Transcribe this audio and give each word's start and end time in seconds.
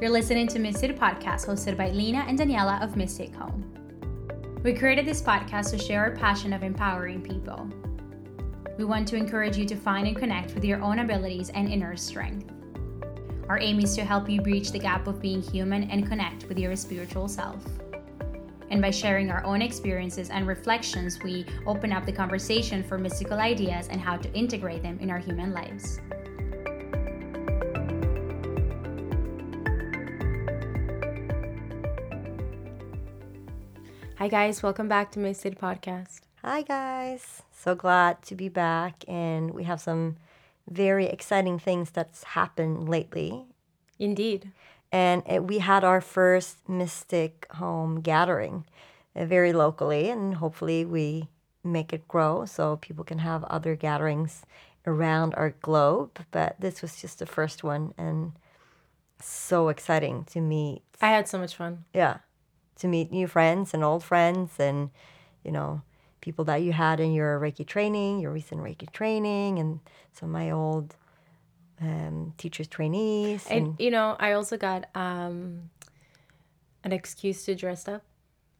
You're 0.00 0.08
listening 0.08 0.48
to 0.48 0.58
Mystic 0.58 0.98
Podcast 0.98 1.46
hosted 1.46 1.76
by 1.76 1.90
Lena 1.90 2.24
and 2.26 2.38
Daniela 2.38 2.82
of 2.82 2.96
Mystic 2.96 3.34
Home. 3.34 3.70
We 4.62 4.72
created 4.72 5.04
this 5.04 5.20
podcast 5.20 5.72
to 5.72 5.78
share 5.78 6.00
our 6.00 6.16
passion 6.16 6.54
of 6.54 6.62
empowering 6.62 7.20
people. 7.20 7.68
We 8.78 8.84
want 8.86 9.06
to 9.08 9.16
encourage 9.16 9.58
you 9.58 9.66
to 9.66 9.76
find 9.76 10.08
and 10.08 10.16
connect 10.16 10.54
with 10.54 10.64
your 10.64 10.80
own 10.80 11.00
abilities 11.00 11.50
and 11.50 11.70
inner 11.70 11.98
strength. 11.98 12.50
Our 13.50 13.58
aim 13.60 13.78
is 13.78 13.94
to 13.96 14.02
help 14.02 14.30
you 14.30 14.40
bridge 14.40 14.70
the 14.70 14.78
gap 14.78 15.06
of 15.06 15.20
being 15.20 15.42
human 15.42 15.90
and 15.90 16.08
connect 16.08 16.48
with 16.48 16.58
your 16.58 16.74
spiritual 16.76 17.28
self. 17.28 17.62
And 18.70 18.80
by 18.80 18.92
sharing 18.92 19.30
our 19.30 19.44
own 19.44 19.60
experiences 19.60 20.30
and 20.30 20.46
reflections, 20.46 21.18
we 21.22 21.44
open 21.66 21.92
up 21.92 22.06
the 22.06 22.12
conversation 22.12 22.82
for 22.82 22.96
mystical 22.96 23.38
ideas 23.38 23.88
and 23.88 24.00
how 24.00 24.16
to 24.16 24.32
integrate 24.32 24.82
them 24.82 24.98
in 24.98 25.10
our 25.10 25.18
human 25.18 25.52
lives. 25.52 26.00
Hi, 34.20 34.28
guys. 34.28 34.62
Welcome 34.62 34.86
back 34.86 35.10
to 35.12 35.18
my 35.18 35.28
Mystic 35.28 35.58
Podcast. 35.58 36.20
Hi, 36.42 36.60
guys. 36.60 37.40
So 37.52 37.74
glad 37.74 38.20
to 38.24 38.34
be 38.34 38.50
back. 38.50 39.02
And 39.08 39.52
we 39.52 39.64
have 39.64 39.80
some 39.80 40.18
very 40.68 41.06
exciting 41.06 41.58
things 41.58 41.90
that's 41.90 42.22
happened 42.22 42.86
lately. 42.86 43.46
Indeed 43.98 44.52
and 44.92 45.22
it, 45.26 45.44
we 45.44 45.58
had 45.58 45.84
our 45.84 46.02
first 46.02 46.68
Mystic 46.68 47.46
Home 47.52 48.02
gathering 48.02 48.66
uh, 49.16 49.24
very 49.24 49.54
locally, 49.54 50.10
and 50.10 50.34
hopefully 50.34 50.84
we 50.84 51.28
make 51.62 51.92
it 51.94 52.06
grow 52.06 52.44
so 52.44 52.76
people 52.76 53.04
can 53.04 53.20
have 53.20 53.44
other 53.44 53.74
gatherings 53.74 54.42
around 54.86 55.34
our 55.34 55.54
globe. 55.62 56.26
But 56.30 56.56
this 56.60 56.82
was 56.82 57.00
just 57.00 57.20
the 57.20 57.26
first 57.26 57.62
one, 57.64 57.94
and 57.96 58.32
so 59.20 59.68
exciting 59.68 60.24
to 60.24 60.40
meet. 60.40 60.82
I 61.00 61.08
had 61.08 61.28
so 61.28 61.38
much 61.38 61.54
fun. 61.54 61.84
Yeah, 61.94 62.18
to 62.80 62.88
meet 62.88 63.12
new 63.12 63.26
friends 63.26 63.72
and 63.72 63.84
old 63.84 64.04
friends, 64.04 64.58
and 64.58 64.90
you 65.44 65.52
know 65.52 65.82
people 66.20 66.44
that 66.44 66.62
you 66.62 66.72
had 66.72 67.00
in 67.00 67.12
your 67.12 67.38
Reiki 67.40 67.66
training, 67.66 68.20
your 68.20 68.32
recent 68.32 68.60
Reiki 68.60 68.90
training, 68.92 69.58
and 69.58 69.80
some 70.12 70.28
of 70.28 70.32
my 70.32 70.50
old 70.50 70.96
um, 71.80 72.34
teachers 72.36 72.68
trainees. 72.68 73.46
And, 73.48 73.68
and, 73.68 73.80
you 73.80 73.90
know, 73.90 74.16
I 74.18 74.32
also 74.32 74.56
got 74.56 74.84
um, 74.94 75.70
an 76.84 76.92
excuse 76.92 77.44
to 77.46 77.54
dress 77.54 77.88
up, 77.88 78.02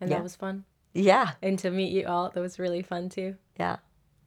and 0.01 0.09
yeah. 0.09 0.17
that 0.17 0.23
was 0.23 0.37
fun. 0.37 0.65
Yeah. 0.93 1.33
And 1.43 1.59
to 1.61 1.71
meet 1.71 1.93
you 1.93 2.07
all, 2.07 2.31
that 2.31 2.41
was 2.41 2.59
really 2.59 2.83
fun 2.83 3.09
too. 3.09 3.37
Yeah, 3.59 3.77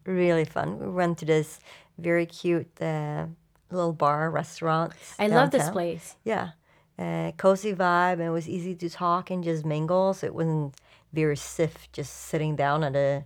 really 0.06 0.46
fun. 0.46 0.80
We 0.80 0.88
went 0.88 1.18
to 1.20 1.26
this 1.26 1.60
very 1.98 2.26
cute 2.26 2.82
uh, 2.82 3.26
little 3.72 3.94
bar 3.94 4.30
restaurant. 4.30 4.94
I 5.20 5.28
downtown. 5.28 5.42
love 5.42 5.52
this 5.52 5.70
place. 5.70 6.16
Yeah. 6.24 6.52
Uh, 6.98 7.32
cozy 7.38 7.74
vibe, 7.74 8.14
and 8.14 8.24
it 8.24 8.30
was 8.30 8.48
easy 8.48 8.76
to 8.76 8.90
talk 8.90 9.32
and 9.32 9.44
just 9.44 9.66
mingle. 9.66 10.14
So 10.14 10.28
it 10.28 10.36
wasn't 10.36 10.76
very 11.12 11.38
stiff 11.38 11.92
just 11.92 12.14
sitting 12.14 12.56
down 12.56 12.84
at 12.84 12.96
a 12.96 13.26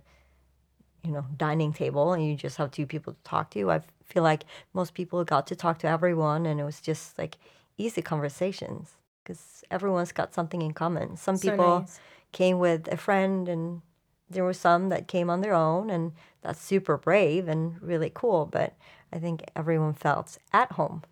you 1.04 1.12
know 1.12 1.24
dining 1.36 1.72
table 1.72 2.12
and 2.12 2.26
you 2.26 2.34
just 2.34 2.56
have 2.56 2.70
two 2.70 2.86
people 2.86 3.12
to 3.12 3.22
talk 3.24 3.50
to. 3.50 3.70
I 3.70 3.80
feel 4.04 4.22
like 4.22 4.44
most 4.74 4.94
people 4.94 5.24
got 5.24 5.46
to 5.48 5.56
talk 5.56 5.78
to 5.80 5.88
everyone, 5.88 6.46
and 6.46 6.60
it 6.60 6.64
was 6.64 6.80
just 6.80 7.18
like 7.18 7.36
easy 7.76 8.02
conversations 8.02 8.96
because 9.22 9.64
everyone's 9.70 10.12
got 10.12 10.34
something 10.34 10.62
in 10.62 10.72
common. 10.72 11.16
Some 11.16 11.36
so 11.36 11.50
people 11.50 11.80
nice. 11.80 12.00
came 12.32 12.58
with 12.58 12.88
a 12.88 12.96
friend, 12.96 13.48
and 13.48 13.82
there 14.30 14.44
were 14.44 14.54
some 14.54 14.88
that 14.88 15.08
came 15.08 15.30
on 15.30 15.40
their 15.40 15.54
own, 15.54 15.90
and 15.90 16.12
that's 16.42 16.60
super 16.60 16.96
brave 16.96 17.48
and 17.48 17.80
really 17.82 18.10
cool. 18.12 18.46
But 18.46 18.74
I 19.12 19.18
think 19.18 19.44
everyone 19.54 19.94
felt 19.94 20.38
at 20.52 20.72
home. 20.72 21.02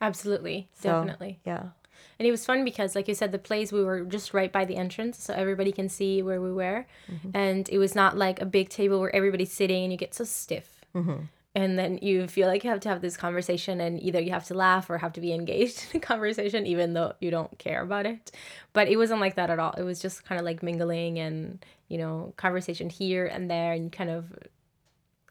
Absolutely, 0.00 0.68
so, 0.74 0.88
definitely. 0.88 1.40
Yeah. 1.44 1.70
And 2.18 2.26
it 2.26 2.30
was 2.30 2.44
fun 2.44 2.64
because, 2.64 2.94
like 2.94 3.08
you 3.08 3.14
said, 3.14 3.32
the 3.32 3.38
place 3.38 3.72
we 3.72 3.84
were 3.84 4.04
just 4.04 4.34
right 4.34 4.52
by 4.52 4.64
the 4.64 4.76
entrance, 4.76 5.22
so 5.22 5.34
everybody 5.34 5.72
can 5.72 5.88
see 5.88 6.22
where 6.22 6.40
we 6.40 6.52
were. 6.52 6.86
Mm-hmm. 7.10 7.30
And 7.34 7.68
it 7.68 7.78
was 7.78 7.94
not 7.94 8.16
like 8.16 8.40
a 8.40 8.46
big 8.46 8.68
table 8.68 9.00
where 9.00 9.14
everybody's 9.14 9.52
sitting 9.52 9.84
and 9.84 9.92
you 9.92 9.98
get 9.98 10.14
so 10.14 10.24
stiff. 10.24 10.84
Mm-hmm. 10.94 11.24
And 11.54 11.78
then 11.78 11.98
you 12.02 12.28
feel 12.28 12.46
like 12.46 12.62
you 12.62 12.70
have 12.70 12.80
to 12.80 12.88
have 12.88 13.00
this 13.00 13.16
conversation, 13.16 13.80
and 13.80 14.00
either 14.02 14.20
you 14.20 14.30
have 14.30 14.44
to 14.46 14.54
laugh 14.54 14.90
or 14.90 14.98
have 14.98 15.12
to 15.14 15.20
be 15.20 15.32
engaged 15.32 15.84
in 15.92 16.00
the 16.00 16.06
conversation, 16.06 16.66
even 16.66 16.94
though 16.94 17.14
you 17.20 17.30
don't 17.30 17.58
care 17.58 17.82
about 17.82 18.06
it. 18.06 18.30
But 18.72 18.88
it 18.88 18.96
wasn't 18.96 19.20
like 19.20 19.36
that 19.36 19.50
at 19.50 19.58
all. 19.58 19.72
It 19.72 19.82
was 19.82 20.00
just 20.00 20.24
kind 20.24 20.38
of 20.38 20.44
like 20.44 20.62
mingling 20.62 21.18
and, 21.18 21.64
you 21.88 21.98
know, 21.98 22.34
conversation 22.36 22.90
here 22.90 23.26
and 23.26 23.50
there, 23.50 23.72
and 23.72 23.84
you 23.84 23.90
kind 23.90 24.10
of 24.10 24.32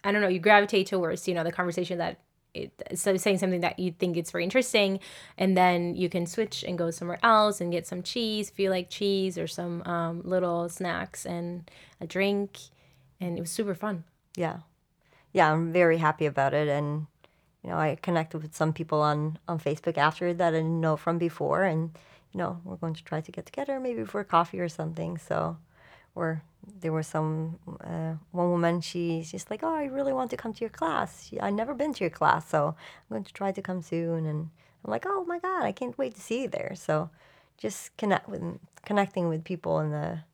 I 0.04 0.12
don't 0.12 0.22
know, 0.22 0.30
you 0.30 0.40
gravitate 0.40 0.88
towards, 0.88 1.28
you 1.28 1.34
know, 1.34 1.44
the 1.44 1.52
conversation 1.52 1.98
that 1.98 2.20
so 2.94 3.16
saying 3.18 3.38
something 3.38 3.62
that 3.62 3.78
you 3.80 3.92
think 3.92 4.18
it's 4.18 4.32
very 4.32 4.44
interesting 4.44 5.00
and 5.38 5.56
then 5.56 5.96
you 5.96 6.10
can 6.10 6.26
switch 6.26 6.64
and 6.64 6.78
go 6.78 6.92
somewhere 6.92 7.20
else 7.24 7.62
and 7.62 7.72
get 7.72 7.86
some 7.86 8.02
cheese 8.02 8.50
if 8.50 8.60
you 8.60 8.70
like 8.70 8.90
cheese 8.90 9.38
or 9.38 9.48
some 9.48 9.84
um, 9.84 10.22
little 10.24 10.70
snacks 10.70 11.26
and 11.26 11.70
a 12.02 12.08
drink 12.08 12.58
and 13.20 13.38
it 13.38 13.42
was 13.42 13.52
super 13.52 13.76
fun. 13.76 14.04
Yeah. 14.36 14.60
Yeah 15.34 15.52
i'm 15.52 15.72
very 15.72 15.98
happy 15.98 16.26
about 16.26 16.54
it 16.54 16.68
and 16.68 17.08
you 17.64 17.70
know 17.70 17.78
i 17.78 17.96
connected 18.02 18.42
with 18.42 18.56
some 18.56 18.74
people 18.74 19.02
on 19.02 19.38
on 19.48 19.60
facebook 19.60 19.98
after 19.98 20.34
that 20.34 20.54
i 20.54 20.58
didn't 20.58 20.82
know 20.82 20.98
from 20.98 21.18
before 21.18 21.64
and 21.64 21.92
you 22.32 22.38
know 22.38 22.60
we're 22.64 22.76
going 22.76 22.94
to 22.94 23.04
try 23.04 23.22
to 23.22 23.32
get 23.32 23.46
together 23.46 23.80
maybe 23.80 24.04
for 24.04 24.24
coffee 24.24 24.60
or 24.60 24.70
something 24.70 25.18
so 25.18 25.58
or 26.18 26.42
there 26.82 26.92
was 26.92 27.08
some 27.08 27.58
uh, 27.82 28.14
one 28.32 28.50
woman 28.50 28.82
she's 28.82 29.32
just 29.32 29.50
like 29.50 29.62
oh 29.64 29.74
i 29.74 29.86
really 29.86 30.12
want 30.12 30.30
to 30.30 30.38
come 30.38 30.54
to 30.54 30.62
your 30.62 30.70
class. 30.82 31.32
I've 31.40 31.54
never 31.54 31.74
been 31.74 31.94
to 31.94 32.04
your 32.04 32.16
class 32.22 32.50
so 32.50 32.76
i'm 32.76 33.14
going 33.14 33.24
to 33.24 33.34
try 33.34 33.52
to 33.52 33.62
come 33.62 33.82
soon. 33.82 34.26
And 34.26 34.50
i'm 34.84 34.92
like 34.92 35.06
oh 35.08 35.24
my 35.26 35.40
god 35.40 35.64
i 35.64 35.72
can't 35.72 35.98
wait 35.98 36.16
to 36.16 36.22
see 36.22 36.42
you 36.44 36.50
there. 36.50 36.74
So 36.76 37.10
just 37.58 37.96
connect 37.98 38.28
with 38.30 38.44
connecting 38.86 39.30
with 39.30 39.44
people 39.44 39.80
in 39.80 39.94
a 39.94 40.26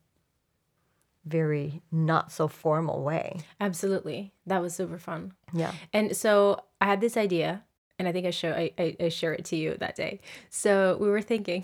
very 1.25 1.81
not 1.89 2.31
so 2.33 2.49
formal 2.49 3.01
way. 3.01 3.39
Absolutely. 3.61 4.33
That 4.45 4.61
was 4.61 4.75
super 4.75 4.97
fun. 4.97 5.33
Yeah. 5.53 5.73
And 5.91 6.16
so 6.16 6.59
i 6.81 6.85
had 6.85 7.01
this 7.01 7.17
idea 7.17 7.63
and 7.99 8.07
I 8.07 8.11
think 8.11 8.25
I 8.25 8.31
show 8.31 8.51
I, 8.51 8.71
I, 8.77 8.95
I 8.99 9.09
share 9.09 9.33
it 9.33 9.45
to 9.45 9.55
you 9.55 9.77
that 9.79 9.95
day. 9.95 10.19
So 10.49 10.97
we 10.99 11.09
were 11.09 11.21
thinking. 11.21 11.63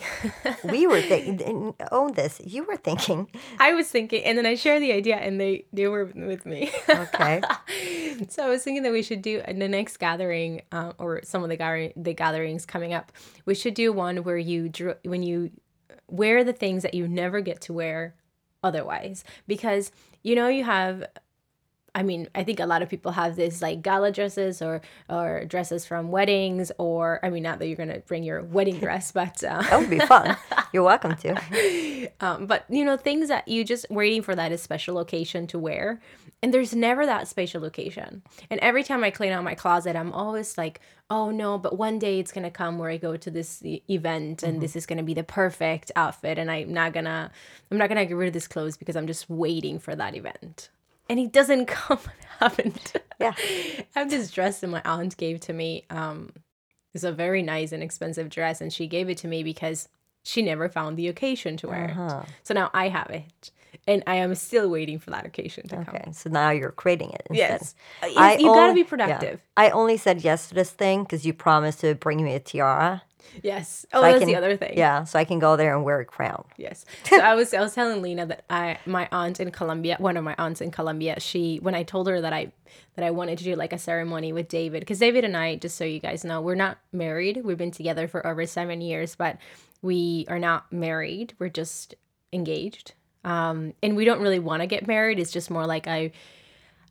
we 0.64 0.86
were 0.86 1.02
thinking. 1.02 1.74
Own 1.92 2.14
this. 2.14 2.40
You 2.44 2.64
were 2.64 2.78
thinking. 2.78 3.30
I 3.60 3.74
was 3.74 3.90
thinking, 3.90 4.24
and 4.24 4.38
then 4.38 4.46
I 4.46 4.56
shared 4.56 4.82
the 4.82 4.94
idea, 4.94 5.16
and 5.16 5.40
they 5.40 5.66
they 5.74 5.88
were 5.88 6.06
with 6.06 6.46
me. 6.46 6.72
Okay. 6.88 7.42
so 8.30 8.46
I 8.46 8.50
was 8.50 8.64
thinking 8.64 8.84
that 8.84 8.92
we 8.92 9.02
should 9.02 9.22
do 9.22 9.42
in 9.48 9.60
the 9.60 9.68
next 9.68 9.98
gathering, 9.98 10.62
uh, 10.72 10.94
or 11.00 11.22
some 11.24 11.44
of 11.44 11.50
the 11.50 11.58
gathering 11.58 11.94
the 11.96 12.14
gatherings 12.14 12.66
coming 12.66 12.94
up. 12.94 13.12
We 13.46 13.56
should 13.56 13.74
do 13.74 13.92
one 13.92 14.18
where 14.18 14.38
you 14.38 14.70
drew 14.70 14.96
when 15.04 15.24
you 15.24 15.52
wear 16.08 16.44
the 16.44 16.54
things 16.54 16.84
that 16.84 16.94
you 16.94 17.08
never 17.08 17.42
get 17.42 17.62
to 17.62 17.74
wear 17.74 18.16
otherwise, 18.64 19.24
because 19.48 19.92
you 20.22 20.36
know 20.36 20.48
you 20.48 20.64
have 20.64 21.06
I 21.96 22.04
mean, 22.04 22.28
I 22.36 22.44
think 22.44 22.60
a 22.60 22.66
lot 22.66 22.82
of 22.82 22.90
people 22.90 23.12
have 23.12 23.36
this 23.36 23.62
like 23.62 23.82
gala 23.82 24.12
dresses 24.12 24.62
or 24.62 24.82
or 25.10 25.46
dresses 25.46 25.86
from 25.86 26.12
weddings, 26.12 26.72
or 26.78 27.20
I 27.24 27.30
mean, 27.30 27.44
not 27.44 27.60
that 27.60 27.68
you're 27.68 27.78
gonna 27.78 28.00
bring 28.00 28.24
your 28.24 28.44
wedding 28.44 28.80
dress, 28.80 29.12
but 29.12 29.44
uh, 29.44 29.62
that 29.62 29.80
would 29.80 29.90
be 29.90 30.00
fun. 30.00 30.36
You're 30.74 30.84
welcome 30.84 31.16
to. 31.18 32.10
Um, 32.22 32.48
but 32.48 32.66
you 32.70 32.84
know, 32.84 32.98
things 32.98 33.28
that 33.30 33.48
you 33.48 33.64
just 33.64 33.86
waiting 33.90 34.22
for 34.22 34.36
that 34.36 34.52
is 34.52 34.62
special 34.62 35.00
occasion 35.00 35.48
to 35.48 35.60
wear, 35.60 36.02
and 36.42 36.54
there's 36.54 36.76
never 36.76 37.06
that 37.06 37.28
special 37.28 37.66
occasion. 37.66 38.24
And 38.50 38.60
every 38.62 38.84
time 38.84 39.04
I 39.04 39.12
clean 39.12 39.32
out 39.32 39.44
my 39.44 39.56
closet, 39.56 39.96
I'm 39.96 40.12
always 40.12 40.58
like, 40.58 40.82
oh 41.10 41.30
no, 41.30 41.58
but 41.58 41.78
one 41.78 42.00
day 42.00 42.20
it's 42.20 42.32
gonna 42.32 42.52
come 42.52 42.78
where 42.78 42.90
I 42.90 42.98
go 42.98 43.16
to 43.16 43.32
this 43.32 43.62
event, 43.90 44.44
and 44.44 44.54
mm-hmm. 44.54 44.62
this 44.62 44.76
is 44.76 44.86
gonna 44.86 45.04
be 45.04 45.14
the 45.14 45.24
perfect 45.24 45.92
outfit, 45.96 46.38
and 46.38 46.50
I'm 46.50 46.74
not 46.74 46.94
gonna, 46.94 47.32
I'm 47.72 47.78
not 47.78 47.90
gonna 47.90 48.06
get 48.06 48.16
rid 48.16 48.28
of 48.28 48.34
this 48.34 48.48
clothes 48.48 48.78
because 48.78 48.96
I'm 48.96 49.08
just 49.08 49.30
waiting 49.30 49.80
for 49.80 49.96
that 49.96 50.16
event 50.16 50.70
and 51.10 51.20
he 51.20 51.28
doesn't 51.28 51.66
come 51.68 52.00
haven't. 52.40 52.94
Yeah. 53.20 53.34
I 53.38 53.86
have 53.96 54.10
this 54.10 54.32
dress 54.32 54.60
that 54.60 54.68
my 54.68 54.82
aunt 54.86 55.18
gave 55.18 55.40
to 55.42 55.54
me. 55.54 55.86
Um, 55.90 56.32
it's 56.94 57.04
a 57.04 57.12
very 57.12 57.44
nice 57.44 57.72
and 57.72 57.84
expensive 57.84 58.30
dress, 58.30 58.62
and 58.62 58.74
she 58.74 58.88
gave 58.88 59.10
it 59.10 59.18
to 59.20 59.28
me 59.28 59.44
because 59.44 59.90
she 60.24 60.42
never 60.42 60.70
found 60.70 60.98
the 60.98 61.08
occasion 61.08 61.58
to 61.58 61.68
wear 61.68 61.92
uh-huh. 61.92 62.24
it. 62.24 62.30
So 62.44 62.54
now 62.54 62.72
I 62.74 62.90
have 62.90 63.10
it. 63.10 63.52
And 63.88 64.04
I 64.08 64.16
am 64.16 64.34
still 64.34 64.68
waiting 64.70 64.98
for 64.98 65.12
that 65.12 65.26
occasion 65.26 65.68
to 65.68 65.76
okay, 65.76 65.86
come. 65.86 65.96
Okay, 65.96 66.12
so 66.12 66.30
now 66.30 66.50
you're 66.50 66.72
creating 66.72 67.12
it. 67.12 67.28
Instead. 67.30 67.62
Yes, 67.62 67.76
I 68.02 68.38
you 68.38 68.48
gotta 68.48 68.74
be 68.74 68.84
productive. 68.84 69.40
Yeah. 69.40 69.66
I 69.66 69.70
only 69.70 69.96
said 69.96 70.24
yes 70.24 70.50
to 70.50 70.56
this 70.56 70.72
thing 70.72 71.04
because 71.04 71.24
you 71.24 71.34
promised 71.34 71.82
to 71.82 71.94
bring 71.94 72.24
me 72.24 72.34
a 72.34 72.40
tiara. 72.40 73.04
Yes. 73.44 73.86
Oh, 73.94 74.02
so 74.02 74.08
that's 74.08 74.20
can, 74.20 74.28
the 74.28 74.36
other 74.36 74.58
thing. 74.58 74.78
Yeah, 74.78 75.04
so 75.04 75.20
I 75.20 75.26
can 75.26 75.40
go 75.40 75.56
there 75.56 75.76
and 75.76 75.84
wear 75.84 76.00
a 76.00 76.06
crown. 76.06 76.46
Yes. 76.58 76.86
So 77.06 77.20
I 77.20 77.36
was 77.36 77.54
I 77.54 77.62
was 77.62 77.74
telling 77.74 78.02
Lena 78.02 78.26
that 78.28 78.46
I 78.50 78.80
my 78.86 79.08
aunt 79.12 79.40
in 79.40 79.52
Colombia, 79.52 79.98
one 80.00 80.18
of 80.18 80.24
my 80.24 80.36
aunts 80.38 80.62
in 80.62 80.72
Colombia, 80.72 81.20
she 81.20 81.58
when 81.62 81.76
I 81.76 81.84
told 81.84 82.08
her 82.08 82.22
that 82.22 82.34
I 82.34 82.52
that 82.96 83.06
I 83.06 83.12
wanted 83.12 83.38
to 83.40 83.44
do 83.44 83.56
like 83.56 83.74
a 83.74 83.78
ceremony 83.78 84.34
with 84.34 84.48
David 84.48 84.82
because 84.82 85.00
David 85.00 85.24
and 85.24 85.36
I, 85.36 85.56
just 85.56 85.78
so 85.78 85.84
you 85.84 86.00
guys 86.00 86.24
know, 86.24 86.42
we're 86.42 86.56
not 86.56 86.78
married. 86.92 87.42
We've 87.44 87.58
been 87.58 87.72
together 87.72 88.08
for 88.08 88.26
over 88.26 88.46
seven 88.46 88.82
years, 88.82 89.16
but 89.16 89.38
we 89.82 90.26
are 90.28 90.40
not 90.40 90.72
married. 90.72 91.34
We're 91.40 91.50
just 91.50 91.96
engaged. 92.34 92.94
Um, 93.24 93.74
and 93.84 93.96
we 93.96 94.06
don't 94.06 94.22
really 94.22 94.40
want 94.40 94.62
to 94.62 94.68
get 94.68 94.88
married. 94.88 95.20
It's 95.20 95.32
just 95.32 95.52
more 95.52 95.66
like 95.66 95.88
I 95.88 96.12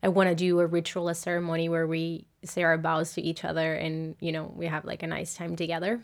I 0.02 0.08
want 0.08 0.28
to 0.28 0.34
do 0.34 0.60
a 0.60 0.66
ritual, 0.66 1.08
a 1.08 1.14
ceremony 1.14 1.68
where 1.68 1.86
we 1.86 2.26
say 2.44 2.62
our 2.62 2.78
vows 2.78 3.14
to 3.14 3.22
each 3.22 3.44
other 3.44 3.74
and, 3.74 4.14
you 4.20 4.30
know, 4.30 4.52
we 4.54 4.66
have 4.66 4.84
like 4.84 5.02
a 5.02 5.06
nice 5.06 5.34
time 5.34 5.56
together. 5.56 6.00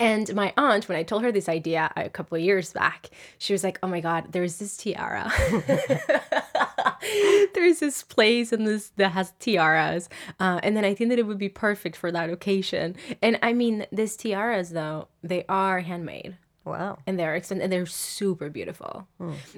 And 0.00 0.32
my 0.34 0.52
aunt, 0.56 0.88
when 0.88 0.96
I 0.96 1.02
told 1.02 1.24
her 1.24 1.32
this 1.32 1.48
idea 1.48 1.92
a 1.96 2.08
couple 2.08 2.36
of 2.36 2.42
years 2.42 2.72
back, 2.72 3.10
she 3.38 3.52
was 3.52 3.64
like, 3.64 3.78
"Oh 3.82 3.88
my 3.88 4.00
god, 4.00 4.32
there's 4.32 4.58
this 4.58 4.76
tiara. 4.76 5.30
there's 7.54 7.80
this 7.80 8.02
place 8.02 8.52
and 8.52 8.66
this 8.66 8.92
that 8.96 9.12
has 9.12 9.32
tiaras, 9.40 10.08
uh, 10.38 10.60
and 10.62 10.76
then 10.76 10.84
I 10.84 10.94
think 10.94 11.10
that 11.10 11.18
it 11.18 11.26
would 11.26 11.38
be 11.38 11.48
perfect 11.48 11.96
for 11.96 12.12
that 12.12 12.30
occasion." 12.30 12.96
And 13.22 13.38
I 13.42 13.52
mean, 13.52 13.86
these 13.90 14.16
tiaras 14.16 14.70
though, 14.70 15.08
they 15.22 15.44
are 15.48 15.80
handmade. 15.80 16.36
Wow. 16.64 16.98
And 17.06 17.18
they're 17.18 17.34
and 17.34 17.72
they're 17.72 17.86
super 17.86 18.50
beautiful. 18.50 19.08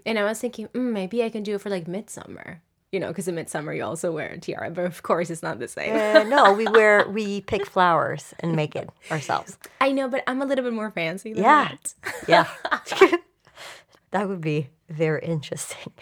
And 0.07 0.19
I 0.19 0.25
was 0.25 0.39
thinking, 0.39 0.69
mm, 0.69 0.93
maybe 0.93 1.25
I 1.25 1.29
can 1.29 1.43
do 1.43 1.57
it 1.57 1.61
for 1.61 1.69
like 1.69 1.89
midsummer, 1.89 2.63
you 2.93 2.99
know, 3.01 3.09
because 3.09 3.29
in 3.29 3.35
midsummer 3.37 3.73
you 3.73 3.85
also 3.85 4.11
wear 4.13 4.29
a 4.31 4.39
tiara, 4.39 4.71
but 4.71 4.85
of 4.85 5.03
course 5.03 5.31
it's 5.31 5.43
not 5.43 5.59
the 5.59 5.69
same. 5.69 5.95
Uh, 5.95 6.25
no, 6.25 6.53
we 6.53 6.67
wear 6.79 7.09
we 7.09 7.41
pick 7.43 7.67
flowers 7.67 8.35
and 8.41 8.57
make 8.57 8.75
it 8.75 8.91
ourselves. 9.11 9.57
I 9.81 9.93
know, 9.93 10.09
but 10.09 10.23
I'm 10.27 10.43
a 10.43 10.45
little 10.47 10.65
bit 10.65 10.73
more 10.73 10.91
fancy 10.91 11.33
than 11.33 11.43
Yeah. 11.45 11.69
that. 11.71 11.95
Yeah. 12.29 12.47
that 14.11 14.29
would 14.29 14.41
be 14.41 14.71
very 14.89 15.23
interesting. 15.25 15.93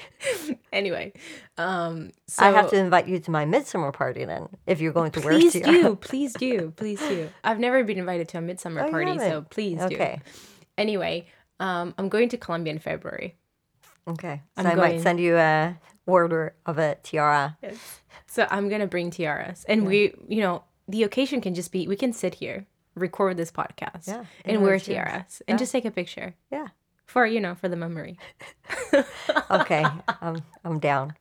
Anyway, 0.72 1.12
um, 1.58 2.10
so 2.26 2.46
I 2.46 2.52
have 2.52 2.70
to 2.70 2.76
invite 2.76 3.06
you 3.06 3.18
to 3.20 3.30
my 3.30 3.44
midsummer 3.44 3.92
party 3.92 4.24
then, 4.24 4.48
if 4.66 4.80
you're 4.80 4.94
going 4.94 5.10
to 5.12 5.20
wear 5.20 5.34
a 5.34 5.38
please 5.38 5.52
do, 5.60 5.96
please 5.96 6.32
do, 6.32 6.72
please 6.74 7.00
do. 7.00 7.28
I've 7.44 7.58
never 7.58 7.84
been 7.84 7.98
invited 7.98 8.28
to 8.30 8.38
a 8.38 8.40
midsummer 8.40 8.84
Oh, 8.86 8.90
party, 8.90 9.18
so 9.18 9.42
please 9.50 9.78
Okay. 9.80 10.20
do. 10.24 10.30
Anyway, 10.78 11.26
um, 11.60 11.92
I'm 11.98 12.08
going 12.08 12.30
to 12.30 12.38
Colombia 12.38 12.72
in 12.72 12.78
February. 12.78 13.36
Okay. 14.06 14.40
So 14.56 14.62
I'm 14.62 14.66
I 14.68 14.74
going- 14.74 14.92
might 14.96 15.02
send 15.02 15.20
you 15.20 15.36
a 15.36 15.76
order 16.08 16.54
of 16.66 16.78
a 16.78 16.96
tiara. 17.04 17.56
So 18.26 18.46
I'm 18.50 18.68
gonna 18.68 18.86
bring 18.88 19.10
tiaras, 19.10 19.64
and 19.68 19.86
we, 19.86 20.14
you 20.26 20.40
know, 20.40 20.64
the 20.88 21.02
occasion 21.04 21.40
can 21.40 21.54
just 21.54 21.70
be 21.70 21.86
we 21.86 21.96
can 21.96 22.12
sit 22.12 22.34
here, 22.34 22.66
record 22.96 23.36
this 23.36 23.52
podcast, 23.52 24.08
Yeah, 24.08 24.24
and 24.44 24.62
wear 24.62 24.78
tiaras. 24.78 24.84
tiaras, 24.86 25.42
and 25.46 25.58
just 25.58 25.70
take 25.72 25.84
a 25.84 25.90
picture 25.90 26.34
Yeah. 26.50 26.68
for 27.06 27.26
you 27.26 27.40
know 27.40 27.54
for 27.54 27.68
the 27.68 27.76
memory. 27.76 28.18
Okay. 29.50 29.84
I'm 30.22 30.42
I'm 30.64 30.78
down. 30.78 31.14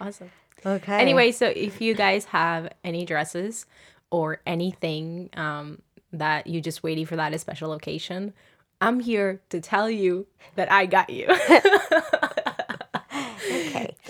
Awesome. 0.00 0.30
Okay. 0.66 1.00
Anyway, 1.00 1.32
so 1.32 1.46
if 1.46 1.80
you 1.80 1.94
guys 1.94 2.24
have 2.26 2.68
any 2.84 3.04
dresses 3.04 3.66
or 4.10 4.40
anything 4.46 5.30
um, 5.36 5.80
that 6.12 6.46
you 6.46 6.60
just 6.60 6.82
waiting 6.82 7.06
for 7.06 7.16
that 7.16 7.38
special 7.40 7.72
occasion, 7.72 8.32
I'm 8.80 9.00
here 9.00 9.40
to 9.50 9.60
tell 9.60 9.88
you 9.90 10.26
that 10.56 10.70
I 10.70 10.86
got 10.86 11.10
you. 11.10 11.26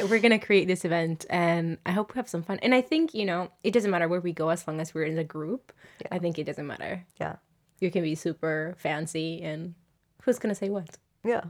We're 0.08 0.20
gonna 0.20 0.38
create 0.38 0.66
this 0.66 0.84
event, 0.84 1.26
and 1.31 1.78
I 1.84 1.93
hope 1.93 2.14
we 2.14 2.19
have 2.19 2.28
some 2.28 2.43
fun. 2.43 2.58
And 2.62 2.75
I 2.75 2.81
think 2.81 3.14
you 3.14 3.25
know 3.25 3.50
it 3.62 3.72
doesn't 3.72 3.90
matter 3.90 4.08
where 4.08 4.20
we 4.20 4.32
go 4.32 4.49
as 4.49 4.66
long 4.66 4.81
as 4.81 4.94
we're 4.94 5.05
in 5.05 5.16
the 5.16 5.25
group. 5.25 5.72
I 6.10 6.19
think 6.19 6.38
it 6.38 6.44
doesn't 6.44 6.66
matter. 6.66 7.05
Yeah. 7.20 7.37
You 7.81 7.90
can 7.90 8.02
be 8.02 8.14
super 8.14 8.75
fancy, 8.78 9.43
and 9.43 9.75
who's 10.22 10.38
gonna 10.38 10.55
say 10.55 10.69
what? 10.69 10.96
Yeah. 11.25 11.44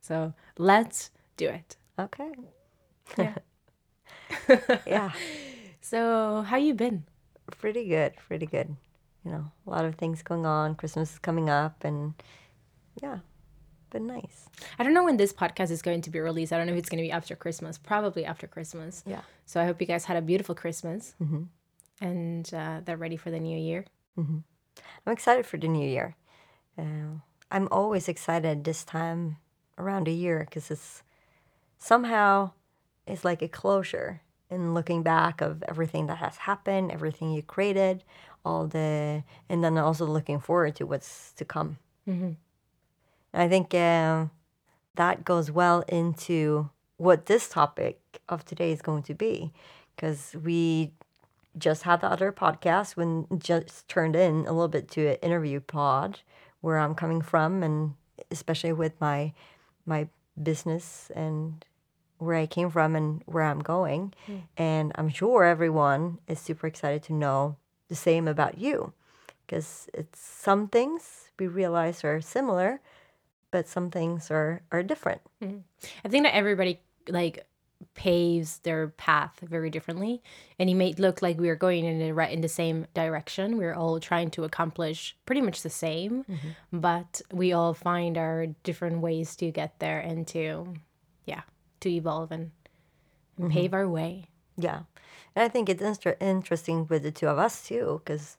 So 0.00 0.34
let's 0.58 1.10
do 1.36 1.48
it. 1.48 1.76
Okay. 1.98 2.32
Yeah. 3.18 3.34
Yeah. 4.86 5.12
So 5.80 6.42
how 6.42 6.56
you 6.56 6.74
been? 6.74 7.04
Pretty 7.58 7.88
good. 7.88 8.14
Pretty 8.16 8.46
good. 8.46 8.74
You 9.24 9.30
know, 9.30 9.50
a 9.66 9.70
lot 9.70 9.84
of 9.84 9.96
things 9.96 10.22
going 10.22 10.46
on. 10.46 10.74
Christmas 10.74 11.12
is 11.12 11.18
coming 11.18 11.48
up, 11.50 11.84
and 11.84 12.14
yeah, 13.02 13.18
been 13.92 14.06
nice. 14.06 14.48
I 14.78 14.82
don't 14.82 14.94
know 14.94 15.04
when 15.04 15.16
this 15.18 15.32
podcast 15.32 15.70
is 15.70 15.82
going 15.82 16.00
to 16.02 16.10
be 16.10 16.18
released. 16.20 16.52
I 16.52 16.56
don't 16.58 16.66
know 16.66 16.72
if 16.72 16.78
it's 16.78 16.88
going 16.88 17.02
to 17.02 17.06
be 17.08 17.12
after 17.12 17.36
Christmas. 17.36 17.78
Probably 17.78 18.24
after 18.24 18.46
Christmas. 18.46 19.02
Yeah. 19.06 19.20
So 19.46 19.60
I 19.60 19.64
hope 19.66 19.80
you 19.80 19.86
guys 19.86 20.04
had 20.06 20.16
a 20.16 20.22
beautiful 20.22 20.54
Christmas 20.54 21.14
Mhm. 21.22 21.46
and 22.00 22.52
uh, 22.54 22.80
they're 22.84 22.96
ready 22.96 23.16
for 23.16 23.30
the 23.30 23.38
new 23.40 23.58
year. 23.58 23.84
I'm 24.16 25.12
excited 25.12 25.46
for 25.46 25.56
the 25.58 25.68
new 25.68 25.86
year. 25.88 26.16
Uh, 26.78 27.20
I'm 27.50 27.68
always 27.70 28.08
excited 28.08 28.64
this 28.64 28.84
time 28.84 29.36
around 29.78 30.08
a 30.08 30.12
year 30.12 30.40
because 30.48 30.70
it's 30.70 31.02
somehow 31.78 32.52
it's 33.06 33.24
like 33.24 33.42
a 33.42 33.48
closure 33.48 34.20
in 34.50 34.74
looking 34.74 35.02
back 35.02 35.40
of 35.40 35.62
everything 35.68 36.06
that 36.06 36.18
has 36.18 36.36
happened, 36.36 36.92
everything 36.92 37.32
you 37.32 37.42
created, 37.42 38.04
all 38.44 38.66
the, 38.66 39.22
and 39.48 39.64
then 39.64 39.78
also 39.78 40.04
looking 40.06 40.38
forward 40.40 40.76
to 40.76 40.84
what's 40.86 41.32
to 41.32 41.44
come. 41.44 41.78
Mhm. 42.06 42.36
I 43.34 43.48
think 43.48 43.74
um, 43.74 44.30
that 44.96 45.24
goes 45.24 45.50
well 45.50 45.80
into 45.88 46.70
what 46.96 47.26
this 47.26 47.48
topic 47.48 48.00
of 48.28 48.44
today 48.44 48.72
is 48.72 48.82
going 48.82 49.02
to 49.04 49.14
be 49.14 49.52
because 49.96 50.36
we 50.42 50.92
just 51.58 51.82
had 51.82 52.00
the 52.00 52.06
other 52.06 52.32
podcast 52.32 52.96
when 52.96 53.26
just 53.38 53.88
turned 53.88 54.16
in 54.16 54.46
a 54.46 54.52
little 54.52 54.68
bit 54.68 54.88
to 54.90 55.08
an 55.08 55.16
interview 55.16 55.60
pod 55.60 56.20
where 56.60 56.78
I'm 56.78 56.94
coming 56.94 57.20
from 57.20 57.62
and 57.62 57.94
especially 58.30 58.72
with 58.72 58.98
my 59.00 59.32
my 59.84 60.08
business 60.40 61.10
and 61.14 61.64
where 62.18 62.36
I 62.36 62.46
came 62.46 62.70
from 62.70 62.94
and 62.94 63.22
where 63.26 63.42
I'm 63.42 63.58
going. 63.58 64.14
And 64.56 64.92
I'm 64.94 65.08
sure 65.08 65.44
everyone 65.44 66.18
is 66.28 66.38
super 66.38 66.66
excited 66.68 67.02
to 67.04 67.12
know 67.12 67.56
the 67.88 67.96
same 67.96 68.28
about 68.28 68.58
you 68.58 68.92
because 69.44 69.88
it's 69.92 70.20
some 70.20 70.68
things 70.68 71.30
we 71.38 71.48
realize 71.48 72.04
are 72.04 72.20
similar, 72.20 72.80
but 73.52 73.68
some 73.68 73.90
things 73.90 74.30
are, 74.30 74.62
are 74.72 74.82
different. 74.82 75.20
Mm-hmm. 75.40 75.58
I 76.04 76.08
think 76.08 76.24
that 76.24 76.34
everybody 76.34 76.80
like 77.08 77.46
paves 77.94 78.58
their 78.58 78.88
path 78.88 79.38
very 79.42 79.68
differently 79.68 80.22
and 80.58 80.70
it 80.70 80.74
may 80.74 80.92
look 80.94 81.20
like 81.22 81.38
we 81.38 81.48
are 81.48 81.56
going 81.56 81.84
in 81.84 81.98
the 81.98 82.12
right 82.12 82.32
in 82.32 82.40
the 82.40 82.48
same 82.48 82.86
direction. 82.94 83.58
We're 83.58 83.74
all 83.74 84.00
trying 84.00 84.30
to 84.32 84.44
accomplish 84.44 85.16
pretty 85.26 85.42
much 85.42 85.62
the 85.62 85.70
same 85.70 86.24
mm-hmm. 86.24 86.48
but 86.72 87.22
we 87.32 87.52
all 87.52 87.74
find 87.74 88.18
our 88.18 88.46
different 88.64 89.00
ways 89.00 89.36
to 89.36 89.50
get 89.50 89.78
there 89.78 90.00
and 90.00 90.26
to 90.28 90.74
yeah 91.26 91.42
to 91.80 91.90
evolve 91.90 92.32
and, 92.32 92.50
and 93.36 93.46
mm-hmm. 93.46 93.54
pave 93.58 93.74
our 93.74 93.88
way. 93.88 94.28
Yeah. 94.56 94.82
And 95.34 95.44
I 95.44 95.48
think 95.48 95.68
it's 95.68 95.82
inter- 95.82 96.16
interesting 96.20 96.86
with 96.88 97.02
the 97.02 97.10
two 97.10 97.28
of 97.28 97.38
us 97.38 97.66
too, 97.66 98.00
because, 98.04 98.36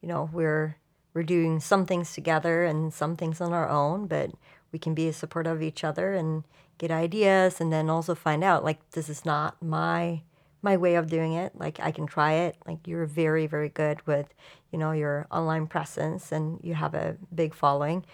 you 0.00 0.08
know, 0.08 0.28
we're 0.32 0.76
we're 1.14 1.22
doing 1.22 1.60
some 1.60 1.86
things 1.86 2.12
together 2.12 2.64
and 2.64 2.92
some 2.92 3.16
things 3.16 3.40
on 3.40 3.54
our 3.54 3.68
own, 3.68 4.06
but 4.06 4.30
we 4.72 4.78
can 4.78 4.94
be 4.94 5.08
a 5.08 5.12
support 5.12 5.46
of 5.46 5.62
each 5.62 5.84
other 5.84 6.12
and 6.14 6.44
get 6.78 6.90
ideas 6.90 7.60
and 7.60 7.72
then 7.72 7.88
also 7.88 8.14
find 8.14 8.44
out 8.44 8.64
like 8.64 8.90
this 8.90 9.08
is 9.08 9.24
not 9.24 9.60
my 9.62 10.22
my 10.62 10.76
way 10.76 10.96
of 10.96 11.08
doing 11.08 11.32
it. 11.32 11.52
Like 11.54 11.78
I 11.80 11.92
can 11.92 12.06
try 12.06 12.32
it. 12.32 12.56
Like 12.66 12.86
you're 12.86 13.06
very, 13.06 13.46
very 13.46 13.68
good 13.68 14.04
with, 14.06 14.34
you 14.72 14.78
know, 14.78 14.90
your 14.90 15.26
online 15.30 15.66
presence 15.66 16.32
and 16.32 16.58
you 16.62 16.74
have 16.74 16.94
a 16.94 17.16
big 17.32 17.54
following. 17.54 18.04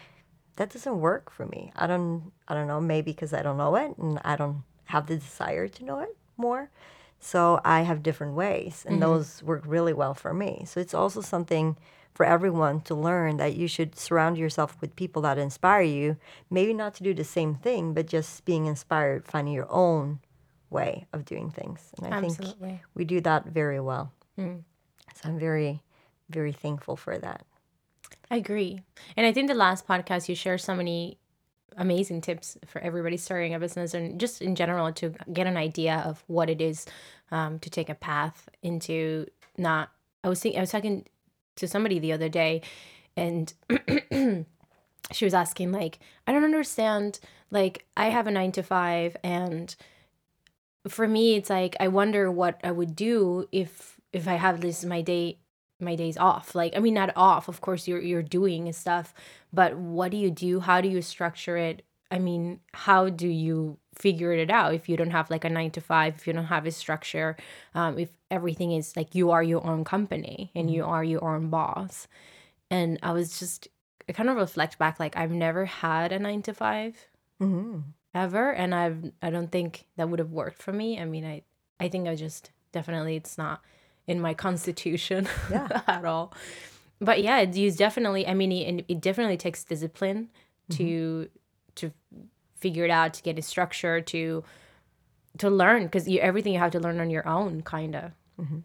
That 0.56 0.70
doesn't 0.70 1.00
work 1.00 1.30
for 1.30 1.46
me. 1.46 1.72
I 1.74 1.86
don't 1.86 2.32
I 2.46 2.54
don't 2.54 2.68
know, 2.68 2.80
maybe 2.80 3.12
because 3.12 3.32
I 3.32 3.42
don't 3.42 3.56
know 3.56 3.74
it 3.76 3.96
and 3.96 4.20
I 4.24 4.36
don't 4.36 4.64
have 4.86 5.06
the 5.06 5.16
desire 5.16 5.68
to 5.68 5.84
know 5.84 6.00
it 6.00 6.16
more. 6.36 6.70
So 7.18 7.60
I 7.64 7.82
have 7.82 8.02
different 8.02 8.34
ways, 8.34 8.84
and 8.84 8.94
mm-hmm. 8.94 9.12
those 9.12 9.44
work 9.44 9.62
really 9.64 9.92
well 9.92 10.12
for 10.12 10.34
me. 10.34 10.64
So 10.66 10.80
it's 10.80 10.92
also 10.92 11.20
something 11.20 11.76
for 12.14 12.26
everyone 12.26 12.80
to 12.82 12.94
learn 12.94 13.38
that 13.38 13.56
you 13.56 13.66
should 13.66 13.98
surround 13.98 14.36
yourself 14.36 14.76
with 14.80 14.96
people 14.96 15.22
that 15.22 15.38
inspire 15.38 15.82
you. 15.82 16.16
Maybe 16.50 16.74
not 16.74 16.94
to 16.94 17.02
do 17.02 17.14
the 17.14 17.24
same 17.24 17.54
thing, 17.54 17.94
but 17.94 18.06
just 18.06 18.44
being 18.44 18.66
inspired, 18.66 19.26
finding 19.26 19.54
your 19.54 19.70
own 19.70 20.20
way 20.70 21.06
of 21.12 21.24
doing 21.24 21.50
things. 21.50 21.90
And 21.98 22.12
I 22.12 22.20
think 22.20 22.38
Absolutely. 22.38 22.80
we 22.94 23.04
do 23.04 23.20
that 23.22 23.46
very 23.46 23.80
well. 23.80 24.12
So 25.14 25.28
I'm 25.28 25.38
very, 25.38 25.82
very 26.30 26.52
thankful 26.52 26.96
for 26.96 27.18
that. 27.18 27.44
I 28.30 28.36
agree. 28.36 28.80
And 29.16 29.26
I 29.26 29.32
think 29.32 29.48
the 29.48 29.54
last 29.54 29.86
podcast 29.86 30.28
you 30.28 30.34
shared 30.34 30.60
so 30.60 30.74
many 30.74 31.18
amazing 31.76 32.20
tips 32.20 32.58
for 32.66 32.80
everybody 32.80 33.16
starting 33.16 33.54
a 33.54 33.58
business 33.58 33.94
and 33.94 34.20
just 34.20 34.42
in 34.42 34.54
general 34.54 34.92
to 34.92 35.14
get 35.32 35.46
an 35.46 35.56
idea 35.56 36.02
of 36.04 36.22
what 36.26 36.50
it 36.50 36.60
is 36.60 36.86
um, 37.30 37.58
to 37.60 37.70
take 37.70 37.88
a 37.88 37.94
path 37.94 38.48
into 38.62 39.26
not 39.56 39.90
I 40.24 40.28
was 40.28 40.40
thinking 40.40 40.58
I 40.58 40.62
was 40.62 40.70
talking 40.70 41.06
to 41.56 41.68
somebody 41.68 41.98
the 41.98 42.12
other 42.12 42.28
day 42.28 42.62
and 43.16 43.52
she 45.12 45.24
was 45.24 45.34
asking 45.34 45.72
like 45.72 45.98
I 46.26 46.32
don't 46.32 46.44
understand 46.44 47.20
like 47.50 47.86
I 47.96 48.06
have 48.06 48.26
a 48.26 48.30
9 48.30 48.52
to 48.52 48.62
5 48.62 49.16
and 49.22 49.74
for 50.88 51.06
me 51.06 51.34
it's 51.34 51.50
like 51.50 51.76
I 51.80 51.88
wonder 51.88 52.30
what 52.30 52.60
I 52.64 52.70
would 52.70 52.96
do 52.96 53.48
if 53.52 54.00
if 54.12 54.28
I 54.28 54.34
have 54.34 54.60
this 54.60 54.84
my 54.84 55.02
day 55.02 55.38
my 55.80 55.96
days 55.96 56.16
off. 56.16 56.54
Like 56.54 56.76
i 56.76 56.80
mean 56.80 56.94
not 56.94 57.12
off 57.16 57.48
of 57.48 57.60
course 57.60 57.88
you're 57.88 58.00
you're 58.00 58.22
doing 58.22 58.72
stuff 58.72 59.14
but 59.52 59.76
what 59.76 60.10
do 60.10 60.16
you 60.16 60.30
do? 60.30 60.60
How 60.60 60.80
do 60.80 60.88
you 60.88 61.02
structure 61.02 61.56
it 61.56 61.82
i 62.12 62.18
mean 62.18 62.60
how 62.86 63.08
do 63.08 63.26
you 63.28 63.78
figure 63.94 64.32
it 64.32 64.50
out 64.50 64.74
if 64.74 64.88
you 64.88 64.96
don't 64.96 65.10
have 65.18 65.30
like 65.30 65.44
a 65.44 65.50
nine 65.50 65.70
to 65.70 65.80
five 65.80 66.14
if 66.16 66.26
you 66.26 66.32
don't 66.32 66.46
have 66.56 66.66
a 66.66 66.70
structure 66.70 67.36
um, 67.74 67.98
if 67.98 68.10
everything 68.30 68.72
is 68.72 68.96
like 68.96 69.14
you 69.14 69.30
are 69.30 69.42
your 69.42 69.66
own 69.66 69.84
company 69.84 70.50
and 70.54 70.70
you 70.70 70.84
are 70.84 71.04
your 71.04 71.22
own 71.24 71.50
boss 71.50 72.06
and 72.70 72.98
i 73.02 73.12
was 73.12 73.38
just 73.38 73.68
i 74.08 74.12
kind 74.12 74.30
of 74.30 74.36
reflect 74.36 74.78
back 74.78 75.00
like 75.00 75.16
i've 75.16 75.30
never 75.46 75.64
had 75.66 76.12
a 76.12 76.18
nine 76.18 76.42
to 76.42 76.54
five 76.54 76.94
hmm 77.40 77.80
ever 78.14 78.52
and 78.52 78.74
i've 78.74 79.12
i 79.22 79.30
don't 79.30 79.50
think 79.50 79.86
that 79.96 80.08
would 80.08 80.18
have 80.18 80.30
worked 80.32 80.60
for 80.62 80.72
me 80.72 80.98
i 81.00 81.04
mean 81.04 81.24
i 81.24 81.42
i 81.80 81.88
think 81.88 82.06
i 82.08 82.14
just 82.14 82.50
definitely 82.72 83.16
it's 83.16 83.36
not 83.38 83.62
in 84.06 84.20
my 84.20 84.34
constitution 84.46 85.28
Yeah. 85.50 85.68
at 85.86 86.04
all 86.04 86.32
but 87.00 87.20
yeah, 87.20 87.38
it, 87.40 87.56
you 87.56 87.68
definitely. 87.72 88.28
I 88.28 88.34
mean, 88.34 88.52
it, 88.52 88.84
it 88.88 89.00
definitely 89.00 89.36
takes 89.36 89.64
discipline 89.64 90.30
Mm-hmm. 90.70 90.76
to 90.76 91.28
figure 92.56 92.84
it 92.84 92.90
out, 92.90 93.14
to 93.14 93.22
get 93.22 93.38
a 93.38 93.42
structure, 93.42 94.00
to 94.00 94.44
to 95.38 95.50
learn 95.50 95.84
because 95.84 96.08
you 96.08 96.20
everything 96.20 96.52
you 96.52 96.58
have 96.58 96.72
to 96.72 96.80
learn 96.80 97.00
on 97.00 97.10
your 97.10 97.26
own, 97.26 97.62
kind 97.62 97.96
of. 97.96 98.12
Mm-hmm. 98.38 98.58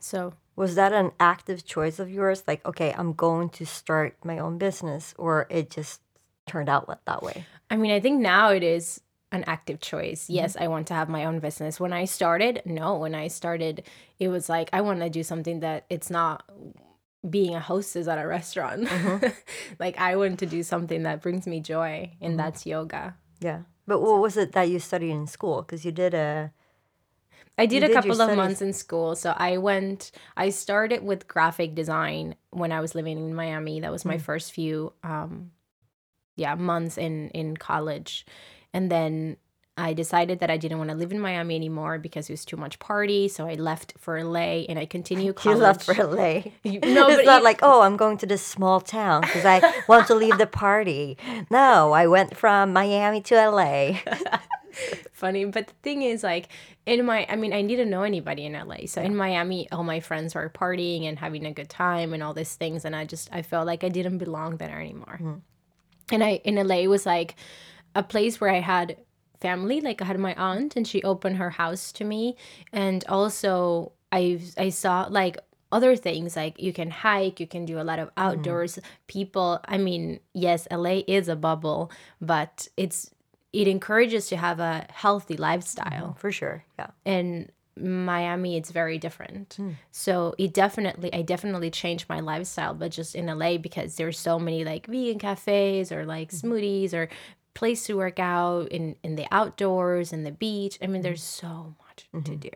So 0.00 0.34
Was 0.56 0.76
that 0.76 0.92
an 0.92 1.10
active 1.18 1.64
choice 1.64 1.98
of 1.98 2.10
yours? 2.10 2.44
Like, 2.46 2.64
okay, 2.64 2.94
I'm 2.96 3.12
going 3.12 3.48
to 3.50 3.66
start 3.66 4.16
my 4.24 4.38
own 4.38 4.58
business, 4.58 5.14
or 5.18 5.46
it 5.50 5.70
just 5.70 6.00
turned 6.46 6.68
out 6.68 6.86
that 7.06 7.22
way? 7.22 7.44
I 7.70 7.76
mean, 7.76 7.90
I 7.90 7.98
think 7.98 8.20
now 8.20 8.50
it 8.50 8.62
is 8.62 9.00
an 9.32 9.44
active 9.46 9.80
choice. 9.80 10.24
Mm-hmm. 10.24 10.34
Yes, 10.34 10.56
I 10.58 10.68
want 10.68 10.86
to 10.88 10.94
have 10.94 11.08
my 11.08 11.24
own 11.24 11.40
business. 11.40 11.80
When 11.80 11.92
I 11.92 12.04
started, 12.04 12.62
no, 12.64 12.96
when 12.98 13.16
I 13.16 13.26
started, 13.28 13.82
it 14.20 14.28
was 14.28 14.48
like 14.48 14.70
I 14.72 14.80
want 14.80 15.00
to 15.00 15.10
do 15.10 15.24
something 15.24 15.60
that 15.60 15.86
it's 15.90 16.10
not 16.10 16.44
being 17.28 17.54
a 17.54 17.60
hostess 17.60 18.06
at 18.08 18.18
a 18.18 18.26
restaurant. 18.26 18.84
Mm-hmm. 18.88 19.26
like 19.78 19.98
I 19.98 20.16
want 20.16 20.38
to 20.40 20.46
do 20.46 20.62
something 20.62 21.02
that 21.04 21.22
brings 21.22 21.46
me 21.46 21.60
joy, 21.60 22.10
Mm-hmm. 22.12 22.24
and 22.24 22.38
that's 22.38 22.66
yoga. 22.66 23.16
Yeah. 23.40 23.60
But 23.86 24.00
what 24.00 24.20
was 24.20 24.36
it 24.36 24.52
that 24.52 24.68
you 24.68 24.78
studied 24.78 25.10
in 25.10 25.26
school? 25.26 25.62
Because 25.62 25.84
you 25.84 25.92
did 25.92 26.14
a. 26.14 26.52
I 27.56 27.66
did 27.66 27.84
a 27.84 27.92
couple 27.92 28.20
of 28.20 28.36
months 28.36 28.60
in 28.62 28.72
school. 28.72 29.14
So 29.14 29.32
I 29.36 29.58
went, 29.58 30.10
I 30.36 30.50
started 30.50 31.04
with 31.04 31.28
graphic 31.28 31.76
design 31.76 32.34
when 32.50 32.72
I 32.72 32.80
was 32.80 32.96
living 32.96 33.16
in 33.16 33.32
Miami. 33.34 33.78
That 33.78 33.90
Mm. 33.90 33.92
was 33.92 34.04
my 34.04 34.18
first 34.18 34.50
few, 34.52 34.92
um, 35.04 35.52
yeah, 36.34 36.56
months 36.56 36.98
in, 36.98 37.28
in 37.30 37.56
college. 37.56 38.26
And 38.72 38.90
then 38.90 39.36
I 39.76 39.92
decided 39.92 40.38
that 40.38 40.50
I 40.50 40.56
didn't 40.56 40.78
want 40.78 40.90
to 40.90 40.96
live 40.96 41.10
in 41.10 41.18
Miami 41.18 41.56
anymore 41.56 41.98
because 41.98 42.30
it 42.30 42.32
was 42.32 42.44
too 42.44 42.56
much 42.56 42.78
party. 42.78 43.26
So 43.26 43.46
I 43.46 43.54
left 43.54 43.94
for 43.98 44.22
LA 44.22 44.62
and 44.68 44.78
I 44.78 44.86
continued 44.86 45.38
You 45.44 45.54
left 45.54 45.82
for 45.82 45.94
LA. 45.94 46.42
You- 46.62 46.80
no, 46.80 47.08
it's 47.08 47.26
not 47.26 47.42
like, 47.42 47.58
oh, 47.62 47.82
I'm 47.82 47.96
going 47.96 48.16
to 48.18 48.26
this 48.26 48.44
small 48.44 48.80
town 48.80 49.22
because 49.22 49.44
I 49.44 49.82
want 49.88 50.06
to 50.06 50.14
leave 50.14 50.38
the 50.38 50.46
party. 50.46 51.18
No, 51.50 51.92
I 51.92 52.06
went 52.06 52.36
from 52.36 52.72
Miami 52.72 53.20
to 53.22 53.34
LA. 53.50 53.98
funny. 55.12 55.44
But 55.44 55.66
the 55.66 55.74
thing 55.82 56.02
is, 56.02 56.22
like, 56.22 56.48
in 56.86 57.04
my, 57.04 57.26
I 57.28 57.34
mean, 57.34 57.52
I 57.52 57.62
didn't 57.62 57.90
know 57.90 58.02
anybody 58.02 58.46
in 58.46 58.52
LA. 58.52 58.86
So 58.86 59.02
in 59.02 59.16
Miami, 59.16 59.68
all 59.72 59.82
my 59.82 59.98
friends 59.98 60.36
were 60.36 60.48
partying 60.50 61.04
and 61.08 61.18
having 61.18 61.46
a 61.46 61.52
good 61.52 61.68
time 61.68 62.12
and 62.12 62.22
all 62.22 62.34
these 62.34 62.54
things. 62.54 62.84
And 62.84 62.94
I 62.94 63.04
just, 63.04 63.28
I 63.32 63.42
felt 63.42 63.66
like 63.66 63.82
I 63.82 63.88
didn't 63.88 64.18
belong 64.18 64.58
there 64.58 64.80
anymore. 64.80 65.18
Mm. 65.20 65.40
And 66.12 66.22
I, 66.22 66.40
in 66.44 66.54
LA, 66.56 66.76
it 66.76 66.88
was 66.88 67.06
like 67.06 67.34
a 67.94 68.02
place 68.02 68.40
where 68.40 68.50
I 68.50 68.60
had 68.60 68.96
family. 69.40 69.80
Like, 69.80 70.02
I 70.02 70.04
had 70.04 70.18
my 70.18 70.34
aunt 70.34 70.76
and 70.76 70.86
she 70.86 71.02
opened 71.02 71.36
her 71.36 71.50
house 71.50 71.92
to 71.92 72.04
me. 72.04 72.36
And 72.72 73.04
also, 73.08 73.92
I, 74.12 74.40
I 74.56 74.70
saw, 74.70 75.06
like, 75.10 75.38
other 75.72 75.96
things 75.96 76.36
like 76.36 76.60
you 76.62 76.72
can 76.72 76.90
hike, 76.90 77.40
you 77.40 77.48
can 77.48 77.64
do 77.64 77.80
a 77.80 77.82
lot 77.82 77.98
of 77.98 78.08
mm. 78.08 78.12
outdoors. 78.16 78.78
People, 79.08 79.60
I 79.66 79.76
mean, 79.76 80.20
yes, 80.32 80.68
LA 80.70 81.02
is 81.08 81.28
a 81.28 81.34
bubble, 81.34 81.90
but 82.20 82.68
it's 82.76 83.10
it 83.54 83.68
encourages 83.68 84.26
to 84.28 84.36
have 84.36 84.58
a 84.58 84.84
healthy 84.90 85.36
lifestyle 85.36 86.08
mm-hmm. 86.08 86.18
For 86.18 86.32
sure. 86.32 86.64
Yeah. 86.78 86.88
in 87.04 87.50
miami 87.76 88.56
it's 88.56 88.70
very 88.70 88.98
different 88.98 89.54
hmm. 89.54 89.70
so 89.90 90.32
it 90.38 90.54
definitely 90.54 91.12
i 91.12 91.22
definitely 91.22 91.72
changed 91.72 92.08
my 92.08 92.20
lifestyle 92.20 92.72
but 92.72 92.92
just 92.92 93.16
in 93.16 93.26
la 93.26 93.56
because 93.56 93.96
there's 93.96 94.16
so 94.16 94.38
many 94.38 94.64
like 94.64 94.86
vegan 94.86 95.18
cafes 95.18 95.90
or 95.90 96.06
like 96.06 96.30
mm-hmm. 96.30 96.52
smoothies 96.52 96.94
or 96.94 97.08
place 97.54 97.86
to 97.86 97.94
work 97.96 98.18
out 98.18 98.68
in 98.68 98.96
in 99.02 99.14
the 99.16 99.26
outdoors 99.30 100.12
and 100.12 100.26
the 100.26 100.32
beach 100.32 100.78
i 100.82 100.86
mean 100.86 101.02
there's 101.02 101.22
so 101.22 101.74
much 101.86 102.08
to 102.24 102.34
do 102.36 102.50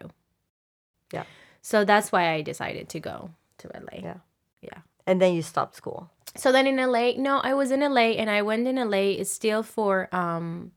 Yeah. 1.12 1.24
so 1.62 1.84
that's 1.84 2.10
why 2.12 2.30
i 2.34 2.42
decided 2.42 2.88
to 2.90 3.00
go 3.00 3.30
to 3.58 3.68
la 3.74 3.94
Yeah. 4.08 4.18
yeah 4.60 4.80
And 5.06 5.20
then 5.22 5.32
you 5.34 5.42
stopped 5.42 5.74
school. 5.76 6.10
so 6.36 6.52
then 6.52 6.66
in 6.66 6.76
LA, 6.76 7.12
no, 7.16 7.34
I 7.50 7.54
was 7.54 7.70
in 7.70 7.80
LA 7.80 8.08
and 8.20 8.28
I 8.30 8.42
went 8.42 8.68
in 8.68 8.76
LA 8.76 9.16
It's 9.20 9.30
still 9.32 9.62
for 9.62 10.08
um 10.14 10.72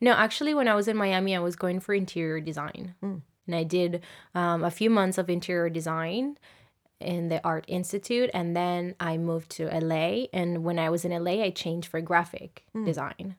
no, 0.00 0.12
actually 0.12 0.54
when 0.54 0.68
I 0.72 0.74
was 0.74 0.88
in 0.88 0.96
Miami 0.96 1.36
I 1.36 1.40
was 1.48 1.56
going 1.56 1.78
for 1.80 1.92
interior 1.94 2.40
design. 2.40 2.94
And 3.02 3.54
I 3.54 3.64
did 3.64 4.02
um, 4.34 4.64
a 4.64 4.70
few 4.70 4.90
months 4.90 5.18
of 5.18 5.28
interior 5.28 5.68
design 5.70 6.36
in 7.00 7.28
the 7.28 7.40
Art 7.44 7.64
Institute 7.68 8.30
and 8.34 8.56
then 8.56 8.94
I 8.98 9.18
moved 9.18 9.50
to 9.58 9.62
LA 9.68 10.26
and 10.32 10.64
when 10.66 10.78
I 10.78 10.88
was 10.90 11.04
in 11.04 11.12
LA 11.24 11.36
I 11.48 11.50
changed 11.64 11.88
for 11.92 12.00
graphic 12.00 12.64
design. 12.90 13.36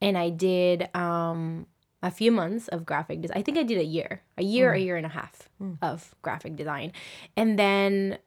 And 0.00 0.16
I 0.16 0.30
did 0.30 0.88
um 0.94 1.66
a 2.02 2.10
few 2.10 2.32
months 2.32 2.68
of 2.68 2.86
graphic 2.86 3.20
design. 3.20 3.36
I 3.38 3.42
think 3.42 3.58
I 3.58 3.62
did 3.62 3.78
a 3.78 3.84
year, 3.84 4.22
a 4.38 4.42
year, 4.42 4.72
a 4.72 4.78
year 4.78 4.96
and 4.96 5.04
a 5.04 5.10
half 5.10 5.48
of 5.82 6.14
graphic 6.22 6.56
design. 6.56 6.92
And 7.36 7.58
then 7.58 8.18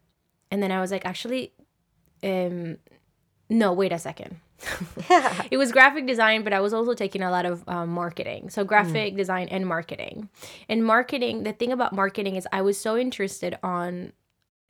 and 0.51 0.61
then 0.61 0.71
I 0.71 0.79
was 0.81 0.91
like 0.91 1.05
actually 1.05 1.53
um 2.23 2.77
no 3.49 3.73
wait 3.73 3.91
a 3.91 3.99
second. 3.99 4.37
It 5.51 5.57
was 5.57 5.71
graphic 5.71 6.05
design 6.07 6.43
but 6.43 6.53
i 6.53 6.59
was 6.61 6.73
also 6.73 6.93
taking 6.93 7.21
a 7.21 7.29
lot 7.31 7.45
of 7.45 7.67
um, 7.67 7.89
marketing. 7.89 8.49
So 8.49 8.63
graphic 8.63 9.15
design 9.17 9.47
and 9.49 9.67
marketing. 9.67 10.29
And 10.69 10.85
marketing 10.85 11.43
the 11.43 11.53
thing 11.53 11.71
about 11.71 11.93
marketing 11.93 12.35
is 12.35 12.47
i 12.53 12.61
was 12.61 12.79
so 12.79 12.95
interested 12.97 13.57
on 13.63 14.13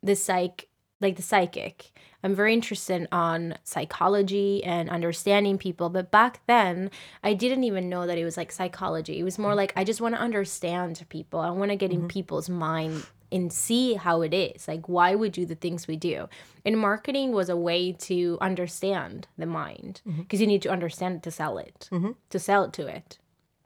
the 0.02 0.16
psych 0.16 0.68
like 1.04 1.18
the 1.18 1.22
psychic. 1.22 1.92
I'm 2.24 2.36
very 2.36 2.54
interested 2.54 3.08
on 3.12 3.56
psychology 3.66 4.64
and 4.64 4.90
understanding 4.90 5.58
people 5.58 5.90
but 5.90 6.10
back 6.10 6.40
then 6.48 6.90
i 7.22 7.34
didn't 7.34 7.66
even 7.66 7.90
know 7.90 8.08
that 8.08 8.18
it 8.18 8.24
was 8.24 8.38
like 8.38 8.52
psychology. 8.52 9.20
It 9.20 9.24
was 9.24 9.38
more 9.38 9.56
like 9.56 9.74
i 9.76 9.84
just 9.84 10.02
want 10.02 10.16
to 10.16 10.22
understand 10.22 11.04
people. 11.10 11.40
I 11.40 11.52
want 11.52 11.72
to 11.72 11.76
get 11.76 11.92
in 11.92 12.00
mm-hmm. 12.00 12.08
people's 12.08 12.50
mind 12.50 13.06
and 13.34 13.52
see 13.52 13.96
how 13.96 14.22
it 14.22 14.34
is. 14.34 14.68
Like 14.68 14.88
why 14.88 15.16
we 15.16 15.30
do 15.30 15.46
the 15.46 15.56
things 15.56 15.88
we 15.88 15.98
do. 15.98 16.30
And 16.64 16.80
marketing 16.80 17.32
was 17.32 17.50
a 17.50 17.58
way 17.58 17.92
to 17.92 18.38
understand 18.40 19.28
the 19.38 19.48
mind 19.48 20.02
mm-hmm. 20.08 20.22
because 20.22 20.40
you 20.40 20.48
need 20.48 20.62
to 20.62 20.70
understand 20.70 21.16
it 21.18 21.24
to 21.24 21.32
sell 21.32 21.58
it 21.58 21.90
mm-hmm. 21.92 22.12
to 22.30 22.40
sell 22.40 22.64
it 22.64 22.74
to 22.74 22.88
it. 22.88 23.18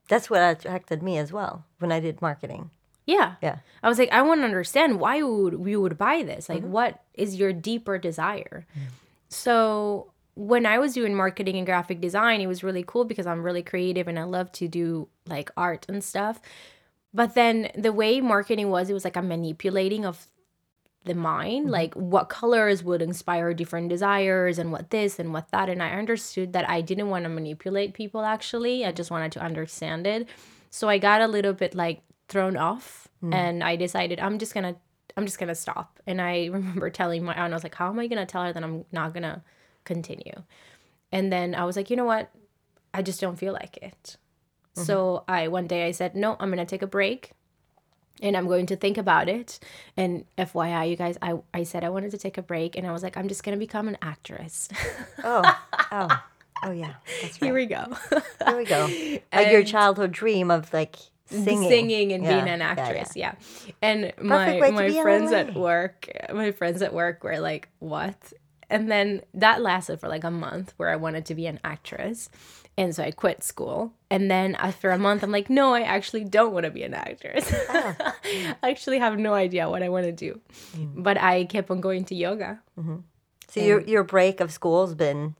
That's 0.08 0.29
what 0.29 0.41
attracted 0.41 1.03
me 1.03 1.17
as 1.17 1.34
well 1.34 1.65
when 1.79 1.91
I 1.91 2.00
did 2.00 2.22
marketing. 2.22 2.72
Yeah 3.08 3.36
Yeah. 3.42 3.58
I 3.82 3.90
was 3.90 3.98
like, 3.98 4.12
I 4.12 4.22
want 4.22 4.42
to 4.42 4.46
understand 4.46 5.00
why 5.00 5.24
would 5.24 5.56
we 5.56 5.76
would 5.76 5.98
buy 5.98 6.22
this. 6.22 6.50
Like, 6.50 6.62
mm-hmm. 6.62 6.72
what 6.72 7.02
is 7.16 7.36
your 7.36 7.54
deeper 7.54 7.98
desire? 7.98 8.68
So 9.30 10.12
when 10.36 10.68
I 10.68 10.78
was 10.78 10.94
doing 10.94 11.16
marketing 11.16 11.56
and 11.56 11.66
graphic 11.66 12.00
design, 12.00 12.42
it 12.42 12.48
was 12.48 12.64
really 12.64 12.84
cool 12.86 13.06
because 13.06 13.26
I'm 13.26 13.42
really 13.42 13.64
creative 13.64 14.08
and 14.08 14.20
I 14.20 14.24
love 14.24 14.52
to 14.54 14.68
do 14.68 15.08
like 15.26 15.50
art 15.58 15.86
and 15.90 16.04
stuff. 16.04 16.40
But 17.14 17.34
then 17.34 17.72
the 17.76 17.92
way 17.92 18.22
marketing 18.22 18.70
was, 18.70 18.90
it 18.90 18.94
was 18.94 19.06
like 19.06 19.16
a 19.16 19.22
manipulating 19.22 20.06
of 20.06 20.28
the 21.06 21.16
mind, 21.16 21.66
mm-hmm. 21.66 21.74
like 21.74 21.94
what 21.96 22.30
colors 22.30 22.84
would 22.84 23.02
inspire 23.02 23.54
different 23.54 23.90
desires 23.90 24.60
and 24.60 24.72
what 24.72 24.92
this 24.92 25.18
and 25.18 25.34
what 25.34 25.50
that. 25.52 25.70
And 25.70 25.82
I 25.82 25.92
understood 25.92 26.54
that 26.54 26.70
I 26.70 26.82
didn't 26.82 27.10
want 27.10 27.24
to 27.24 27.30
manipulate 27.30 27.94
people 27.94 28.22
actually. 28.22 28.86
I 28.86 28.92
just 28.92 29.10
wanted 29.10 29.32
to 29.32 29.42
understand 29.42 30.06
it. 30.06 30.28
So 30.70 30.90
I 30.90 30.98
got 30.98 31.22
a 31.22 31.28
little 31.28 31.54
bit 31.54 31.74
like 31.74 32.02
thrown 32.27 32.57
off 32.57 33.07
mm. 33.24 33.34
and 33.34 33.63
I 33.63 33.75
decided 33.75 34.19
I'm 34.19 34.39
just 34.39 34.53
gonna 34.53 34.75
I'm 35.15 35.25
just 35.25 35.39
gonna 35.39 35.55
stop. 35.55 36.00
And 36.05 36.22
I 36.22 36.46
remember 36.51 36.89
telling 36.89 37.24
my 37.24 37.34
aunt, 37.34 37.53
I 37.53 37.55
was 37.55 37.63
like, 37.63 37.75
How 37.75 37.89
am 37.89 38.00
I 38.00 38.07
gonna 38.07 38.25
tell 38.25 38.43
her 38.43 38.53
that 38.53 38.63
I'm 38.63 38.86
not 38.91 39.13
gonna 39.13 39.43
continue? 39.84 40.43
And 41.12 41.31
then 41.31 41.55
I 41.55 41.65
was 41.65 41.75
like, 41.75 41.89
you 41.89 41.96
know 41.96 42.05
what? 42.05 42.29
I 42.93 43.01
just 43.01 43.22
don't 43.22 43.38
feel 43.38 43.53
like 43.53 43.77
it. 43.77 44.17
Mm-hmm. 44.75 44.84
So 44.84 45.24
I 45.27 45.48
one 45.48 45.67
day 45.67 45.88
I 45.88 45.91
said, 45.91 46.15
No, 46.15 46.38
I'm 46.39 46.50
gonna 46.50 46.65
take 46.65 46.81
a 46.81 46.88
break 46.88 47.31
and 48.22 48.36
I'm 48.36 48.48
going 48.48 48.65
to 48.67 48.75
think 48.75 48.98
about 48.98 49.29
it. 49.29 49.60
And 49.96 50.25
FYI, 50.38 50.89
you 50.89 50.96
guys, 50.96 51.17
I, 51.22 51.36
I 51.53 51.63
said 51.63 51.84
I 51.84 51.89
wanted 51.89 52.12
to 52.12 52.17
take 52.17 52.38
a 52.38 52.41
break 52.41 52.75
and 52.75 52.88
I 52.88 52.91
was 52.91 53.03
like, 53.03 53.15
I'm 53.15 53.27
just 53.27 53.43
gonna 53.43 53.57
become 53.57 53.88
an 53.88 53.98
actress. 54.01 54.69
Oh, 55.24 55.57
oh, 55.91 56.24
oh 56.63 56.72
yeah. 56.72 56.93
That's 57.22 57.38
Here 57.38 57.53
we 57.53 57.65
go. 57.65 57.98
Here 58.46 58.57
we 58.57 58.65
go. 58.65 58.88
Like 59.34 59.51
your 59.51 59.63
childhood 59.63 60.12
dream 60.12 60.51
of 60.51 60.72
like 60.72 60.96
singing, 61.27 61.69
singing 61.69 62.13
and 62.13 62.24
being 62.24 62.48
Yeah, 62.48 62.53
an 62.53 62.60
yeah, 62.60 62.74
yeah. 62.75 62.81
actress. 62.81 63.15
Yeah, 63.15 63.36
And 63.81 64.13
my 64.22 64.60
my 64.72 64.89
friends 65.01 65.31
at 65.31 65.53
work, 65.55 66.10
my 66.34 66.51
friends 66.51 66.81
at 66.81 66.93
work 66.93 67.24
were 67.24 67.39
like, 67.39 67.69
"What?" 67.79 68.34
And 68.69 68.91
then 68.91 69.22
that 69.34 69.62
lasted 69.62 70.00
for 70.00 70.10
like 70.10 70.24
a 70.25 70.31
month 70.31 70.74
where 70.77 70.89
I 70.89 70.96
wanted 70.98 71.25
to 71.27 71.36
be 71.36 71.48
an 71.48 71.60
actress. 71.63 72.29
And 72.79 72.93
so 72.93 73.01
I 73.01 73.12
quit 73.12 73.41
school. 73.43 73.93
And 74.12 74.29
then 74.29 74.53
after 74.55 74.91
a 74.91 75.00
month, 75.00 75.24
I'm 75.24 75.31
like, 75.31 75.50
no, 75.50 75.74
I 75.74 75.81
actually 75.81 76.25
don't 76.25 76.53
want 76.53 76.65
to 76.65 76.69
be 76.72 76.84
an 76.84 76.93
actress. 76.93 77.51
Oh. 77.69 77.96
I 78.62 78.69
actually 78.69 79.00
have 79.00 79.17
no 79.17 79.34
idea 79.34 79.67
what 79.69 79.81
I 79.81 79.89
want 79.89 80.05
to 80.05 80.12
do. 80.12 80.39
Mm. 80.75 81.01
But 81.01 81.17
I 81.17 81.46
kept 81.46 81.72
on 81.72 81.81
going 81.81 82.03
to 82.05 82.15
yoga. 82.15 82.60
So 83.48 83.62
your 83.62 83.81
your 83.81 84.03
break 84.03 84.41
of 84.41 84.51
school's 84.51 84.93
been 84.93 85.36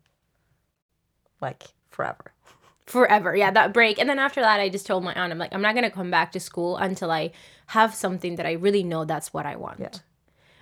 like 1.42 1.64
forever. 1.90 2.32
Forever. 2.88 3.36
Yeah, 3.36 3.52
that 3.52 3.74
break. 3.74 4.00
And 4.00 4.10
then 4.10 4.18
after 4.18 4.42
that, 4.42 4.60
I 4.60 4.70
just 4.70 4.88
told 4.88 5.04
my 5.04 5.14
aunt, 5.14 5.32
I'm 5.32 5.38
like, 5.38 5.54
I'm 5.54 5.62
not 5.62 5.76
going 5.76 5.84
to 5.84 5.92
come 5.92 6.10
back 6.10 6.32
to 6.32 6.40
school 6.40 6.78
until 6.78 7.12
I 7.12 7.32
have 7.68 7.94
something 7.94 8.38
that 8.38 8.46
I 8.46 8.54
really 8.54 8.84
know 8.84 9.06
that's 9.06 9.34
what 9.34 9.46
I 9.46 9.56
want. 9.58 9.80
Yeah. 9.80 9.90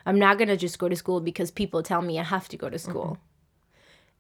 I'm 0.05 0.19
not 0.19 0.37
going 0.37 0.49
to 0.49 0.57
just 0.57 0.77
go 0.77 0.89
to 0.89 0.95
school 0.95 1.21
because 1.21 1.51
people 1.51 1.81
tell 1.81 2.01
me 2.01 2.19
I 2.19 2.23
have 2.23 2.49
to 2.49 2.57
go 2.57 2.69
to 2.69 2.77
school. 2.77 3.05
Mm-hmm. 3.05 3.21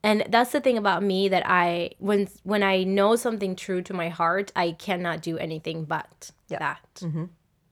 And 0.03 0.25
that's 0.29 0.51
the 0.51 0.61
thing 0.61 0.77
about 0.77 1.01
me 1.01 1.29
that 1.29 1.43
I 1.47 1.91
when 1.97 2.27
when 2.43 2.61
I 2.61 2.83
know 2.83 3.15
something 3.15 3.55
true 3.55 3.81
to 3.81 3.93
my 3.93 4.09
heart, 4.09 4.51
I 4.55 4.73
cannot 4.73 5.23
do 5.23 5.35
anything 5.39 5.83
but 5.83 6.29
Yeah. 6.47 6.59
that. 6.59 6.89
Mm-hmm. 6.97 7.25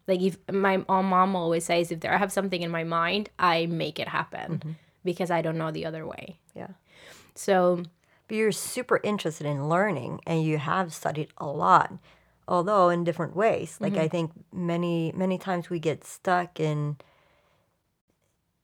Like 0.07 0.21
if 0.21 0.37
my 0.51 0.77
mom 0.77 1.35
always 1.35 1.65
says, 1.65 1.91
if 1.91 1.99
there 1.99 2.11
I 2.11 2.17
have 2.17 2.31
something 2.31 2.63
in 2.63 2.71
my 2.71 2.83
mind, 2.83 3.29
I 3.37 3.67
make 3.67 3.99
it 3.99 4.07
happen 4.07 4.57
mm-hmm. 4.57 4.71
because 5.05 5.29
I 5.29 5.43
don't 5.43 5.59
know 5.59 5.69
the 5.69 5.85
other 5.85 6.07
way. 6.07 6.39
Yeah. 6.55 6.69
So 7.35 7.83
you're 8.33 8.51
super 8.51 8.99
interested 9.03 9.47
in 9.47 9.69
learning 9.69 10.19
and 10.25 10.43
you 10.43 10.57
have 10.57 10.93
studied 10.93 11.29
a 11.37 11.45
lot, 11.45 11.93
although 12.47 12.89
in 12.89 13.03
different 13.03 13.35
ways. 13.35 13.77
Like 13.79 13.93
I 13.93 13.97
mm-hmm. 13.97 14.07
think 14.07 14.31
many 14.51 15.11
many 15.15 15.37
times 15.37 15.69
we 15.69 15.79
get 15.79 16.03
stuck 16.03 16.59
in 16.59 16.97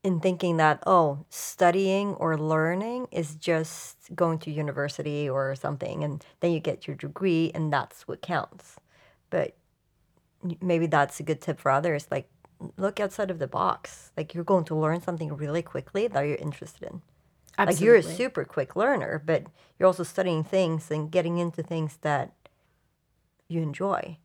in 0.03 0.19
thinking 0.19 0.57
that 0.57 0.81
oh, 0.88 1.25
studying 1.29 2.13
or 2.15 2.38
learning 2.38 3.07
is 3.11 3.35
just 3.35 4.15
going 4.15 4.39
to 4.39 4.51
university 4.51 5.29
or 5.29 5.55
something 5.55 6.03
and 6.03 6.25
then 6.39 6.51
you 6.51 6.59
get 6.59 6.88
your 6.88 6.95
degree 6.95 7.51
and 7.53 7.71
that's 7.71 8.07
what 8.07 8.21
counts. 8.21 8.77
But 9.29 9.55
maybe 10.61 10.88
that's 10.88 11.19
a 11.19 11.23
good 11.23 11.41
tip 11.41 11.59
for 11.59 11.69
others 11.69 12.07
like 12.09 12.29
look 12.77 12.99
outside 12.99 13.31
of 13.31 13.39
the 13.39 13.47
box. 13.47 14.11
Like 14.17 14.33
you're 14.33 14.43
going 14.43 14.65
to 14.65 14.75
learn 14.75 15.01
something 15.01 15.35
really 15.35 15.61
quickly 15.61 16.07
that 16.07 16.21
you're 16.21 16.35
interested 16.35 16.83
in. 16.83 17.01
Like 17.67 17.81
you're 17.81 17.95
a 17.95 18.03
super 18.03 18.45
quick 18.45 18.75
learner, 18.75 19.21
but 19.25 19.43
you're 19.77 19.87
also 19.87 20.03
studying 20.03 20.43
things 20.43 20.89
and 20.91 21.11
getting 21.11 21.37
into 21.37 21.61
things 21.63 21.97
that 22.01 22.31
you 23.47 23.61
enjoy. 23.61 24.17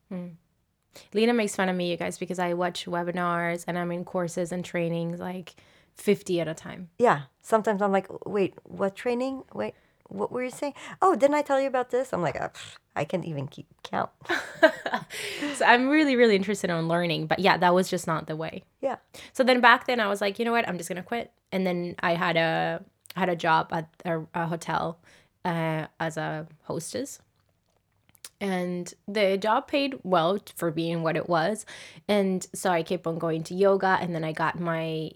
Lena 1.12 1.34
makes 1.34 1.56
fun 1.56 1.68
of 1.68 1.76
me, 1.76 1.90
you 1.90 1.96
guys, 1.96 2.18
because 2.18 2.38
I 2.38 2.54
watch 2.54 2.86
webinars 2.86 3.64
and 3.66 3.78
I'm 3.78 3.90
in 3.90 4.04
courses 4.04 4.52
and 4.52 4.64
trainings 4.64 5.18
like 5.18 5.54
50 5.94 6.40
at 6.40 6.48
a 6.48 6.54
time. 6.54 6.90
Yeah. 6.98 7.22
Sometimes 7.42 7.82
I'm 7.82 7.92
like, 7.92 8.06
wait, 8.26 8.54
what 8.62 8.94
training? 8.94 9.42
Wait, 9.52 9.74
what 10.08 10.30
were 10.30 10.44
you 10.44 10.50
saying? 10.50 10.74
Oh, 11.02 11.16
didn't 11.16 11.34
I 11.34 11.42
tell 11.42 11.60
you 11.60 11.66
about 11.66 11.90
this? 11.90 12.12
I'm 12.12 12.22
like, 12.22 12.36
"Ah, 12.40 12.48
pff, 12.48 12.76
I 12.94 13.04
can't 13.04 13.24
even 13.24 13.48
keep 13.48 13.66
count. 13.82 14.10
So 15.54 15.64
I'm 15.64 15.88
really, 15.88 16.16
really 16.16 16.34
interested 16.34 16.70
in 16.70 16.88
learning. 16.88 17.26
But 17.26 17.38
yeah, 17.38 17.56
that 17.58 17.74
was 17.74 17.88
just 17.88 18.06
not 18.06 18.26
the 18.26 18.34
way. 18.34 18.64
Yeah. 18.80 18.96
So 19.32 19.44
then 19.44 19.60
back 19.60 19.86
then 19.86 20.00
I 20.00 20.08
was 20.08 20.20
like, 20.20 20.38
you 20.38 20.44
know 20.44 20.52
what, 20.52 20.66
I'm 20.68 20.78
just 20.78 20.88
gonna 20.88 21.02
quit. 21.02 21.32
And 21.52 21.66
then 21.66 21.94
I 22.00 22.14
had 22.14 22.36
a 22.36 22.82
had 23.16 23.28
a 23.28 23.36
job 23.36 23.68
at 23.72 23.88
a, 24.04 24.22
a 24.34 24.46
hotel 24.46 24.98
uh, 25.44 25.86
as 26.00 26.16
a 26.16 26.46
hostess. 26.64 27.20
And 28.40 28.92
the 29.06 29.38
job 29.38 29.68
paid 29.68 29.98
well 30.02 30.38
for 30.56 30.70
being 30.70 31.02
what 31.02 31.16
it 31.16 31.28
was. 31.28 31.64
And 32.08 32.46
so 32.52 32.70
I 32.70 32.82
kept 32.82 33.06
on 33.06 33.18
going 33.18 33.42
to 33.44 33.54
yoga 33.54 33.98
and 34.00 34.14
then 34.14 34.24
I 34.24 34.32
got 34.32 34.60
my 34.60 35.12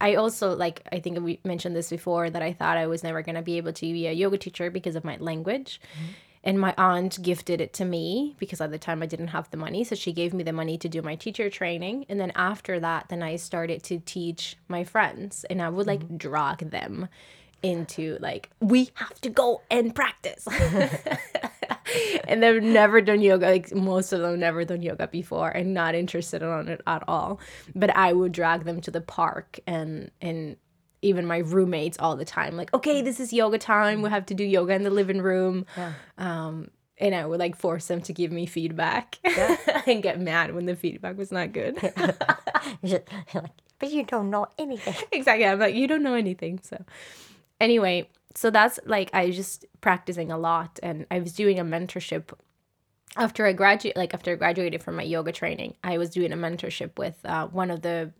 I 0.00 0.14
also 0.14 0.54
like 0.54 0.86
I 0.92 1.00
think 1.00 1.18
we 1.20 1.40
mentioned 1.44 1.74
this 1.74 1.90
before 1.90 2.28
that 2.30 2.42
I 2.42 2.52
thought 2.52 2.76
I 2.76 2.86
was 2.86 3.02
never 3.02 3.22
going 3.22 3.34
to 3.34 3.42
be 3.42 3.56
able 3.56 3.72
to 3.72 3.80
be 3.80 4.06
a 4.06 4.12
yoga 4.12 4.38
teacher 4.38 4.70
because 4.70 4.94
of 4.96 5.04
my 5.04 5.16
language. 5.18 5.80
And 6.46 6.60
my 6.60 6.72
aunt 6.78 7.20
gifted 7.20 7.60
it 7.60 7.72
to 7.74 7.84
me 7.84 8.36
because 8.38 8.60
at 8.60 8.70
the 8.70 8.78
time 8.78 9.02
I 9.02 9.06
didn't 9.06 9.28
have 9.28 9.50
the 9.50 9.56
money. 9.56 9.82
So 9.82 9.96
she 9.96 10.12
gave 10.12 10.32
me 10.32 10.44
the 10.44 10.52
money 10.52 10.78
to 10.78 10.88
do 10.88 11.02
my 11.02 11.16
teacher 11.16 11.50
training. 11.50 12.06
And 12.08 12.20
then 12.20 12.30
after 12.36 12.78
that, 12.78 13.08
then 13.08 13.20
I 13.20 13.34
started 13.34 13.82
to 13.82 13.98
teach 13.98 14.56
my 14.68 14.84
friends 14.84 15.44
and 15.50 15.60
I 15.60 15.68
would 15.68 15.88
like 15.88 16.04
mm-hmm. 16.04 16.18
drag 16.18 16.70
them 16.70 17.08
into 17.64 18.16
like, 18.20 18.50
we 18.60 18.90
have 18.94 19.20
to 19.22 19.28
go 19.28 19.62
and 19.72 19.92
practice. 19.92 20.46
and 22.28 22.40
they've 22.40 22.62
never 22.62 23.00
done 23.00 23.22
yoga. 23.22 23.46
Like 23.46 23.74
most 23.74 24.12
of 24.12 24.20
them 24.20 24.38
never 24.38 24.64
done 24.64 24.82
yoga 24.82 25.08
before 25.08 25.48
and 25.50 25.74
not 25.74 25.96
interested 25.96 26.42
in 26.42 26.68
it 26.68 26.80
at 26.86 27.02
all. 27.08 27.40
But 27.74 27.96
I 27.96 28.12
would 28.12 28.30
drag 28.30 28.62
them 28.62 28.80
to 28.82 28.92
the 28.92 29.00
park 29.00 29.58
and 29.66 30.12
and 30.20 30.56
even 31.06 31.26
my 31.26 31.38
roommates 31.38 31.96
all 31.98 32.16
the 32.16 32.24
time. 32.24 32.56
Like, 32.56 32.72
okay, 32.74 33.02
this 33.02 33.20
is 33.20 33.32
yoga 33.32 33.58
time. 33.58 34.02
We 34.02 34.10
have 34.10 34.26
to 34.26 34.34
do 34.34 34.44
yoga 34.44 34.74
in 34.74 34.82
the 34.82 34.90
living 34.90 35.22
room. 35.22 35.66
Yeah. 35.76 35.92
Um, 36.18 36.70
and 36.98 37.14
I 37.14 37.26
would 37.26 37.40
like 37.40 37.56
force 37.56 37.86
them 37.86 38.00
to 38.02 38.12
give 38.12 38.32
me 38.32 38.46
feedback 38.46 39.18
and 39.86 40.02
get 40.02 40.20
mad 40.20 40.54
when 40.54 40.66
the 40.66 40.76
feedback 40.76 41.16
was 41.16 41.30
not 41.30 41.52
good. 41.52 41.76
You're 42.82 43.02
like, 43.34 43.50
but 43.78 43.90
you 43.92 44.04
don't 44.04 44.30
know 44.30 44.46
anything. 44.58 44.94
exactly. 45.12 45.46
I'm 45.46 45.58
like, 45.58 45.74
you 45.74 45.86
don't 45.86 46.02
know 46.02 46.14
anything. 46.14 46.60
So, 46.62 46.82
anyway, 47.60 48.08
so 48.34 48.50
that's 48.50 48.78
like 48.86 49.10
I 49.12 49.26
was 49.26 49.36
just 49.36 49.66
practicing 49.80 50.30
a 50.30 50.38
lot, 50.38 50.78
and 50.82 51.06
I 51.10 51.20
was 51.20 51.32
doing 51.32 51.58
a 51.58 51.64
mentorship 51.64 52.32
after 53.16 53.46
I 53.46 53.52
graduate. 53.52 53.96
Like 53.96 54.14
after 54.14 54.32
I 54.32 54.36
graduated 54.36 54.82
from 54.82 54.96
my 54.96 55.02
yoga 55.02 55.32
training, 55.32 55.74
I 55.84 55.98
was 55.98 56.10
doing 56.10 56.32
a 56.32 56.36
mentorship 56.36 56.98
with 56.98 57.18
uh, 57.24 57.48
one 57.48 57.70
of 57.70 57.82
the 57.82 58.12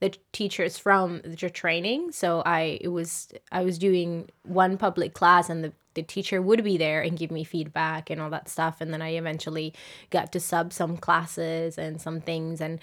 the 0.00 0.14
teachers 0.32 0.78
from 0.78 1.20
the 1.24 1.50
training. 1.50 2.12
So 2.12 2.42
I 2.46 2.78
it 2.80 2.88
was 2.88 3.28
I 3.50 3.62
was 3.62 3.78
doing 3.78 4.28
one 4.44 4.76
public 4.78 5.14
class, 5.14 5.48
and 5.48 5.64
the 5.64 5.72
the 5.94 6.02
teacher 6.04 6.40
would 6.40 6.62
be 6.62 6.76
there 6.76 7.02
and 7.02 7.18
give 7.18 7.32
me 7.32 7.42
feedback 7.42 8.08
and 8.08 8.20
all 8.20 8.30
that 8.30 8.48
stuff. 8.48 8.80
And 8.80 8.92
then 8.92 9.02
I 9.02 9.16
eventually 9.16 9.74
got 10.10 10.30
to 10.32 10.38
sub 10.38 10.72
some 10.72 10.96
classes 10.96 11.76
and 11.76 12.00
some 12.00 12.20
things 12.20 12.60
and 12.60 12.78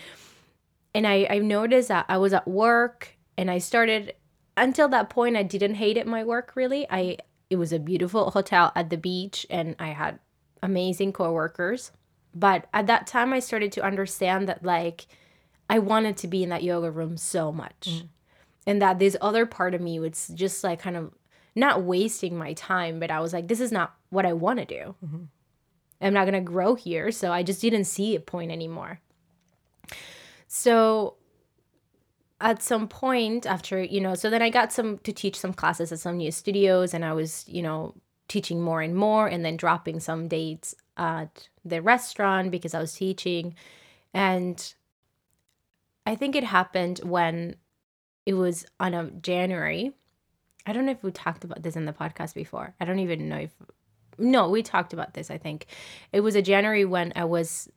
and 0.93 1.05
I, 1.05 1.27
I 1.29 1.39
noticed 1.39 1.89
that 1.89 2.05
I 2.07 2.17
was 2.17 2.33
at 2.33 2.47
work 2.47 3.17
and 3.37 3.51
I 3.51 3.57
started 3.57 4.13
until 4.57 4.87
that 4.89 5.09
point 5.09 5.37
I 5.37 5.43
didn't 5.43 5.75
hate 5.75 5.97
it 5.97 6.07
my 6.07 6.23
work 6.23 6.53
really. 6.55 6.85
I 6.89 7.17
it 7.49 7.55
was 7.55 7.71
a 7.71 7.79
beautiful 7.79 8.31
hotel 8.31 8.73
at 8.75 8.89
the 8.89 8.97
beach 8.97 9.45
and 9.49 9.77
I 9.79 9.89
had 9.89 10.19
amazing 10.61 11.13
coworkers. 11.13 11.91
But 12.33 12.67
at 12.73 12.87
that 12.87 13.07
time 13.07 13.31
I 13.31 13.39
started 13.39 13.71
to 13.73 13.85
understand 13.85 14.49
that 14.49 14.65
like 14.65 15.07
I 15.69 15.79
wanted 15.79 16.17
to 16.17 16.27
be 16.27 16.43
in 16.43 16.49
that 16.49 16.63
yoga 16.63 16.91
room 16.91 17.17
so 17.17 17.51
much. 17.51 17.89
Mm. 17.89 18.07
And 18.67 18.81
that 18.81 18.99
this 18.99 19.15
other 19.21 19.45
part 19.45 19.75
of 19.75 19.81
me 19.81 19.99
was 19.99 20.31
just 20.33 20.63
like 20.63 20.79
kind 20.79 20.97
of 20.97 21.13
not 21.55 21.83
wasting 21.83 22.37
my 22.37 22.53
time, 22.53 22.99
but 22.99 23.11
I 23.11 23.19
was 23.19 23.31
like, 23.31 23.47
this 23.47 23.59
is 23.59 23.71
not 23.71 23.95
what 24.09 24.25
I 24.25 24.33
want 24.33 24.59
to 24.59 24.65
do. 24.65 24.95
Mm-hmm. 25.05 25.23
I'm 26.01 26.13
not 26.13 26.25
gonna 26.25 26.41
grow 26.41 26.75
here. 26.75 27.11
So 27.11 27.31
I 27.31 27.43
just 27.43 27.61
didn't 27.61 27.85
see 27.85 28.15
a 28.15 28.19
point 28.19 28.51
anymore. 28.51 28.99
So 30.47 31.15
at 32.41 32.61
some 32.61 32.87
point 32.87 33.45
after, 33.45 33.81
you 33.81 34.01
know, 34.01 34.15
so 34.15 34.29
then 34.29 34.41
I 34.41 34.49
got 34.49 34.73
some 34.73 34.97
to 34.99 35.13
teach 35.13 35.39
some 35.39 35.53
classes 35.53 35.91
at 35.91 35.99
some 35.99 36.17
new 36.17 36.31
studios 36.31 36.93
and 36.93 37.05
I 37.05 37.13
was, 37.13 37.45
you 37.47 37.61
know, 37.61 37.95
teaching 38.27 38.61
more 38.61 38.81
and 38.81 38.95
more 38.95 39.27
and 39.27 39.45
then 39.45 39.57
dropping 39.57 39.99
some 39.99 40.27
dates 40.27 40.75
at 40.97 41.49
the 41.63 41.81
restaurant 41.81 42.51
because 42.51 42.73
I 42.73 42.79
was 42.79 42.93
teaching. 42.93 43.55
And 44.13 44.73
I 46.05 46.15
think 46.15 46.35
it 46.35 46.43
happened 46.43 46.99
when 47.03 47.55
it 48.25 48.33
was 48.33 48.65
on 48.79 48.93
a 48.93 49.11
January. 49.11 49.93
I 50.65 50.73
don't 50.73 50.85
know 50.85 50.91
if 50.91 51.03
we 51.03 51.11
talked 51.11 51.43
about 51.43 51.63
this 51.63 51.75
in 51.75 51.85
the 51.85 51.93
podcast 51.93 52.33
before. 52.33 52.73
I 52.79 52.85
don't 52.85 52.99
even 52.99 53.29
know 53.29 53.37
if 53.37 53.51
no, 54.17 54.49
we 54.49 54.63
talked 54.63 54.93
about 54.93 55.13
this, 55.13 55.29
I 55.29 55.37
think. 55.37 55.65
It 56.13 56.21
was 56.21 56.35
a 56.35 56.41
January 56.41 56.85
when 56.85 57.11
I 57.17 57.25
was 57.25 57.69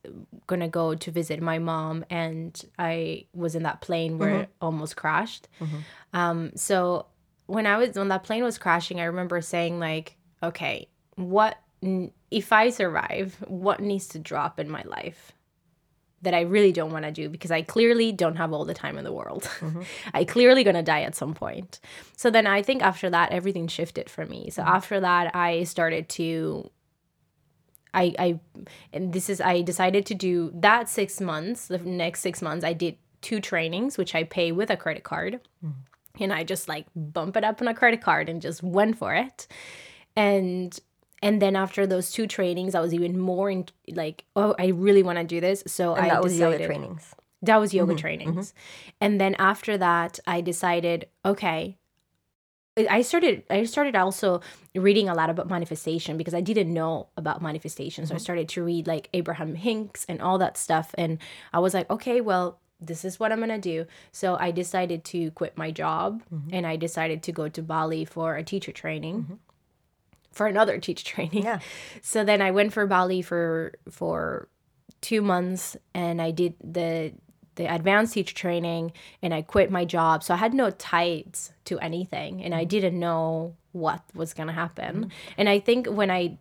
going 0.47 0.61
to 0.61 0.69
go 0.69 0.95
to 0.95 1.11
visit 1.11 1.41
my 1.41 1.59
mom 1.59 2.05
and 2.09 2.59
I 2.77 3.25
was 3.33 3.55
in 3.55 3.63
that 3.63 3.81
plane 3.81 4.17
where 4.17 4.41
it 4.43 4.49
almost 4.61 4.95
crashed. 4.95 5.49
Um, 6.13 6.51
so 6.55 7.07
when 7.47 7.65
I 7.65 7.77
was 7.77 7.95
when 7.95 8.07
that 8.07 8.23
plane 8.23 8.43
was 8.43 8.57
crashing, 8.57 9.01
I 9.01 9.05
remember 9.05 9.41
saying 9.41 9.79
like, 9.79 10.15
okay, 10.41 10.87
what 11.15 11.57
if 12.31 12.53
I 12.53 12.69
survive, 12.69 13.35
what 13.47 13.81
needs 13.81 14.07
to 14.09 14.19
drop 14.19 14.59
in 14.59 14.69
my 14.69 14.83
life? 14.85 15.33
That 16.21 16.33
I 16.33 16.41
really 16.41 16.71
don't 16.71 16.91
want 16.91 17.05
to 17.05 17.11
do 17.11 17.29
because 17.29 17.51
I 17.51 17.61
clearly 17.61 18.11
don't 18.11 18.35
have 18.35 18.51
all 18.51 18.65
the 18.65 18.73
time 18.73 18.97
in 18.97 19.03
the 19.03 19.13
world. 19.13 19.43
Mm-hmm. 19.59 19.81
I 20.13 20.25
clearly 20.25 20.63
gonna 20.63 20.83
die 20.83 21.01
at 21.01 21.15
some 21.15 21.33
point. 21.33 21.79
So 22.17 22.29
then 22.29 22.47
I 22.47 22.61
think 22.61 22.81
after 22.81 23.09
that 23.09 23.31
everything 23.31 23.67
shifted 23.67 24.09
for 24.09 24.25
me. 24.25 24.49
So 24.49 24.61
mm-hmm. 24.61 24.71
after 24.71 24.99
that 24.99 25.35
I 25.35 25.63
started 25.63 26.09
to 26.09 26.69
I 27.93 28.13
I 28.19 28.39
and 28.91 29.13
this 29.13 29.29
is 29.29 29.39
I 29.41 29.61
decided 29.61 30.05
to 30.07 30.15
do 30.15 30.51
that 30.55 30.89
6 30.89 31.21
months, 31.21 31.67
the 31.67 31.77
next 31.79 32.21
6 32.21 32.41
months 32.41 32.65
I 32.65 32.73
did 32.73 32.97
two 33.21 33.39
trainings 33.39 33.97
which 33.97 34.15
I 34.15 34.23
pay 34.23 34.51
with 34.51 34.69
a 34.69 34.77
credit 34.77 35.03
card. 35.03 35.39
Mm-hmm. 35.63 36.23
And 36.23 36.33
I 36.33 36.43
just 36.43 36.67
like 36.67 36.85
bump 36.95 37.37
it 37.37 37.45
up 37.45 37.61
on 37.61 37.69
a 37.69 37.73
credit 37.73 38.01
card 38.01 38.27
and 38.27 38.41
just 38.41 38.61
went 38.61 38.97
for 38.97 39.15
it. 39.15 39.47
And 40.17 40.77
and 41.21 41.41
then 41.41 41.55
after 41.55 41.85
those 41.85 42.11
two 42.11 42.27
trainings, 42.27 42.75
I 42.75 42.79
was 42.79 42.93
even 42.93 43.19
more 43.19 43.49
in 43.49 43.65
like, 43.89 44.25
oh, 44.35 44.55
I 44.57 44.67
really 44.67 45.03
want 45.03 45.17
to 45.17 45.23
do 45.23 45.41
this. 45.41 45.63
So 45.67 45.95
And 45.95 46.05
I 46.05 46.09
that 46.09 46.23
was 46.23 46.33
decided 46.33 46.61
yoga 46.61 46.67
trainings. 46.67 47.15
that 47.41 47.57
was 47.57 47.73
yoga 47.73 47.93
mm-hmm, 47.93 47.97
mm-hmm. 47.97 48.01
trainings. 48.01 48.53
And 49.01 49.19
then 49.19 49.35
after 49.35 49.77
that, 49.77 50.19
I 50.25 50.41
decided, 50.41 51.07
okay, 51.25 51.77
I 52.77 53.01
started 53.01 53.43
I 53.49 53.65
started 53.65 53.95
also 53.95 54.41
reading 54.73 55.09
a 55.09 55.13
lot 55.13 55.29
about 55.29 55.49
manifestation 55.49 56.17
because 56.17 56.33
I 56.33 56.39
didn't 56.39 56.73
know 56.73 57.07
about 57.17 57.41
manifestation. 57.41 58.05
So 58.05 58.13
I 58.13 58.15
mm-hmm. 58.15 58.23
started 58.23 58.49
to 58.49 58.63
read 58.63 58.87
like 58.87 59.09
Abraham 59.13 59.55
Hicks 59.55 60.05
and 60.07 60.21
all 60.21 60.37
that 60.37 60.55
stuff 60.57 60.95
and 60.97 61.17
I 61.51 61.59
was 61.59 61.73
like, 61.73 61.89
okay, 61.89 62.21
well, 62.21 62.59
this 62.79 63.03
is 63.03 63.19
what 63.19 63.33
I'm 63.33 63.39
going 63.39 63.49
to 63.49 63.57
do. 63.57 63.85
So 64.13 64.37
I 64.39 64.51
decided 64.51 65.03
to 65.05 65.31
quit 65.31 65.57
my 65.57 65.69
job 65.69 66.21
and 66.53 66.65
I 66.65 66.77
decided 66.77 67.21
to 67.23 67.33
go 67.33 67.49
to 67.49 67.61
Bali 67.61 68.05
for 68.05 68.37
a 68.37 68.43
teacher 68.43 68.71
training. 68.71 69.39
For 70.31 70.47
another 70.47 70.77
teacher 70.79 71.05
training. 71.15 71.43
Yeah. 71.43 71.59
So 72.01 72.23
then 72.23 72.41
I 72.41 72.51
went 72.51 72.73
for 72.73 72.85
Bali 72.87 73.21
for 73.21 73.73
for 73.89 74.47
two 75.01 75.21
months 75.21 75.77
and 75.93 76.21
I 76.21 76.31
did 76.31 76.55
the 76.63 77.13
the 77.55 77.73
advanced 77.73 78.13
teacher 78.13 78.33
training 78.33 78.93
and 79.21 79.33
I 79.33 79.41
quit 79.41 79.69
my 79.69 79.83
job. 79.83 80.23
So 80.23 80.33
I 80.33 80.37
had 80.37 80.53
no 80.53 80.69
ties 80.71 81.51
to 81.65 81.77
anything 81.79 82.41
and 82.41 82.55
I 82.55 82.63
mm. 82.63 82.69
didn't 82.69 82.97
know 82.97 83.55
what 83.73 84.01
was 84.15 84.33
gonna 84.33 84.53
happen. 84.53 85.05
Mm. 85.05 85.11
And 85.37 85.49
I 85.49 85.59
think 85.59 85.87
when 85.87 86.09
I 86.09 86.37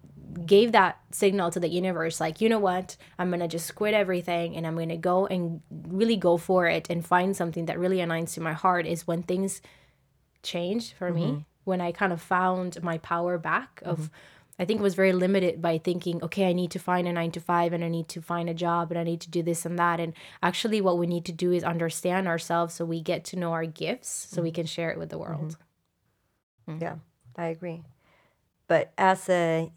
gave 0.46 0.72
that 0.72 1.00
signal 1.10 1.50
to 1.50 1.60
the 1.60 1.68
universe, 1.68 2.20
like, 2.20 2.40
you 2.40 2.48
know 2.48 2.60
what, 2.60 2.96
I'm 3.18 3.30
gonna 3.30 3.48
just 3.48 3.74
quit 3.74 3.94
everything 3.94 4.54
and 4.54 4.64
I'm 4.64 4.76
gonna 4.76 4.96
go 4.96 5.26
and 5.26 5.60
really 5.88 6.16
go 6.16 6.36
for 6.36 6.68
it 6.68 6.88
and 6.88 7.04
find 7.04 7.36
something 7.36 7.66
that 7.66 7.80
really 7.80 7.98
aligns 7.98 8.34
to 8.34 8.40
my 8.40 8.52
heart 8.52 8.86
is 8.86 9.06
when 9.06 9.24
things 9.24 9.60
changed 10.44 10.92
for 10.92 11.12
me 11.12 11.22
mm-hmm. 11.22 11.40
When 11.68 11.80
I 11.80 11.92
kind 11.92 12.12
of 12.12 12.20
found 12.20 12.82
my 12.82 12.98
power 12.98 13.38
back 13.38 13.82
of 13.84 13.98
mm-hmm. 13.98 14.14
I 14.60 14.64
think 14.64 14.80
it 14.80 14.82
was 14.82 14.96
very 14.96 15.12
limited 15.12 15.62
by 15.62 15.78
thinking, 15.78 16.20
okay, 16.20 16.48
I 16.48 16.52
need 16.52 16.72
to 16.72 16.80
find 16.80 17.06
a 17.06 17.12
nine 17.12 17.30
to 17.30 17.40
five 17.40 17.72
and 17.72 17.84
I 17.84 17.88
need 17.88 18.08
to 18.08 18.20
find 18.20 18.50
a 18.50 18.54
job 18.54 18.90
and 18.90 18.98
I 18.98 19.04
need 19.04 19.20
to 19.20 19.30
do 19.30 19.40
this 19.40 19.64
and 19.64 19.78
that. 19.78 20.00
And 20.00 20.14
actually, 20.42 20.80
what 20.80 20.98
we 20.98 21.06
need 21.06 21.24
to 21.26 21.32
do 21.32 21.52
is 21.52 21.62
understand 21.62 22.26
ourselves 22.26 22.74
so 22.74 22.84
we 22.84 23.00
get 23.00 23.24
to 23.26 23.36
know 23.36 23.52
our 23.52 23.66
gifts 23.66 24.08
so 24.08 24.42
we 24.42 24.48
mm-hmm. 24.48 24.56
can 24.56 24.66
share 24.66 24.90
it 24.90 24.98
with 24.98 25.10
the 25.10 25.16
mm-hmm. 25.16 25.32
world. 25.32 25.56
Mm. 26.68 26.82
Yeah, 26.82 26.96
I 27.36 27.46
agree. 27.46 27.82
But 28.66 28.92
as 28.98 29.28
a, 29.28 29.70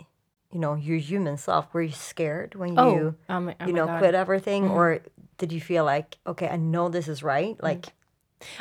you 0.51 0.60
know, 0.60 0.73
your 0.73 0.97
human 0.97 1.38
self, 1.38 1.71
were 1.73 1.84
you 1.84 1.91
scared 1.91 2.56
when 2.56 2.80
Oh, 2.80 2.95
you, 2.95 3.15
oh 3.30 3.39
my- 3.39 3.56
oh 3.62 3.67
you 3.67 3.73
know, 3.73 3.86
God. 3.86 3.99
quit 3.99 4.15
everything, 4.15 4.67
or 4.67 5.01
did 5.38 5.51
you 5.51 5.62
feel 5.62 5.86
like, 5.86 6.17
okay, 6.25 6.47
I 6.47 6.58
know 6.58 6.89
this 6.89 7.08
is 7.08 7.21
right? 7.21 7.56
Like, 7.62 7.93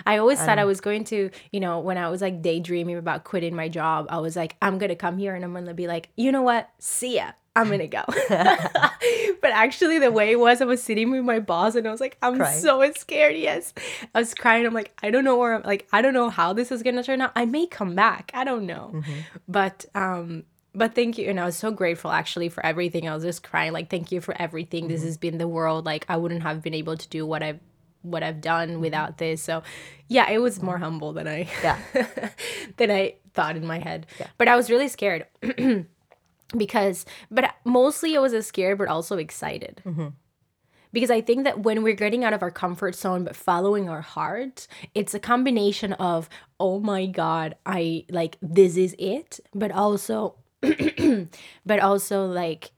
I 0.07 0.19
always 0.19 0.39
said 0.39 0.59
I 0.59 0.65
was 0.65 0.81
going 0.81 1.05
to, 1.05 1.31
you 1.53 1.61
know, 1.61 1.81
when 1.81 1.99
I 1.99 2.09
was 2.09 2.21
like 2.21 2.43
daydreaming 2.43 2.97
about 2.97 3.25
quitting 3.25 3.55
my 3.55 3.69
job, 3.69 4.07
I 4.11 4.19
was 4.19 4.37
like, 4.37 4.57
I'm 4.63 4.79
going 4.79 4.89
to 4.91 4.97
come 4.97 5.19
here 5.19 5.35
and 5.35 5.45
I'm 5.45 5.53
going 5.53 5.67
to 5.67 5.75
be 5.75 5.87
like, 5.87 6.09
you 6.17 6.33
know 6.33 6.43
what? 6.43 6.71
See 6.79 7.17
ya. 7.17 7.33
I'm 7.57 7.67
going 7.67 7.81
to 7.81 7.89
go. 7.89 8.05
but 9.41 9.51
actually, 9.51 9.99
the 9.99 10.13
way 10.13 10.31
it 10.31 10.39
was, 10.39 10.63
I 10.63 10.65
was 10.65 10.83
sitting 10.83 11.11
with 11.11 11.25
my 11.25 11.41
boss 11.41 11.75
and 11.75 11.87
I 11.87 11.91
was 11.91 12.01
like, 12.01 12.17
I'm 12.23 12.37
Crying. 12.37 12.61
so 12.61 12.93
scared. 12.97 13.37
Yes. 13.37 13.75
I 14.15 14.21
was 14.21 14.35
crying. 14.35 14.65
I'm 14.65 14.75
like, 14.75 14.97
I 15.03 15.11
don't 15.11 15.25
know 15.25 15.37
where 15.37 15.55
I'm 15.55 15.63
like, 15.63 15.89
I 15.93 16.01
don't 16.01 16.15
know 16.15 16.31
how 16.31 16.53
this 16.53 16.71
is 16.71 16.83
going 16.83 16.97
to 16.97 17.03
turn 17.03 17.21
out. 17.21 17.33
I 17.35 17.47
may 17.47 17.67
come 17.67 17.95
back. 17.95 18.31
I 18.35 18.45
don't 18.45 18.67
know. 18.67 19.03
But, 19.49 19.85
um, 19.97 20.45
but 20.75 20.95
thank 20.95 21.19
you. 21.19 21.29
And 21.29 21.41
I 21.41 21.45
was 21.45 21.57
so 21.57 21.73
grateful 21.73 22.13
actually 22.13 22.49
for 22.49 22.65
everything. 22.65 23.09
I 23.09 23.15
was 23.15 23.25
just 23.25 23.43
crying, 23.43 23.73
like, 23.73 23.91
thank 23.91 24.13
you 24.13 24.21
for 24.21 24.41
everything. 24.41 24.87
This 24.87 25.03
has 25.03 25.17
been 25.17 25.39
the 25.39 25.49
world. 25.49 25.85
Like, 25.85 26.07
I 26.09 26.17
wouldn't 26.17 26.43
have 26.43 26.63
been 26.63 26.75
able 26.75 26.97
to 26.97 27.09
do 27.09 27.27
what 27.27 27.43
I've 27.43 27.59
what 28.03 28.23
I've 28.23 28.41
done 28.41 28.71
mm-hmm. 28.71 28.81
without 28.81 29.19
this. 29.19 29.43
So 29.43 29.63
yeah, 30.09 30.31
it 30.31 30.39
was 30.39 30.63
more 30.63 30.75
mm-hmm. 30.75 30.85
humble 30.85 31.13
than 31.13 31.29
I 31.29 31.49
Yeah. 31.63 31.79
than 32.77 32.91
I 32.91 33.15
thought 33.35 33.57
in 33.57 33.67
my 33.67 33.79
head. 33.79 34.07
But 34.39 34.49
I 34.49 34.57
was 34.57 34.71
really 34.71 34.89
scared 34.89 35.27
because 36.57 37.07
but 37.31 37.55
mostly 37.65 38.17
I 38.17 38.21
was 38.21 38.47
scared 38.47 38.79
but 38.79 38.89
also 38.89 39.17
excited. 39.17 39.83
Mm-hmm. 39.85 40.09
Because 40.93 41.11
I 41.11 41.21
think 41.21 41.45
that 41.45 41.61
when 41.61 41.85
we're 41.85 41.95
getting 41.95 42.25
out 42.25 42.33
of 42.33 42.43
our 42.43 42.51
comfort 42.51 42.97
zone 42.97 43.23
but 43.23 43.37
following 43.37 43.89
our 43.89 44.01
heart, 44.01 44.67
it's 44.93 45.15
a 45.15 45.21
combination 45.21 45.93
of 45.95 46.29
oh 46.59 46.81
my 46.81 47.07
god, 47.07 47.55
I 47.65 48.07
like 48.11 48.37
this 48.43 48.77
is 48.77 48.97
it, 48.99 49.39
but 49.55 49.71
also 49.71 50.35
but 51.67 51.79
also 51.81 52.27
like 52.27 52.73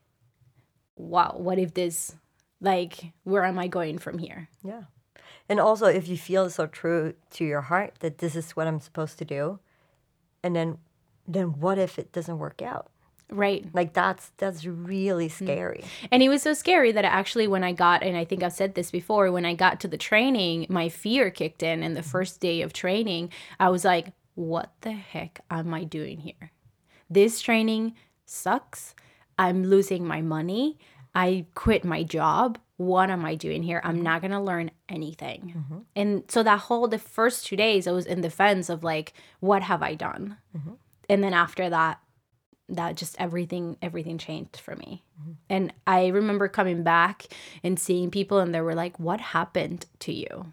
wow, 0.96 1.34
what 1.38 1.58
if 1.58 1.72
this 1.72 2.14
like 2.60 3.12
where 3.24 3.44
am 3.44 3.58
I 3.58 3.68
going 3.68 3.98
from 3.98 4.18
here? 4.18 4.48
yeah. 4.62 4.82
And 5.48 5.60
also, 5.60 5.86
if 5.86 6.08
you 6.08 6.16
feel 6.16 6.48
so 6.50 6.66
true 6.66 7.14
to 7.32 7.44
your 7.44 7.62
heart 7.62 7.94
that 8.00 8.18
this 8.18 8.34
is 8.36 8.52
what 8.52 8.66
I'm 8.66 8.80
supposed 8.80 9.18
to 9.18 9.24
do, 9.24 9.58
and 10.42 10.54
then, 10.56 10.78
then 11.26 11.60
what 11.60 11.78
if 11.78 11.98
it 11.98 12.12
doesn't 12.12 12.38
work 12.38 12.62
out? 12.62 12.88
Right. 13.30 13.64
Like 13.72 13.94
that's 13.94 14.30
that's 14.36 14.66
really 14.66 15.28
Hmm. 15.28 15.44
scary. 15.44 15.84
And 16.10 16.22
it 16.22 16.28
was 16.28 16.42
so 16.42 16.52
scary 16.52 16.92
that 16.92 17.04
actually, 17.06 17.48
when 17.48 17.64
I 17.64 17.72
got, 17.72 18.02
and 18.02 18.14
I 18.16 18.26
think 18.26 18.42
I've 18.42 18.52
said 18.52 18.74
this 18.74 18.90
before, 18.90 19.32
when 19.32 19.46
I 19.46 19.54
got 19.54 19.80
to 19.80 19.88
the 19.88 19.96
training, 19.96 20.66
my 20.68 20.90
fear 20.90 21.30
kicked 21.30 21.62
in. 21.62 21.82
And 21.82 21.96
the 21.96 22.02
first 22.02 22.40
day 22.40 22.60
of 22.60 22.72
training, 22.74 23.30
I 23.58 23.70
was 23.70 23.84
like, 23.86 24.12
what 24.34 24.72
the 24.82 24.92
heck 24.92 25.40
am 25.50 25.72
I 25.72 25.84
doing 25.84 26.18
here? 26.18 26.52
This 27.08 27.40
training 27.40 27.94
sucks. 28.26 28.94
I'm 29.38 29.64
losing 29.64 30.06
my 30.06 30.20
money. 30.20 30.78
I 31.14 31.46
quit 31.54 31.84
my 31.84 32.02
job. 32.02 32.58
What 32.76 33.10
am 33.10 33.24
I 33.24 33.34
doing 33.34 33.62
here? 33.62 33.80
I'm 33.84 34.00
not 34.00 34.22
going 34.22 34.30
to 34.32 34.40
learn 34.40 34.70
anything. 34.88 35.54
Mm-hmm. 35.56 35.78
And 35.94 36.24
so 36.28 36.42
that 36.42 36.60
whole, 36.60 36.88
the 36.88 36.98
first 36.98 37.46
two 37.46 37.56
days, 37.56 37.86
I 37.86 37.92
was 37.92 38.06
in 38.06 38.20
defense 38.22 38.68
of 38.68 38.82
like, 38.82 39.12
what 39.40 39.62
have 39.62 39.82
I 39.82 39.94
done? 39.94 40.38
Mm-hmm. 40.56 40.72
And 41.08 41.22
then 41.22 41.34
after 41.34 41.68
that, 41.70 42.00
that 42.68 42.96
just 42.96 43.16
everything 43.18 43.76
everything 43.82 44.18
changed 44.18 44.56
for 44.56 44.74
me 44.76 45.02
mm-hmm. 45.20 45.32
and 45.50 45.72
i 45.86 46.06
remember 46.06 46.48
coming 46.48 46.82
back 46.82 47.26
and 47.62 47.78
seeing 47.78 48.10
people 48.10 48.38
and 48.38 48.54
they 48.54 48.60
were 48.60 48.74
like 48.74 48.98
what 48.98 49.20
happened 49.20 49.84
to 49.98 50.12
you 50.12 50.52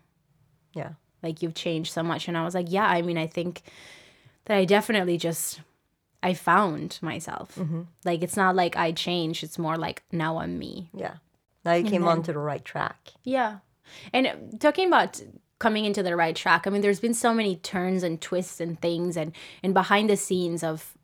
Yeah. 0.73 0.93
like 1.23 1.41
you've 1.41 1.53
changed 1.53 1.93
so 1.93 2.03
much 2.03 2.27
and 2.27 2.37
i 2.37 2.43
was 2.43 2.55
like 2.55 2.67
yeah 2.69 2.85
i 2.85 3.01
mean 3.01 3.17
i 3.17 3.27
think 3.27 3.61
that 4.45 4.57
i 4.57 4.65
definitely 4.65 5.17
just 5.17 5.61
i 6.21 6.33
found 6.33 6.99
myself 7.01 7.55
mm-hmm. 7.55 7.81
like 8.05 8.21
it's 8.21 8.37
not 8.37 8.55
like 8.55 8.75
i 8.75 8.91
changed 8.91 9.43
it's 9.43 9.57
more 9.57 9.77
like 9.77 10.03
now 10.11 10.37
i'm 10.37 10.57
me 10.57 10.89
Yeah. 10.93 11.15
Now 11.65 11.73
you 11.73 11.89
came 11.89 12.07
onto 12.07 12.31
the 12.33 12.39
right 12.39 12.63
track. 12.63 13.11
yeah. 13.23 13.57
And 14.13 14.59
talking 14.59 14.87
about 14.87 15.21
coming 15.59 15.85
into 15.85 16.03
the 16.03 16.15
right 16.15 16.35
track, 16.35 16.65
I 16.65 16.69
mean 16.69 16.81
there's 16.81 16.99
been 16.99 17.13
so 17.13 17.33
many 17.33 17.57
turns 17.57 18.03
and 18.03 18.21
twists 18.21 18.59
and 18.59 18.79
things 18.79 19.17
and 19.17 19.33
and 19.61 19.73
behind 19.73 20.09
the 20.09 20.15
scenes 20.17 20.63
of 20.63 20.97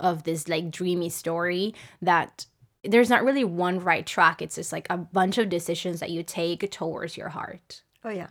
of 0.00 0.22
this 0.24 0.48
like 0.48 0.70
dreamy 0.70 1.08
story 1.08 1.74
that 2.00 2.46
there's 2.84 3.10
not 3.10 3.24
really 3.24 3.44
one 3.44 3.80
right 3.80 4.06
track. 4.06 4.40
It's 4.40 4.54
just 4.54 4.72
like 4.72 4.86
a 4.88 4.96
bunch 4.96 5.36
of 5.36 5.48
decisions 5.48 6.00
that 6.00 6.10
you 6.10 6.22
take 6.22 6.70
towards 6.70 7.16
your 7.16 7.28
heart. 7.28 7.82
Oh 8.04 8.10
yeah. 8.10 8.28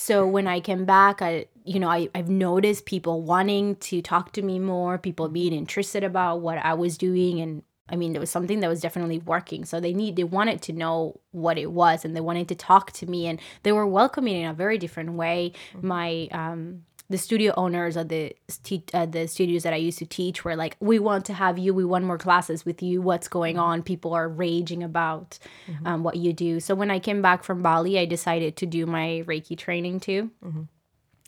So 0.00 0.24
when 0.28 0.46
I 0.46 0.60
came 0.60 0.84
back, 0.84 1.20
I 1.20 1.46
you 1.64 1.80
know 1.80 1.88
I 1.88 2.08
I've 2.14 2.28
noticed 2.28 2.86
people 2.86 3.22
wanting 3.22 3.74
to 3.90 4.00
talk 4.00 4.30
to 4.34 4.42
me 4.42 4.60
more, 4.60 4.96
people 4.96 5.28
being 5.28 5.52
interested 5.52 6.04
about 6.04 6.40
what 6.40 6.58
I 6.58 6.74
was 6.74 6.96
doing, 6.96 7.40
and 7.40 7.64
I 7.88 7.96
mean 7.96 8.12
there 8.12 8.20
was 8.20 8.30
something 8.30 8.60
that 8.60 8.68
was 8.68 8.80
definitely 8.80 9.18
working. 9.18 9.64
So 9.64 9.80
they 9.80 9.92
need 9.92 10.14
they 10.14 10.22
wanted 10.22 10.62
to 10.62 10.72
know 10.72 11.20
what 11.32 11.58
it 11.58 11.72
was, 11.72 12.04
and 12.04 12.14
they 12.14 12.20
wanted 12.20 12.46
to 12.50 12.54
talk 12.54 12.92
to 12.92 13.06
me, 13.06 13.26
and 13.26 13.40
they 13.64 13.72
were 13.72 13.88
welcoming 13.88 14.36
in 14.42 14.48
a 14.48 14.54
very 14.54 14.78
different 14.78 15.14
way. 15.14 15.52
My 15.82 16.28
um 16.30 16.84
the 17.10 17.16
studio 17.16 17.54
owners 17.56 17.96
of 17.96 18.08
the 18.08 18.34
st- 18.48 18.94
uh, 18.94 19.06
the 19.06 19.26
studios 19.26 19.62
that 19.62 19.72
I 19.72 19.76
used 19.76 19.98
to 19.98 20.06
teach 20.06 20.44
were 20.44 20.56
like, 20.56 20.76
"We 20.78 20.98
want 20.98 21.24
to 21.26 21.32
have 21.32 21.56
you. 21.58 21.72
We 21.72 21.84
want 21.84 22.04
more 22.04 22.18
classes 22.18 22.66
with 22.66 22.82
you. 22.82 23.00
What's 23.00 23.28
going 23.28 23.58
on?" 23.58 23.82
People 23.82 24.12
are 24.12 24.28
raging 24.28 24.82
about 24.82 25.38
um, 25.86 26.02
what 26.02 26.16
you 26.16 26.32
do. 26.34 26.60
So 26.60 26.74
when 26.74 26.90
I 26.90 26.98
came 26.98 27.22
back 27.22 27.44
from 27.44 27.62
Bali, 27.62 27.98
I 27.98 28.04
decided 28.04 28.56
to 28.56 28.66
do 28.66 28.84
my 28.84 29.24
Reiki 29.26 29.56
training 29.56 30.00
too, 30.00 30.30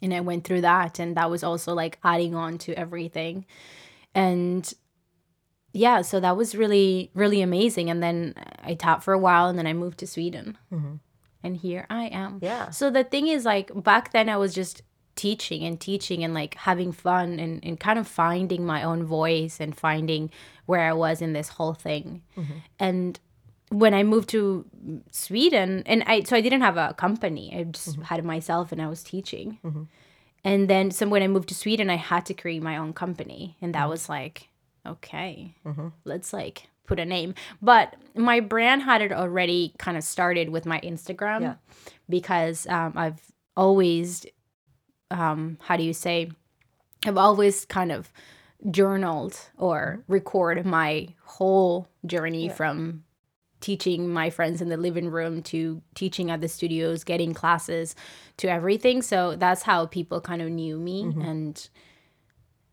and 0.02 0.12
I 0.12 0.20
went 0.20 0.44
through 0.44 0.60
that, 0.62 0.98
and 0.98 1.16
that 1.16 1.30
was 1.30 1.42
also 1.42 1.72
like 1.74 1.98
adding 2.04 2.34
on 2.34 2.58
to 2.58 2.74
everything, 2.78 3.46
and 4.14 4.70
yeah, 5.72 6.02
so 6.02 6.20
that 6.20 6.36
was 6.36 6.54
really 6.54 7.10
really 7.14 7.40
amazing. 7.40 7.88
And 7.88 8.02
then 8.02 8.34
I 8.62 8.74
taught 8.74 9.02
for 9.02 9.14
a 9.14 9.18
while, 9.18 9.48
and 9.48 9.58
then 9.58 9.66
I 9.66 9.72
moved 9.72 9.98
to 10.00 10.06
Sweden, 10.06 10.58
and 11.42 11.56
here 11.56 11.86
I 11.88 12.04
am. 12.06 12.38
Yeah. 12.42 12.68
So 12.70 12.90
the 12.90 13.04
thing 13.04 13.28
is, 13.28 13.46
like 13.46 13.70
back 13.82 14.12
then, 14.12 14.28
I 14.28 14.36
was 14.36 14.52
just 14.52 14.82
teaching 15.20 15.64
and 15.68 15.78
teaching 15.78 16.24
and 16.24 16.32
like 16.32 16.54
having 16.54 16.92
fun 16.92 17.38
and, 17.38 17.64
and 17.66 17.78
kind 17.78 17.98
of 17.98 18.06
finding 18.08 18.64
my 18.64 18.82
own 18.82 19.04
voice 19.04 19.60
and 19.60 19.76
finding 19.76 20.30
where 20.64 20.84
I 20.90 20.94
was 20.94 21.20
in 21.20 21.34
this 21.34 21.48
whole 21.56 21.74
thing. 21.74 22.22
Mm-hmm. 22.38 22.58
And 22.78 23.20
when 23.68 23.92
I 24.00 24.02
moved 24.02 24.28
to 24.30 24.64
Sweden, 25.12 25.82
and 25.84 26.02
I 26.06 26.22
so 26.22 26.36
I 26.36 26.40
didn't 26.40 26.62
have 26.62 26.78
a 26.78 26.94
company, 26.94 27.52
I 27.54 27.64
just 27.64 27.90
mm-hmm. 27.90 28.02
had 28.10 28.24
myself 28.24 28.72
and 28.72 28.80
I 28.80 28.88
was 28.88 29.02
teaching. 29.02 29.58
Mm-hmm. 29.62 29.84
And 30.42 30.70
then 30.72 30.90
so 30.90 31.06
when 31.06 31.22
I 31.22 31.28
moved 31.28 31.48
to 31.50 31.54
Sweden, 31.54 31.90
I 31.90 31.96
had 31.96 32.24
to 32.26 32.34
create 32.34 32.62
my 32.62 32.76
own 32.78 32.92
company, 32.94 33.56
and 33.60 33.74
that 33.74 33.88
was 33.88 34.08
like, 34.08 34.48
okay, 34.86 35.54
let's 36.04 36.32
like 36.32 36.68
put 36.86 36.98
a 36.98 37.04
name. 37.04 37.34
But 37.60 37.94
my 38.14 38.40
brand 38.40 38.82
had 38.82 39.02
it 39.02 39.12
already 39.12 39.74
kind 39.78 39.96
of 39.98 40.02
started 40.02 40.48
with 40.48 40.64
my 40.64 40.80
Instagram 40.80 41.40
Yeah. 41.40 41.56
because 42.08 42.66
um, 42.66 42.92
I've 42.96 43.20
always, 43.54 44.26
um, 45.10 45.58
how 45.62 45.76
do 45.76 45.82
you 45.82 45.92
say, 45.92 46.30
I've 47.06 47.16
always 47.16 47.64
kind 47.64 47.92
of 47.92 48.12
journaled 48.70 49.38
or 49.56 50.02
record 50.06 50.64
my 50.66 51.08
whole 51.24 51.88
journey 52.04 52.48
from 52.54 53.04
teaching 53.60 54.08
my 54.08 54.30
friends 54.30 54.62
in 54.62 54.68
the 54.68 54.76
living 54.76 55.08
room 55.10 55.42
to 55.42 55.82
teaching 55.94 56.30
at 56.30 56.40
the 56.40 56.48
studios, 56.48 57.04
getting 57.04 57.34
classes 57.34 57.94
to 58.38 58.48
everything. 58.48 59.02
So 59.02 59.36
that's 59.36 59.62
how 59.62 59.86
people 59.86 60.20
kind 60.20 60.40
of 60.42 60.50
knew 60.50 60.78
me 60.78 61.02
and 61.22 61.68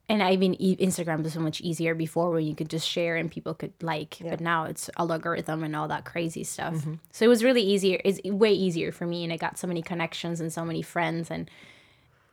and 0.09 0.23
I 0.23 0.37
mean 0.37 0.55
e- 0.59 0.77
Instagram 0.77 1.23
was 1.23 1.33
so 1.33 1.41
much 1.41 1.59
easier 1.59 1.93
before 1.93 2.31
when 2.31 2.45
you 2.45 2.55
could 2.55 2.69
just 2.69 2.87
share 2.87 3.17
and 3.17 3.29
people 3.29 3.53
could 3.53 3.73
like, 3.81 4.17
but 4.21 4.39
now 4.39 4.63
it's 4.63 4.89
a 4.95 5.03
logarithm 5.03 5.63
and 5.63 5.75
all 5.75 5.89
that 5.89 6.05
crazy 6.05 6.45
stuff. 6.45 6.75
So 7.11 7.25
it 7.25 7.27
was 7.27 7.43
really 7.43 7.61
easier. 7.63 7.99
It's 8.05 8.21
way 8.23 8.53
easier 8.53 8.93
for 8.93 9.05
me, 9.05 9.25
and 9.25 9.33
I 9.33 9.37
got 9.37 9.57
so 9.57 9.67
many 9.67 9.81
connections 9.81 10.39
and 10.41 10.51
so 10.51 10.63
many 10.65 10.81
friends 10.81 11.29
and. 11.31 11.49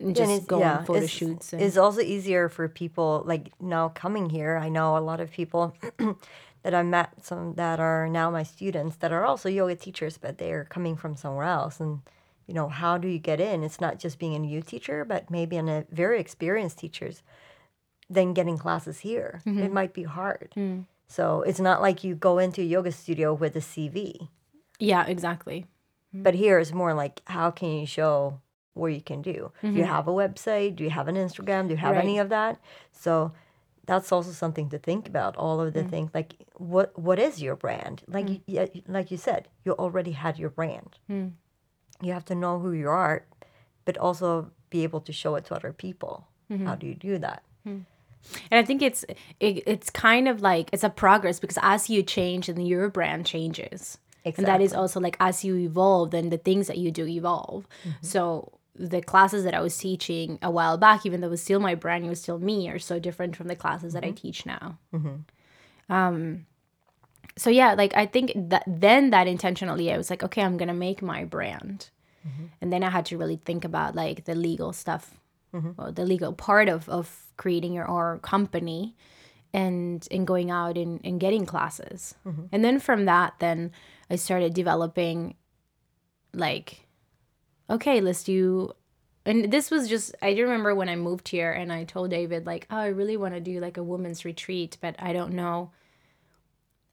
And 0.01 0.15
Just 0.17 0.31
it's- 0.31 0.47
go 0.47 0.63
on 0.63 0.85
photo 0.85 0.99
it's- 0.99 1.11
shoots. 1.11 1.53
And, 1.53 1.63
It's 1.63 1.77
also 1.77 2.01
easier 2.01 2.49
for 2.49 2.69
people 2.69 3.23
like 3.27 3.53
now 3.61 3.89
coming 3.91 4.31
here. 4.31 4.57
I 4.57 4.69
know 4.69 4.97
a 4.97 5.01
lot 5.01 5.21
of 5.21 5.31
people 5.31 5.77
that 6.63 6.75
I 6.75 6.83
met, 6.83 7.25
some 7.25 7.55
that 7.55 7.79
are 7.81 8.09
now 8.09 8.31
my 8.31 8.43
students 8.43 8.97
that 8.97 9.13
are 9.13 9.25
also 9.25 9.49
yoga 9.49 9.77
teachers, 9.77 10.19
but 10.19 10.39
they 10.39 10.53
are 10.53 10.65
coming 10.65 10.97
from 10.97 11.17
somewhere 11.17 11.47
else. 11.47 11.81
And 11.81 12.01
you 12.47 12.55
know, 12.55 12.69
how 12.69 12.99
do 12.99 13.09
you 13.09 13.19
get 13.19 13.41
in? 13.41 13.63
It's 13.65 13.81
not 13.81 13.99
just 13.99 14.19
being 14.19 14.35
a 14.35 14.39
new 14.39 14.61
teacher, 14.63 15.05
but 15.05 15.31
maybe 15.31 15.57
in 15.57 15.69
a 15.69 15.85
very 15.91 16.21
experienced 16.21 16.79
teachers. 16.79 17.23
Then 18.11 18.35
getting 18.35 18.59
classes 18.59 19.01
here, 19.01 19.41
mm-hmm. 19.47 19.63
it 19.63 19.73
might 19.73 19.95
be 19.95 20.03
hard. 20.03 20.53
Mm. 20.57 20.85
So 21.09 21.41
it's 21.43 21.61
not 21.61 21.81
like 21.81 22.05
you 22.05 22.15
go 22.15 22.39
into 22.39 22.61
a 22.61 22.65
yoga 22.65 22.93
studio 22.93 23.33
with 23.33 23.57
a 23.57 23.61
CV. 23.61 24.29
yeah, 24.79 25.07
exactly. 25.07 25.67
But 26.13 26.35
here 26.35 26.59
it's 26.61 26.73
more 26.73 26.95
like 26.95 27.23
how 27.27 27.51
can 27.51 27.71
you 27.71 27.87
show 27.87 28.41
what 28.75 28.93
you 28.93 29.01
can 29.01 29.23
do. 29.23 29.53
Do 29.63 29.69
you 29.69 29.73
mm-hmm. 29.73 29.83
have 29.85 30.09
a 30.09 30.13
website? 30.13 30.77
Do 30.77 30.85
you 30.85 30.91
have 30.91 31.09
an 31.09 31.17
Instagram? 31.17 31.69
Do 31.69 31.71
you 31.71 31.79
have 31.79 31.95
Right. 31.95 32.05
any 32.05 32.19
of 32.19 32.29
that? 32.29 32.59
So 32.93 33.33
that's 33.87 34.13
also 34.13 34.33
something 34.33 34.69
to 34.71 34.79
think 34.79 35.09
about. 35.09 35.37
All 35.37 35.61
of 35.61 35.73
the 35.73 35.83
mm. 35.83 35.91
things 35.91 36.11
like 36.15 36.35
what 36.55 36.99
what 36.99 37.19
is 37.19 37.43
your 37.43 37.57
brand? 37.57 38.03
Like 38.07 38.27
mm. 38.27 38.41
you, 38.47 38.83
like 38.89 39.11
you 39.11 39.17
said, 39.17 39.49
you 39.65 39.73
already 39.73 40.13
had 40.13 40.39
your 40.39 40.51
brand. 40.51 40.99
Mm. 41.11 41.33
You 42.01 42.13
have 42.13 42.25
to 42.27 42.35
know 42.35 42.59
who 42.59 42.73
you 42.73 42.89
are, 42.89 43.25
but 43.85 43.97
also 43.99 44.51
be 44.71 44.83
able 44.83 45.01
to 45.03 45.13
show 45.13 45.37
it 45.37 45.45
to 45.47 45.55
other 45.55 45.73
people. 45.73 46.27
Mm-hmm. 46.51 46.67
How 46.67 46.75
do 46.75 46.87
you 46.87 46.95
do 46.95 47.19
that? 47.19 47.43
And 48.51 48.59
I 48.59 48.65
think 48.65 48.83
it's 48.83 49.05
it, 49.41 49.63
it's 49.67 49.91
kind 49.91 50.29
of 50.29 50.41
like 50.41 50.71
it's 50.73 50.85
a 50.85 50.91
progress 50.91 51.39
because 51.41 51.59
as 51.63 51.91
you 51.91 52.03
change 52.03 52.49
and 52.49 52.67
your 52.67 52.89
brand 52.89 53.27
changes. 53.27 53.99
And 54.25 54.47
that 54.47 54.63
is 54.63 54.73
also 54.73 55.01
like 55.01 55.19
as 55.21 55.45
you 55.45 55.57
evolve, 55.57 56.11
then 56.11 56.31
the 56.31 56.39
things 56.39 56.67
that 56.69 56.79
you 56.79 56.91
do 56.91 57.07
evolve. 57.07 57.69
Mm-hmm. 57.83 57.91
So 58.01 58.59
the 58.77 59.01
classes 59.01 59.45
that 59.45 59.55
I 59.55 59.61
was 59.61 59.77
teaching 59.77 60.39
a 60.43 60.51
while 60.51 60.77
back, 60.77 61.07
even 61.07 61.21
though 61.21 61.29
it 61.29 61.31
was 61.31 61.43
still 61.43 61.61
my 61.61 61.75
brand, 61.75 62.05
it 62.05 62.09
was 62.09 62.21
still 62.21 62.39
me, 62.39 62.69
are 62.69 62.79
so 62.79 62.99
different 62.99 63.37
from 63.37 63.49
the 63.49 63.57
classes 63.57 63.93
that 63.93 64.05
I 64.05 64.09
mm-hmm. 64.09 64.17
teach 64.17 64.47
now. 64.47 64.79
Mm-hmm. 64.93 65.93
Um, 65.93 66.47
so 67.37 67.51
yeah, 67.51 67.75
like 67.75 67.97
I 67.97 68.07
think 68.07 68.33
that 68.35 68.65
then 68.67 69.11
that 69.11 69.27
intentionally, 69.27 69.93
I 69.93 69.97
was 69.97 70.11
like, 70.11 70.23
okay, 70.23 70.43
I'm 70.43 70.57
gonna 70.57 70.75
make 70.75 71.03
my 71.03 71.25
brand, 71.25 71.91
mm-hmm. 72.27 72.47
and 72.61 72.73
then 72.73 72.83
I 72.83 72.91
had 72.91 73.07
to 73.07 73.19
really 73.19 73.37
think 73.37 73.65
about 73.65 73.95
like 73.95 74.25
the 74.25 74.35
legal 74.35 74.73
stuff, 74.73 75.21
or 75.79 75.93
the 75.93 76.05
legal 76.05 76.33
part 76.33 76.69
of 76.69 76.89
of 76.89 77.27
creating 77.37 77.73
your 77.73 77.89
own 77.89 78.19
company, 78.21 78.97
and 79.53 80.07
and 80.11 80.27
going 80.27 80.51
out 80.51 80.77
and, 80.77 81.01
and 81.05 81.21
getting 81.21 81.47
classes, 81.47 82.15
and 82.53 82.65
then 82.65 82.79
from 82.81 83.05
that, 83.05 83.35
then 83.39 83.73
I 84.11 84.17
started 84.17 84.53
developing, 84.55 85.35
like, 86.33 86.84
okay, 87.69 88.01
let's 88.01 88.23
do. 88.23 88.73
And 89.27 89.51
this 89.51 89.71
was 89.71 89.89
just, 89.89 90.15
I 90.21 90.35
do 90.35 90.43
remember 90.43 90.75
when 90.75 90.89
I 90.89 90.97
moved 90.97 91.29
here 91.29 91.51
and 91.51 91.73
I 91.73 91.85
told 91.85 92.11
David, 92.11 92.45
like, 92.45 92.67
oh, 92.71 92.77
I 92.77 92.89
really 92.89 93.17
want 93.17 93.35
to 93.35 93.41
do 93.41 93.59
like 93.61 93.79
a 93.79 93.83
women's 93.83 94.25
retreat, 94.25 94.77
but 94.81 94.95
I 94.99 95.13
don't 95.13 95.33
know 95.33 95.71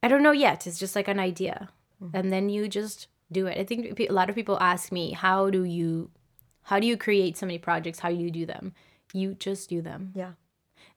I 0.04 0.08
don't 0.08 0.24
know 0.24 0.32
yet. 0.32 0.66
It's 0.66 0.80
just 0.80 0.96
like 0.96 1.08
an 1.08 1.20
idea. 1.20 1.70
Mm-hmm. 2.04 2.16
And 2.16 2.34
then 2.34 2.50
you 2.50 2.68
just 2.68 3.08
do 3.32 3.48
it. 3.48 3.58
I 3.58 3.64
think 3.64 4.00
a 4.00 4.14
lot 4.14 4.30
of 4.30 4.36
people 4.36 4.58
ask 4.60 4.92
me, 4.92 5.12
how 5.12 5.50
do 5.50 5.64
you 5.64 6.10
how 6.64 6.80
do 6.80 6.88
you 6.88 6.96
create 6.98 7.38
so 7.38 7.46
many 7.46 7.58
projects? 7.58 8.00
How 8.00 8.10
do 8.10 8.16
you 8.16 8.32
do 8.32 8.46
them? 8.46 8.74
You 9.14 9.34
just 9.34 9.70
do 9.70 9.82
them. 9.82 10.12
Yeah. 10.16 10.34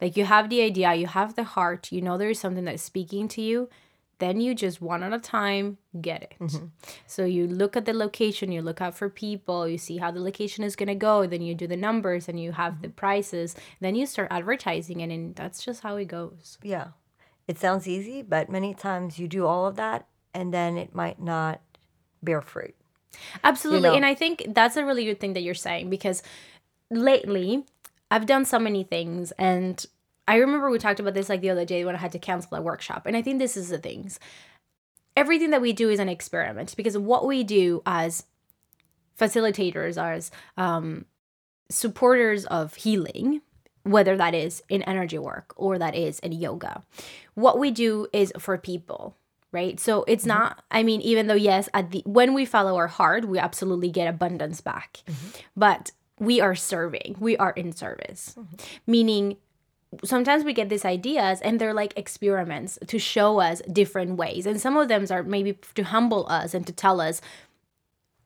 Like 0.00 0.16
you 0.16 0.24
have 0.24 0.50
the 0.50 0.62
idea, 0.62 0.94
you 0.94 1.06
have 1.06 1.36
the 1.36 1.44
heart, 1.44 1.92
you 1.92 2.00
know 2.00 2.18
there 2.18 2.30
is 2.30 2.38
something 2.38 2.64
that 2.64 2.74
is 2.74 2.82
speaking 2.82 3.28
to 3.28 3.40
you, 3.42 3.68
then 4.18 4.40
you 4.40 4.54
just 4.54 4.80
one 4.80 5.02
at 5.02 5.12
a 5.12 5.18
time 5.18 5.78
get 6.00 6.22
it. 6.22 6.34
Mm-hmm. 6.40 6.66
So 7.06 7.24
you 7.24 7.46
look 7.46 7.76
at 7.76 7.84
the 7.84 7.92
location, 7.92 8.52
you 8.52 8.62
look 8.62 8.80
out 8.80 8.94
for 8.94 9.08
people, 9.08 9.68
you 9.68 9.78
see 9.78 9.98
how 9.98 10.10
the 10.10 10.20
location 10.20 10.64
is 10.64 10.76
going 10.76 10.88
to 10.88 10.94
go, 10.94 11.26
then 11.26 11.42
you 11.42 11.54
do 11.54 11.66
the 11.66 11.76
numbers 11.76 12.28
and 12.28 12.40
you 12.40 12.52
have 12.52 12.82
the 12.82 12.88
mm-hmm. 12.88 12.96
prices, 12.96 13.54
then 13.80 13.94
you 13.94 14.06
start 14.06 14.28
advertising 14.30 15.00
it 15.00 15.10
and 15.10 15.34
that's 15.34 15.64
just 15.64 15.82
how 15.82 15.96
it 15.96 16.06
goes. 16.06 16.58
Yeah. 16.62 16.88
It 17.46 17.58
sounds 17.58 17.86
easy, 17.86 18.22
but 18.22 18.48
many 18.48 18.72
times 18.74 19.18
you 19.18 19.28
do 19.28 19.46
all 19.46 19.66
of 19.66 19.76
that 19.76 20.06
and 20.32 20.52
then 20.52 20.76
it 20.78 20.94
might 20.94 21.20
not 21.20 21.60
bear 22.22 22.40
fruit. 22.40 22.74
Absolutely. 23.42 23.88
know? 23.88 23.94
And 23.94 24.06
I 24.06 24.14
think 24.14 24.44
that's 24.48 24.76
a 24.76 24.84
really 24.84 25.04
good 25.04 25.20
thing 25.20 25.34
that 25.34 25.42
you're 25.42 25.54
saying 25.54 25.90
because 25.90 26.22
lately 26.90 27.64
I've 28.10 28.26
done 28.26 28.44
so 28.44 28.58
many 28.58 28.84
things 28.84 29.32
and 29.32 29.84
I 30.26 30.36
remember 30.36 30.70
we 30.70 30.78
talked 30.78 31.00
about 31.00 31.14
this 31.14 31.28
like 31.28 31.40
the 31.40 31.50
other 31.50 31.64
day 31.64 31.84
when 31.84 31.94
I 31.94 31.98
had 31.98 32.12
to 32.12 32.18
cancel 32.18 32.56
a 32.56 32.62
workshop. 32.62 33.06
And 33.06 33.16
I 33.16 33.22
think 33.22 33.38
this 33.38 33.56
is 33.56 33.68
the 33.68 33.78
things. 33.78 34.18
Everything 35.16 35.50
that 35.50 35.62
we 35.62 35.72
do 35.72 35.90
is 35.90 36.00
an 36.00 36.08
experiment 36.08 36.74
because 36.76 36.96
what 36.96 37.26
we 37.26 37.44
do 37.44 37.82
as 37.86 38.24
facilitators, 39.18 40.02
as 40.02 40.30
um, 40.56 41.04
supporters 41.68 42.46
of 42.46 42.74
healing, 42.74 43.42
whether 43.82 44.16
that 44.16 44.34
is 44.34 44.62
in 44.68 44.82
energy 44.82 45.18
work 45.18 45.52
or 45.56 45.78
that 45.78 45.94
is 45.94 46.18
in 46.20 46.32
yoga, 46.32 46.82
what 47.34 47.58
we 47.58 47.70
do 47.70 48.06
is 48.12 48.32
for 48.38 48.56
people 48.58 49.16
right 49.54 49.78
so 49.78 50.04
it's 50.08 50.24
mm-hmm. 50.24 50.40
not 50.40 50.64
i 50.70 50.82
mean 50.82 51.00
even 51.00 51.28
though 51.28 51.34
yes 51.34 51.68
at 51.72 51.92
the 51.92 52.02
when 52.04 52.34
we 52.34 52.44
follow 52.44 52.76
our 52.76 52.88
heart 52.88 53.24
we 53.24 53.38
absolutely 53.38 53.88
get 53.88 54.08
abundance 54.08 54.60
back 54.60 55.02
mm-hmm. 55.06 55.28
but 55.56 55.92
we 56.18 56.40
are 56.40 56.54
serving 56.54 57.14
we 57.20 57.36
are 57.36 57.52
in 57.52 57.72
service 57.72 58.34
mm-hmm. 58.36 58.56
meaning 58.86 59.36
sometimes 60.04 60.44
we 60.44 60.52
get 60.52 60.68
these 60.68 60.84
ideas 60.84 61.40
and 61.40 61.60
they're 61.60 61.74
like 61.74 61.92
experiments 61.96 62.78
to 62.86 62.98
show 62.98 63.40
us 63.40 63.60
different 63.70 64.16
ways. 64.16 64.46
And 64.46 64.60
some 64.60 64.76
of 64.76 64.88
them 64.88 65.06
are 65.10 65.22
maybe 65.22 65.58
to 65.74 65.82
humble 65.84 66.26
us 66.28 66.54
and 66.54 66.66
to 66.66 66.72
tell 66.72 67.00
us 67.00 67.20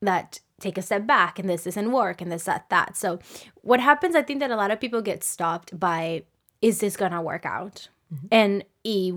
that 0.01 0.41
take 0.61 0.79
a 0.79 0.83
step 0.83 1.07
back 1.07 1.39
and 1.39 1.49
this 1.49 1.65
doesn't 1.65 1.93
work 1.93 2.21
and 2.21 2.31
this 2.33 2.45
that 2.45 2.69
that. 2.71 2.97
So 2.97 3.19
what 3.63 3.81
happens 3.81 4.15
i 4.17 4.23
think 4.23 4.41
that 4.41 4.51
a 4.51 4.57
lot 4.57 4.71
of 4.71 4.81
people 4.81 5.03
get 5.03 5.23
stopped 5.23 5.79
by 5.79 6.23
is 6.61 6.81
this 6.81 6.97
gonna 6.97 7.23
work 7.23 7.47
out? 7.47 7.89
Mm-hmm. 8.13 8.27
And 8.31 8.65
it 8.85 9.15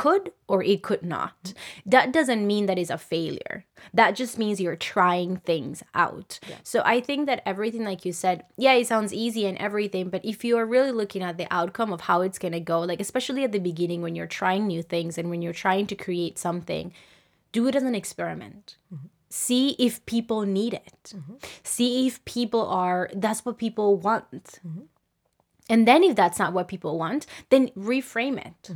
could 0.00 0.32
or 0.48 0.62
it 0.62 0.82
could 0.82 1.02
not. 1.02 1.52
That 1.84 2.10
doesn't 2.10 2.46
mean 2.46 2.64
that 2.66 2.78
is 2.78 2.88
a 2.88 2.96
failure. 2.96 3.66
That 3.92 4.12
just 4.12 4.38
means 4.38 4.58
you're 4.58 4.74
trying 4.94 5.36
things 5.50 5.82
out. 5.94 6.40
So 6.62 6.82
i 6.84 7.00
think 7.00 7.26
that 7.26 7.42
everything 7.44 7.84
like 7.84 8.04
you 8.06 8.12
said 8.12 8.44
yeah 8.56 8.74
it 8.80 8.86
sounds 8.86 9.12
easy 9.12 9.44
and 9.46 9.58
everything 9.58 10.08
but 10.08 10.24
if 10.24 10.44
you 10.44 10.56
are 10.58 10.74
really 10.74 10.92
looking 11.00 11.22
at 11.22 11.36
the 11.36 11.46
outcome 11.50 11.92
of 11.92 12.02
how 12.02 12.22
it's 12.22 12.38
going 12.38 12.56
to 12.58 12.60
go 12.72 12.80
like 12.80 13.00
especially 13.00 13.44
at 13.44 13.52
the 13.52 13.58
beginning 13.70 14.00
when 14.02 14.14
you're 14.14 14.38
trying 14.40 14.66
new 14.66 14.82
things 14.82 15.18
and 15.18 15.28
when 15.30 15.42
you're 15.42 15.62
trying 15.64 15.86
to 15.88 15.94
create 15.94 16.38
something 16.38 16.92
do 17.52 17.66
it 17.68 17.74
as 17.74 17.82
an 17.82 17.94
experiment. 17.94 18.76
Mm-hmm. 18.94 19.06
See 19.28 19.76
if 19.78 20.04
people 20.06 20.42
need 20.42 20.74
it. 20.74 21.12
Mm-hmm. 21.16 21.34
See 21.62 22.06
if 22.06 22.24
people 22.24 22.64
are 22.66 23.10
that's 23.14 23.44
what 23.44 23.58
people 23.58 23.96
want. 23.96 24.60
Mm-hmm. 24.66 24.86
And 25.68 25.86
then 25.86 26.02
if 26.02 26.16
that's 26.16 26.38
not 26.38 26.52
what 26.52 26.68
people 26.68 26.98
want 26.98 27.26
then 27.50 27.68
reframe 27.92 28.38
it 28.48 28.70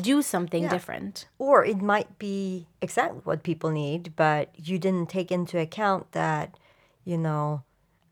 do 0.00 0.22
something 0.22 0.68
different 0.68 1.26
Or 1.38 1.64
it 1.64 1.82
might 1.82 2.18
be 2.18 2.66
exactly 2.80 3.20
what 3.24 3.42
people 3.42 3.70
need, 3.70 4.14
but 4.16 4.50
you 4.56 4.78
didn't 4.78 5.10
take 5.10 5.30
into 5.30 5.58
account 5.58 6.12
that, 6.12 6.56
you 7.04 7.18
know, 7.18 7.62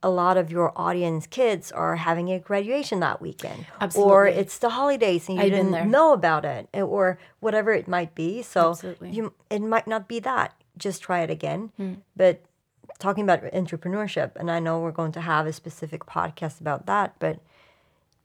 a 0.03 0.11
lot 0.11 0.37
of 0.37 0.51
your 0.51 0.73
audience 0.77 1.27
kids 1.27 1.71
are 1.73 1.97
having 1.97 2.31
a 2.31 2.39
graduation 2.39 3.01
that 3.01 3.21
weekend. 3.21 3.67
Or 3.95 4.27
it's 4.27 4.59
the 4.59 4.71
holidays 4.71 5.29
and 5.29 5.39
you 5.39 5.45
I've 5.45 5.51
didn't 5.51 5.91
know 5.91 6.13
about 6.13 6.45
it 6.45 6.69
eh, 6.73 6.81
or 6.81 7.19
whatever 7.41 7.73
it 7.73 7.87
might 7.87 8.15
be. 8.15 8.43
So 8.43 8.71
Absolutely. 8.71 9.11
you 9.11 9.35
it 9.51 9.61
might 9.61 9.87
not 9.87 10.09
be 10.09 10.19
that. 10.21 10.55
Just 10.79 11.03
try 11.03 11.21
it 11.21 11.31
again. 11.31 11.71
Hmm. 11.77 11.95
But 12.17 12.43
talking 12.99 13.25
about 13.25 13.43
entrepreneurship, 13.53 14.33
and 14.37 14.51
I 14.51 14.61
know 14.61 14.81
we're 14.81 14.91
going 14.91 15.13
to 15.13 15.21
have 15.21 15.47
a 15.47 15.53
specific 15.53 16.07
podcast 16.07 16.61
about 16.61 16.87
that, 16.87 17.17
but 17.19 17.41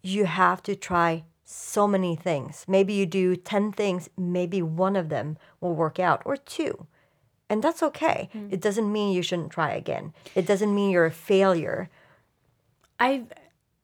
you 0.02 0.26
have 0.26 0.64
to 0.64 0.76
try 0.76 1.24
so 1.46 1.88
many 1.88 2.16
things. 2.16 2.66
Maybe 2.68 2.94
you 2.94 3.06
do 3.06 3.36
10 3.36 3.72
things, 3.72 4.10
maybe 4.18 4.62
one 4.62 4.96
of 4.96 5.10
them 5.10 5.38
will 5.62 5.76
work 5.76 6.00
out, 6.00 6.22
or 6.26 6.36
two. 6.36 6.88
And 7.50 7.64
that's 7.64 7.84
okay. 7.84 8.30
Hmm. 8.34 8.48
It 8.50 8.60
doesn't 8.60 8.92
mean 8.92 9.14
you 9.14 9.22
shouldn't 9.22 9.52
try 9.52 9.72
again. 9.72 10.14
It 10.34 10.48
doesn't 10.48 10.74
mean 10.74 10.90
you're 10.90 11.06
a 11.06 11.12
failure. 11.12 11.90
I 13.00 13.26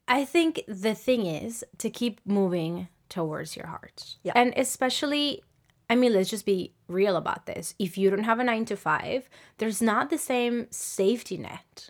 I 0.08 0.26
think 0.26 0.64
the 0.68 0.96
thing 0.96 1.26
is 1.26 1.64
to 1.78 1.90
keep 1.90 2.20
moving 2.26 2.88
towards 3.08 3.56
your 3.56 3.68
heart. 3.68 4.16
Yeah. 4.24 4.34
And 4.36 4.54
especially 4.58 5.44
I 5.90 5.96
mean, 5.96 6.14
let's 6.14 6.30
just 6.30 6.46
be 6.46 6.74
real 6.88 7.18
about 7.18 7.46
this. 7.46 7.76
If 7.78 7.98
you 7.98 8.10
don't 8.10 8.24
have 8.24 8.40
a 8.40 8.46
9 8.46 8.64
to 8.66 8.78
5, 8.78 9.30
there's 9.58 9.82
not 9.82 10.10
the 10.10 10.18
same 10.18 10.68
safety 10.72 11.38
net. 11.38 11.90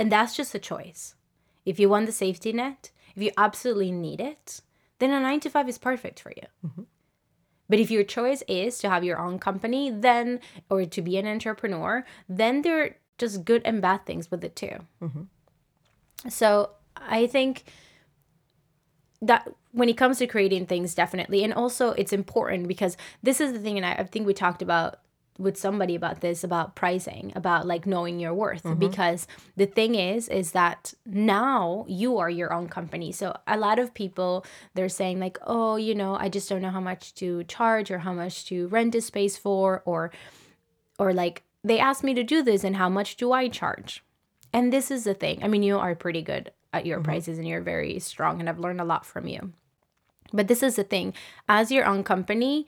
And 0.00 0.10
that's 0.10 0.36
just 0.36 0.54
a 0.54 0.58
choice. 0.58 1.14
If 1.64 1.78
you 1.78 1.88
want 1.88 2.06
the 2.06 2.12
safety 2.12 2.52
net, 2.52 2.90
if 3.14 3.22
you 3.22 3.30
absolutely 3.38 3.92
need 3.92 4.20
it, 4.20 4.60
then 4.98 5.10
a 5.10 5.20
9 5.20 5.40
to 5.40 5.50
5 5.50 5.68
is 5.68 5.78
perfect 5.78 6.20
for 6.20 6.30
you. 6.30 6.46
Mm-hmm. 6.66 6.82
But 7.68 7.80
if 7.80 7.90
your 7.90 8.04
choice 8.04 8.42
is 8.46 8.78
to 8.78 8.88
have 8.88 9.04
your 9.04 9.18
own 9.18 9.38
company, 9.38 9.90
then, 9.90 10.40
or 10.70 10.84
to 10.84 11.02
be 11.02 11.16
an 11.16 11.26
entrepreneur, 11.26 12.04
then 12.28 12.62
there 12.62 12.82
are 12.82 12.96
just 13.18 13.44
good 13.44 13.62
and 13.64 13.82
bad 13.82 14.06
things 14.06 14.30
with 14.30 14.44
it 14.44 14.54
too. 14.54 14.78
Mm-hmm. 15.02 16.28
So 16.28 16.70
I 16.96 17.26
think 17.26 17.64
that 19.20 19.48
when 19.72 19.88
it 19.88 19.96
comes 19.96 20.18
to 20.18 20.26
creating 20.26 20.66
things, 20.66 20.94
definitely. 20.94 21.42
And 21.42 21.52
also, 21.52 21.90
it's 21.90 22.12
important 22.12 22.68
because 22.68 22.96
this 23.22 23.40
is 23.40 23.52
the 23.52 23.58
thing, 23.58 23.76
and 23.76 23.86
I, 23.86 23.92
I 23.92 24.04
think 24.04 24.26
we 24.26 24.34
talked 24.34 24.62
about 24.62 25.00
with 25.38 25.56
somebody 25.56 25.94
about 25.94 26.20
this 26.20 26.42
about 26.42 26.74
pricing 26.74 27.32
about 27.34 27.66
like 27.66 27.86
knowing 27.86 28.18
your 28.20 28.34
worth. 28.34 28.62
Mm-hmm. 28.62 28.78
Because 28.78 29.26
the 29.56 29.66
thing 29.66 29.94
is 29.94 30.28
is 30.28 30.52
that 30.52 30.94
now 31.04 31.84
you 31.88 32.18
are 32.18 32.30
your 32.30 32.52
own 32.52 32.68
company. 32.68 33.12
So 33.12 33.36
a 33.46 33.56
lot 33.56 33.78
of 33.78 33.94
people 33.94 34.44
they're 34.74 34.88
saying 34.88 35.20
like 35.20 35.38
oh 35.46 35.76
you 35.76 35.94
know 35.94 36.16
i 36.16 36.28
just 36.28 36.48
don't 36.48 36.62
know 36.62 36.70
how 36.70 36.80
much 36.80 37.14
to 37.14 37.44
charge 37.44 37.90
or 37.90 37.98
how 37.98 38.12
much 38.12 38.44
to 38.46 38.68
rent 38.68 38.94
a 38.94 39.00
space 39.00 39.36
for 39.36 39.82
or 39.84 40.10
or 40.98 41.12
like 41.12 41.42
they 41.64 41.78
asked 41.78 42.04
me 42.04 42.14
to 42.14 42.22
do 42.22 42.42
this 42.42 42.64
and 42.64 42.76
how 42.76 42.88
much 42.88 43.16
do 43.16 43.32
i 43.32 43.48
charge? 43.48 44.02
And 44.52 44.72
this 44.72 44.90
is 44.90 45.04
the 45.04 45.14
thing. 45.14 45.42
I 45.42 45.48
mean 45.48 45.62
you 45.62 45.78
are 45.78 45.94
pretty 45.94 46.22
good 46.22 46.52
at 46.72 46.86
your 46.86 46.98
mm-hmm. 46.98 47.04
prices 47.04 47.38
and 47.38 47.46
you're 47.46 47.62
very 47.62 47.98
strong 47.98 48.40
and 48.40 48.48
i've 48.48 48.58
learned 48.58 48.80
a 48.80 48.84
lot 48.84 49.04
from 49.06 49.26
you. 49.26 49.52
But 50.32 50.48
this 50.48 50.62
is 50.62 50.76
the 50.76 50.84
thing. 50.84 51.14
As 51.48 51.70
your 51.70 51.84
own 51.86 52.02
company 52.02 52.66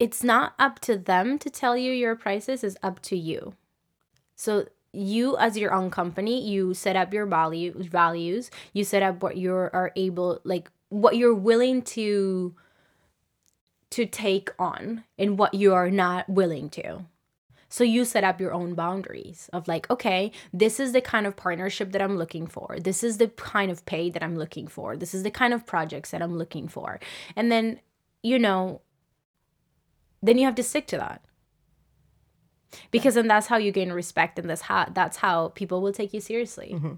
it's 0.00 0.24
not 0.24 0.54
up 0.58 0.80
to 0.80 0.96
them 0.96 1.38
to 1.38 1.50
tell 1.50 1.76
you 1.76 1.92
your 1.92 2.16
prices 2.16 2.64
it's 2.64 2.76
up 2.82 3.00
to 3.02 3.16
you. 3.16 3.54
So 4.34 4.66
you 4.92 5.36
as 5.36 5.56
your 5.56 5.72
own 5.72 5.88
company 5.88 6.44
you 6.44 6.74
set 6.74 6.96
up 6.96 7.14
your 7.14 7.24
value 7.24 7.72
values 7.84 8.50
you 8.72 8.82
set 8.82 9.04
up 9.04 9.22
what 9.22 9.36
you 9.36 9.52
are 9.52 9.92
able 9.94 10.40
like 10.42 10.68
what 10.88 11.16
you're 11.16 11.32
willing 11.32 11.80
to 11.80 12.52
to 13.90 14.06
take 14.06 14.50
on 14.58 15.04
and 15.16 15.38
what 15.38 15.54
you 15.54 15.72
are 15.74 15.90
not 15.90 16.28
willing 16.28 16.68
to. 16.70 17.04
So 17.68 17.84
you 17.84 18.04
set 18.04 18.24
up 18.24 18.40
your 18.40 18.52
own 18.52 18.74
boundaries 18.74 19.48
of 19.52 19.68
like 19.68 19.88
okay 19.90 20.32
this 20.52 20.80
is 20.80 20.92
the 20.92 21.00
kind 21.00 21.26
of 21.26 21.36
partnership 21.36 21.92
that 21.92 22.02
i'm 22.02 22.16
looking 22.16 22.48
for. 22.48 22.78
This 22.80 23.04
is 23.04 23.18
the 23.18 23.28
kind 23.28 23.70
of 23.70 23.86
pay 23.86 24.10
that 24.10 24.24
i'm 24.24 24.36
looking 24.36 24.66
for. 24.66 24.96
This 24.96 25.14
is 25.14 25.22
the 25.22 25.30
kind 25.30 25.54
of 25.54 25.66
projects 25.66 26.10
that 26.10 26.22
i'm 26.22 26.36
looking 26.36 26.66
for. 26.66 26.98
And 27.36 27.52
then 27.52 27.78
you 28.22 28.40
know 28.40 28.80
then 30.22 30.38
you 30.38 30.44
have 30.44 30.54
to 30.54 30.62
stick 30.62 30.86
to 30.86 30.96
that 30.96 31.22
because 32.90 33.14
then 33.14 33.26
that's 33.28 33.48
how 33.48 33.56
you 33.56 33.72
gain 33.72 33.92
respect 33.92 34.38
and 34.38 34.48
that's 34.48 34.62
how 34.62 34.86
that's 34.94 35.18
how 35.18 35.48
people 35.48 35.80
will 35.80 35.92
take 35.92 36.12
you 36.14 36.20
seriously 36.20 36.72
Mm-hmm. 36.74 36.94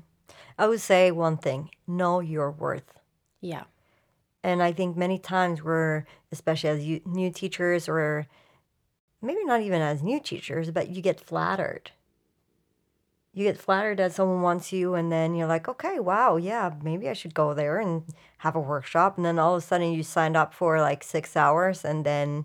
I 0.58 0.66
would 0.68 0.80
say 0.80 1.10
one 1.10 1.38
thing 1.38 1.70
know 1.86 2.20
your 2.20 2.50
worth. 2.50 2.98
yeah 3.40 3.64
And 4.44 4.62
I 4.62 4.72
think 4.72 4.96
many 4.96 5.18
times 5.18 5.62
we're, 5.62 6.04
especially 6.30 6.70
as 6.70 6.84
you, 6.84 7.00
new 7.06 7.30
teachers 7.30 7.88
or 7.88 8.26
maybe 9.22 9.44
not 9.44 9.60
even 9.62 9.80
as 9.80 10.02
new 10.02 10.20
teachers, 10.20 10.70
but 10.70 10.90
you 10.90 11.00
get 11.00 11.20
flattered. 11.20 11.92
You 13.32 13.44
get 13.44 13.56
flattered 13.56 13.98
that 13.98 14.12
someone 14.12 14.42
wants 14.42 14.72
you, 14.72 14.94
and 14.94 15.10
then 15.10 15.34
you're 15.34 15.46
like, 15.48 15.66
okay, 15.66 15.98
wow, 16.00 16.36
yeah, 16.36 16.74
maybe 16.82 17.08
I 17.08 17.14
should 17.14 17.32
go 17.32 17.54
there 17.54 17.78
and 17.78 18.04
have 18.38 18.54
a 18.56 18.60
workshop. 18.60 19.16
And 19.16 19.24
then 19.24 19.38
all 19.38 19.54
of 19.54 19.62
a 19.62 19.66
sudden 19.66 19.92
you 19.92 20.02
signed 20.02 20.36
up 20.36 20.52
for 20.52 20.80
like 20.80 21.02
six 21.02 21.34
hours, 21.36 21.84
and 21.84 22.04
then 22.04 22.44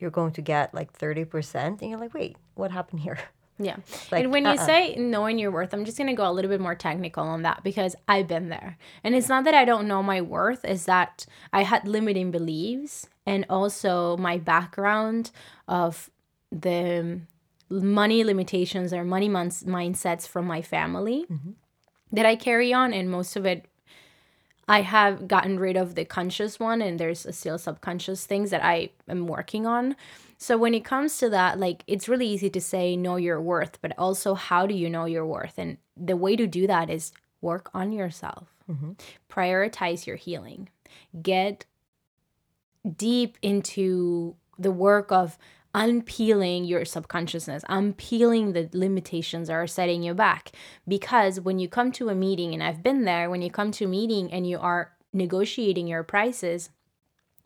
you're 0.00 0.10
going 0.10 0.32
to 0.32 0.42
get 0.42 0.74
like 0.74 0.96
30%. 0.98 1.80
And 1.80 1.90
you're 1.90 1.98
like, 1.98 2.14
wait, 2.14 2.36
what 2.54 2.70
happened 2.70 3.00
here? 3.00 3.18
Yeah. 3.62 3.76
Like, 4.10 4.24
and 4.24 4.32
when 4.32 4.44
you 4.44 4.52
uh-uh. 4.52 4.66
say 4.66 4.96
knowing 4.96 5.38
your 5.38 5.50
worth, 5.50 5.74
I'm 5.74 5.84
just 5.84 5.98
going 5.98 6.08
to 6.08 6.14
go 6.14 6.28
a 6.28 6.32
little 6.32 6.48
bit 6.48 6.60
more 6.60 6.74
technical 6.74 7.22
on 7.22 7.42
that 7.42 7.62
because 7.62 7.94
I've 8.08 8.26
been 8.26 8.48
there. 8.48 8.78
And 9.04 9.14
it's 9.14 9.28
not 9.28 9.44
that 9.44 9.54
I 9.54 9.64
don't 9.64 9.86
know 9.86 10.02
my 10.02 10.22
worth, 10.22 10.64
is 10.64 10.86
that 10.86 11.26
I 11.52 11.62
had 11.62 11.86
limiting 11.86 12.30
beliefs 12.30 13.06
and 13.26 13.44
also 13.50 14.16
my 14.16 14.38
background 14.38 15.30
of 15.68 16.10
the 16.50 17.20
money 17.68 18.24
limitations 18.24 18.92
or 18.92 19.04
money 19.04 19.28
mons- 19.28 19.64
mindsets 19.64 20.26
from 20.26 20.46
my 20.46 20.62
family 20.62 21.26
mm-hmm. 21.30 21.50
that 22.12 22.26
I 22.26 22.34
carry 22.34 22.72
on. 22.72 22.92
And 22.92 23.10
most 23.10 23.36
of 23.36 23.44
it, 23.46 23.66
I 24.70 24.82
have 24.82 25.26
gotten 25.26 25.58
rid 25.58 25.76
of 25.76 25.96
the 25.96 26.04
conscious 26.04 26.60
one, 26.60 26.80
and 26.80 27.00
there's 27.00 27.26
still 27.36 27.58
subconscious 27.58 28.24
things 28.24 28.50
that 28.50 28.64
I 28.64 28.90
am 29.08 29.26
working 29.26 29.66
on. 29.66 29.96
So 30.38 30.56
when 30.56 30.74
it 30.74 30.84
comes 30.84 31.18
to 31.18 31.28
that, 31.30 31.58
like 31.58 31.82
it's 31.88 32.08
really 32.08 32.28
easy 32.28 32.48
to 32.50 32.60
say 32.60 32.94
know 32.94 33.16
your 33.16 33.40
worth, 33.40 33.78
but 33.82 33.92
also 33.98 34.34
how 34.34 34.66
do 34.66 34.74
you 34.74 34.88
know 34.88 35.06
your 35.06 35.26
worth? 35.26 35.58
And 35.58 35.76
the 35.96 36.16
way 36.16 36.36
to 36.36 36.46
do 36.46 36.68
that 36.68 36.88
is 36.88 37.10
work 37.40 37.68
on 37.74 37.90
yourself. 37.90 38.54
Mm-hmm. 38.70 38.92
Prioritize 39.28 40.06
your 40.06 40.14
healing. 40.14 40.68
Get 41.20 41.66
deep 42.96 43.38
into 43.42 44.36
the 44.56 44.70
work 44.70 45.10
of 45.10 45.36
unpeeling 45.74 46.64
your 46.64 46.84
subconsciousness, 46.84 47.64
unpeeling 47.68 48.52
the 48.52 48.68
limitations 48.72 49.48
that 49.48 49.54
are 49.54 49.66
setting 49.66 50.02
you 50.02 50.14
back. 50.14 50.52
Because 50.86 51.40
when 51.40 51.58
you 51.58 51.68
come 51.68 51.92
to 51.92 52.08
a 52.08 52.14
meeting, 52.14 52.54
and 52.54 52.62
I've 52.62 52.82
been 52.82 53.04
there, 53.04 53.30
when 53.30 53.42
you 53.42 53.50
come 53.50 53.70
to 53.72 53.84
a 53.84 53.88
meeting 53.88 54.32
and 54.32 54.48
you 54.48 54.58
are 54.58 54.92
negotiating 55.12 55.86
your 55.86 56.02
prices, 56.02 56.70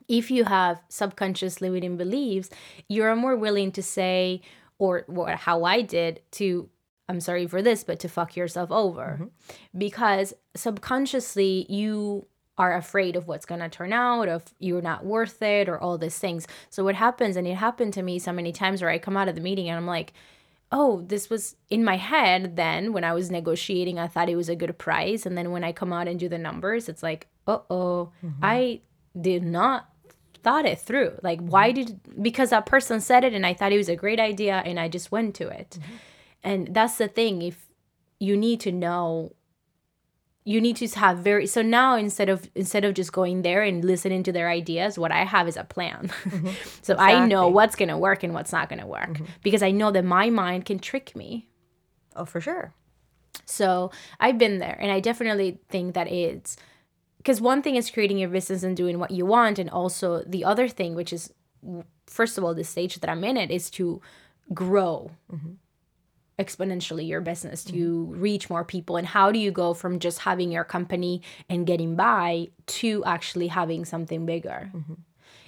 if 0.07 0.29
you 0.29 0.45
have 0.45 0.81
subconscious 0.89 1.61
limiting 1.61 1.97
beliefs, 1.97 2.49
you're 2.87 3.15
more 3.15 3.35
willing 3.35 3.71
to 3.73 3.83
say, 3.83 4.41
or 4.77 5.03
what, 5.07 5.35
how 5.35 5.63
I 5.63 5.81
did, 5.81 6.21
to, 6.31 6.69
I'm 7.09 7.19
sorry 7.19 7.47
for 7.47 7.61
this, 7.61 7.83
but 7.83 7.99
to 7.99 8.09
fuck 8.09 8.35
yourself 8.35 8.71
over. 8.71 9.19
Mm-hmm. 9.19 9.77
Because 9.77 10.33
subconsciously, 10.55 11.65
you 11.69 12.27
are 12.57 12.75
afraid 12.75 13.15
of 13.15 13.27
what's 13.27 13.45
going 13.45 13.61
to 13.61 13.69
turn 13.69 13.91
out, 13.91 14.27
of 14.27 14.43
you're 14.59 14.81
not 14.81 15.05
worth 15.05 15.41
it, 15.41 15.67
or 15.67 15.77
all 15.77 15.97
these 15.97 16.17
things. 16.17 16.47
So, 16.69 16.83
what 16.83 16.95
happens, 16.95 17.35
and 17.35 17.47
it 17.47 17.55
happened 17.55 17.93
to 17.93 18.01
me 18.01 18.19
so 18.19 18.31
many 18.31 18.51
times 18.51 18.81
where 18.81 18.91
I 18.91 18.97
come 18.97 19.17
out 19.17 19.27
of 19.27 19.35
the 19.35 19.41
meeting 19.41 19.69
and 19.69 19.77
I'm 19.77 19.87
like, 19.87 20.13
oh, 20.71 21.01
this 21.07 21.29
was 21.29 21.55
in 21.69 21.83
my 21.83 21.97
head 21.97 22.55
then 22.55 22.91
when 22.91 23.03
I 23.03 23.13
was 23.13 23.31
negotiating, 23.31 23.99
I 23.99 24.07
thought 24.07 24.29
it 24.29 24.35
was 24.35 24.49
a 24.49 24.55
good 24.55 24.77
price. 24.77 25.25
And 25.25 25.37
then 25.37 25.51
when 25.51 25.63
I 25.63 25.71
come 25.71 25.93
out 25.93 26.07
and 26.07 26.19
do 26.19 26.27
the 26.27 26.37
numbers, 26.37 26.89
it's 26.89 27.03
like, 27.03 27.27
uh 27.47 27.59
oh, 27.69 28.11
I 28.41 28.81
did 29.19 29.43
not 29.43 29.89
thought 30.43 30.65
it 30.65 30.79
through. 30.79 31.17
Like, 31.23 31.39
why 31.39 31.71
did, 31.71 31.99
because 32.21 32.49
that 32.49 32.65
person 32.65 32.99
said 33.01 33.23
it 33.23 33.33
and 33.33 33.45
I 33.45 33.53
thought 33.53 33.71
it 33.71 33.77
was 33.77 33.89
a 33.89 33.95
great 33.95 34.19
idea 34.19 34.61
and 34.65 34.79
I 34.79 34.89
just 34.89 35.11
went 35.11 35.35
to 35.35 35.47
it. 35.47 35.77
And 36.43 36.73
that's 36.73 36.97
the 36.97 37.07
thing. 37.07 37.41
If 37.41 37.67
you 38.19 38.37
need 38.37 38.59
to 38.61 38.71
know, 38.71 39.33
you 40.45 40.61
need 40.61 40.75
to 40.77 40.87
have 40.99 41.17
very, 41.17 41.47
so 41.47 41.61
now 41.63 41.95
instead 41.95 42.29
of, 42.29 42.49
instead 42.53 42.85
of 42.85 42.93
just 42.93 43.11
going 43.11 43.41
there 43.41 43.63
and 43.63 43.83
listening 43.83 44.21
to 44.23 44.31
their 44.31 44.47
ideas, 44.47 44.97
what 44.97 45.11
I 45.11 45.25
have 45.25 45.47
is 45.47 45.57
a 45.57 45.63
plan. 45.63 46.11
so 46.83 46.95
I 46.97 47.25
know 47.25 47.47
what's 47.47 47.75
going 47.75 47.89
to 47.89 47.97
work 47.97 48.21
and 48.23 48.33
what's 48.33 48.51
not 48.51 48.69
going 48.69 48.79
to 48.79 48.85
work 48.85 49.09
mm-hmm. 49.09 49.25
because 49.41 49.63
I 49.63 49.71
know 49.71 49.91
that 49.91 50.05
my 50.05 50.29
mind 50.29 50.65
can 50.65 50.77
trick 50.77 51.15
me. 51.15 51.47
Oh, 52.15 52.25
for 52.25 52.39
sure. 52.39 52.73
So 53.45 53.91
I've 54.19 54.37
been 54.37 54.59
there, 54.59 54.77
and 54.79 54.91
I 54.91 54.99
definitely 54.99 55.59
think 55.67 55.95
that 55.95 56.07
it's 56.07 56.55
because 57.17 57.41
one 57.41 57.61
thing 57.61 57.75
is 57.75 57.89
creating 57.89 58.19
your 58.19 58.29
business 58.29 58.63
and 58.63 58.77
doing 58.77 58.99
what 58.99 59.11
you 59.11 59.25
want, 59.25 59.59
and 59.59 59.69
also 59.69 60.23
the 60.25 60.45
other 60.45 60.67
thing, 60.67 60.95
which 60.95 61.11
is 61.11 61.33
first 62.07 62.37
of 62.37 62.43
all, 62.43 62.53
the 62.53 62.63
stage 62.63 62.99
that 62.99 63.09
I'm 63.09 63.23
in 63.23 63.35
it 63.35 63.51
is 63.51 63.69
to 63.71 64.01
grow 64.53 65.11
mm-hmm. 65.31 65.53
Exponentially 66.37 67.07
your 67.07 67.21
business 67.21 67.63
to 67.63 67.73
mm-hmm. 67.73 68.19
reach 68.19 68.49
more 68.49 68.65
people. 68.65 68.97
And 68.97 69.07
how 69.07 69.31
do 69.31 69.39
you 69.39 69.51
go 69.51 69.73
from 69.73 69.99
just 69.99 70.19
having 70.19 70.51
your 70.51 70.63
company 70.63 71.21
and 71.49 71.65
getting 71.65 71.95
by 71.95 72.49
to 72.67 73.03
actually 73.05 73.47
having 73.47 73.85
something 73.85 74.25
bigger? 74.25 74.69
Mm-hmm. 74.73 74.93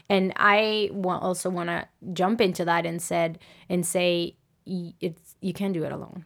And 0.09 0.33
I 0.37 0.89
want 0.93 1.23
also 1.23 1.49
want 1.49 1.69
to 1.69 1.87
jump 2.13 2.39
into 2.39 2.63
that 2.65 2.85
and 2.85 3.01
said 3.01 3.39
and 3.67 3.85
say 3.85 4.37
it's 4.65 5.35
you 5.41 5.53
can't 5.53 5.73
do 5.73 5.83
it 5.83 5.91
alone. 5.91 6.25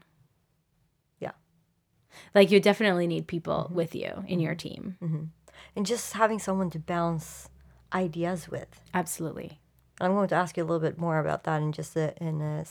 Yeah. 1.19 1.31
Like 2.35 2.51
you 2.51 2.59
definitely 2.59 3.07
need 3.07 3.27
people 3.27 3.65
mm-hmm. 3.65 3.75
with 3.75 3.95
you 3.95 4.23
in 4.27 4.39
your 4.39 4.55
team. 4.55 4.97
And 5.75 5.85
just 5.85 6.13
having 6.13 6.37
someone 6.37 6.69
to 6.71 6.79
bounce 6.79 7.49
ideas 7.93 8.49
with. 8.49 8.81
Absolutely. 8.93 9.59
I'm 9.99 10.13
going 10.13 10.27
to 10.29 10.35
ask 10.35 10.57
you 10.57 10.63
a 10.63 10.65
little 10.65 10.79
bit 10.79 10.97
more 10.97 11.19
about 11.19 11.43
that 11.45 11.61
in 11.61 11.71
just 11.71 11.95
a, 11.95 12.13
in 12.21 12.41
a 12.41 12.65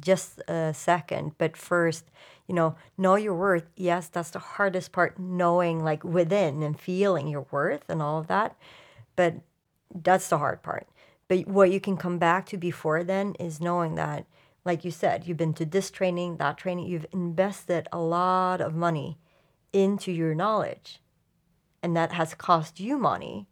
just 0.00 0.40
a 0.48 0.72
second. 0.74 1.32
But 1.38 1.56
first, 1.56 2.04
you 2.46 2.54
know, 2.54 2.76
know 2.98 3.16
your 3.16 3.34
worth. 3.34 3.68
Yes, 3.76 4.08
that's 4.08 4.30
the 4.30 4.38
hardest 4.38 4.92
part, 4.92 5.18
knowing 5.18 5.82
like 5.82 6.04
within 6.04 6.62
and 6.62 6.78
feeling 6.78 7.28
your 7.28 7.46
worth 7.50 7.88
and 7.88 8.02
all 8.02 8.18
of 8.18 8.26
that. 8.28 8.56
But 9.16 9.36
that's 9.94 10.28
the 10.28 10.38
hard 10.38 10.62
part. 10.62 10.88
But 11.28 11.46
what 11.46 11.70
you 11.70 11.80
can 11.80 11.96
come 11.96 12.18
back 12.18 12.46
to 12.46 12.56
before 12.56 13.04
then 13.04 13.34
is 13.38 13.60
knowing 13.60 13.94
that, 13.94 14.26
like 14.64 14.84
you 14.84 14.90
said, 14.90 15.26
you've 15.26 15.36
been 15.36 15.54
to 15.54 15.64
this 15.64 15.90
training, 15.90 16.36
that 16.36 16.58
training, 16.58 16.86
you've 16.86 17.06
invested 17.12 17.88
a 17.92 17.98
lot 17.98 18.60
of 18.60 18.74
money 18.74 19.18
into 19.72 20.12
your 20.12 20.34
knowledge. 20.34 21.00
And 21.82 21.96
that 21.96 22.12
has 22.12 22.34
cost 22.34 22.78
you 22.78 22.96
money 22.96 23.48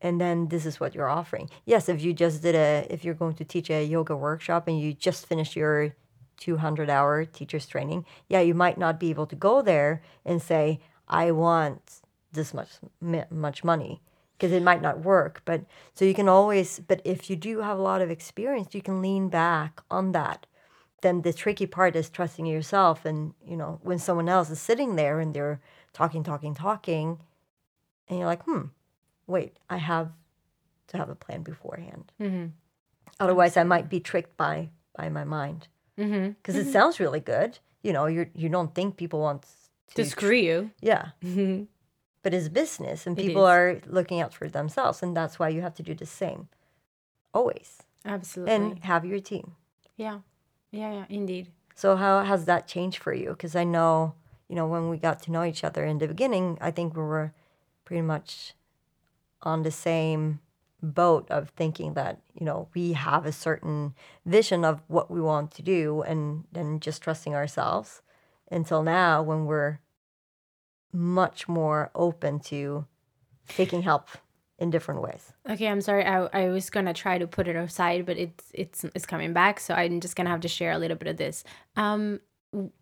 and 0.00 0.20
then 0.20 0.48
this 0.48 0.66
is 0.66 0.78
what 0.78 0.94
you're 0.94 1.08
offering. 1.08 1.48
Yes, 1.64 1.88
if 1.88 2.02
you 2.02 2.12
just 2.12 2.42
did 2.42 2.54
a, 2.54 2.86
if 2.90 3.04
you're 3.04 3.14
going 3.14 3.34
to 3.36 3.44
teach 3.44 3.70
a 3.70 3.84
yoga 3.84 4.16
workshop 4.16 4.68
and 4.68 4.80
you 4.80 4.92
just 4.92 5.26
finished 5.26 5.56
your 5.56 5.94
200 6.38 6.90
hour 6.90 7.24
teacher's 7.24 7.66
training, 7.66 8.04
yeah, 8.28 8.40
you 8.40 8.54
might 8.54 8.78
not 8.78 9.00
be 9.00 9.10
able 9.10 9.26
to 9.26 9.36
go 9.36 9.62
there 9.62 10.02
and 10.24 10.42
say, 10.42 10.80
I 11.08 11.30
want 11.30 12.00
this 12.32 12.52
much, 12.52 12.70
much 13.00 13.64
money 13.64 14.02
because 14.36 14.52
it 14.52 14.62
might 14.62 14.82
not 14.82 15.00
work. 15.00 15.42
But 15.44 15.64
so 15.94 16.04
you 16.04 16.14
can 16.14 16.28
always, 16.28 16.80
but 16.80 17.00
if 17.04 17.30
you 17.30 17.36
do 17.36 17.60
have 17.60 17.78
a 17.78 17.82
lot 17.82 18.02
of 18.02 18.10
experience, 18.10 18.74
you 18.74 18.82
can 18.82 19.00
lean 19.00 19.28
back 19.28 19.80
on 19.90 20.12
that. 20.12 20.46
Then 21.00 21.22
the 21.22 21.32
tricky 21.32 21.66
part 21.66 21.96
is 21.96 22.10
trusting 22.10 22.46
yourself. 22.46 23.04
And, 23.04 23.34
you 23.46 23.56
know, 23.56 23.80
when 23.82 23.98
someone 23.98 24.28
else 24.28 24.50
is 24.50 24.60
sitting 24.60 24.96
there 24.96 25.20
and 25.20 25.32
they're 25.32 25.60
talking, 25.92 26.22
talking, 26.22 26.54
talking, 26.54 27.18
and 28.08 28.18
you're 28.18 28.26
like, 28.26 28.42
hmm, 28.44 28.66
wait, 29.26 29.56
I 29.68 29.76
have 29.78 30.10
to 30.88 30.96
have 30.98 31.08
a 31.10 31.14
plan 31.14 31.42
beforehand. 31.42 32.12
Mm-hmm. 32.20 32.46
Otherwise, 33.20 33.56
I 33.56 33.64
might 33.64 33.88
be 33.88 34.00
tricked 34.00 34.36
by 34.36 34.70
by 34.96 35.08
my 35.08 35.24
mind 35.24 35.68
Mm-hmm. 35.98 36.28
because 36.32 36.56
it 36.56 36.70
sounds 36.70 37.00
really 37.00 37.20
good. 37.20 37.58
You 37.82 37.92
know, 37.94 38.06
you 38.06 38.26
you 38.34 38.48
don't 38.50 38.74
think 38.74 38.96
people 38.96 39.20
want 39.20 39.42
to, 39.42 39.94
To 39.94 40.04
screw 40.04 40.36
you. 40.36 40.70
yeah, 40.82 41.10
Mm-hmm. 41.24 41.64
but 42.22 42.34
it's 42.34 42.48
business, 42.48 43.06
and 43.06 43.16
people 43.16 43.44
are 43.46 43.80
looking 43.86 44.20
out 44.20 44.34
for 44.34 44.48
themselves, 44.48 45.02
and 45.02 45.16
that's 45.16 45.38
why 45.38 45.48
you 45.48 45.62
have 45.62 45.74
to 45.76 45.82
do 45.82 45.94
the 45.94 46.04
same, 46.06 46.48
always, 47.32 47.82
Absolutely. 48.04 48.54
and 48.54 48.84
have 48.84 49.04
your 49.04 49.20
team. 49.20 49.52
yeah. 49.96 50.20
Yeah, 50.72 50.92
yeah, 50.92 51.04
indeed. 51.08 51.46
So 51.74 51.96
how 51.96 52.22
has 52.24 52.44
that 52.44 52.66
changed 52.66 52.98
for 53.02 53.14
you? 53.14 53.30
Because 53.30 53.56
I 53.56 53.64
know, 53.64 54.12
you 54.48 54.56
know, 54.56 54.66
when 54.66 54.90
we 54.90 54.98
got 54.98 55.22
to 55.22 55.30
know 55.32 55.44
each 55.44 55.64
other 55.64 55.84
in 55.86 55.98
the 55.98 56.08
beginning, 56.08 56.58
I 56.60 56.70
think 56.70 56.94
we 56.96 57.02
were 57.02 57.32
pretty 57.86 58.02
much 58.02 58.54
on 59.46 59.62
the 59.62 59.70
same 59.70 60.40
boat 60.82 61.26
of 61.30 61.48
thinking 61.50 61.94
that 61.94 62.20
you 62.38 62.44
know 62.44 62.68
we 62.74 62.92
have 62.92 63.24
a 63.24 63.32
certain 63.32 63.94
vision 64.26 64.64
of 64.64 64.82
what 64.88 65.10
we 65.10 65.20
want 65.20 65.50
to 65.50 65.62
do 65.62 66.02
and 66.02 66.44
then 66.52 66.80
just 66.80 67.00
trusting 67.02 67.34
ourselves 67.34 68.02
until 68.50 68.82
now 68.82 69.22
when 69.22 69.46
we're 69.46 69.78
much 70.92 71.48
more 71.48 71.90
open 71.94 72.38
to 72.38 72.84
taking 73.48 73.82
help 73.82 74.08
in 74.58 74.70
different 74.70 75.00
ways 75.00 75.32
Okay, 75.48 75.68
I'm 75.68 75.80
sorry. 75.80 76.04
I, 76.04 76.26
I 76.32 76.48
was 76.48 76.70
gonna 76.70 76.94
try 76.94 77.18
to 77.18 77.26
put 77.26 77.46
it 77.48 77.56
aside, 77.56 78.04
but 78.04 78.16
it's 78.18 78.44
it's 78.52 78.84
it's 78.94 79.06
coming 79.06 79.32
back. 79.32 79.60
So 79.60 79.74
I'm 79.74 80.00
just 80.00 80.16
gonna 80.16 80.30
have 80.30 80.40
to 80.40 80.48
share 80.48 80.72
a 80.72 80.78
little 80.78 80.96
bit 80.96 81.08
of 81.08 81.16
this. 81.16 81.44
Um, 81.76 82.20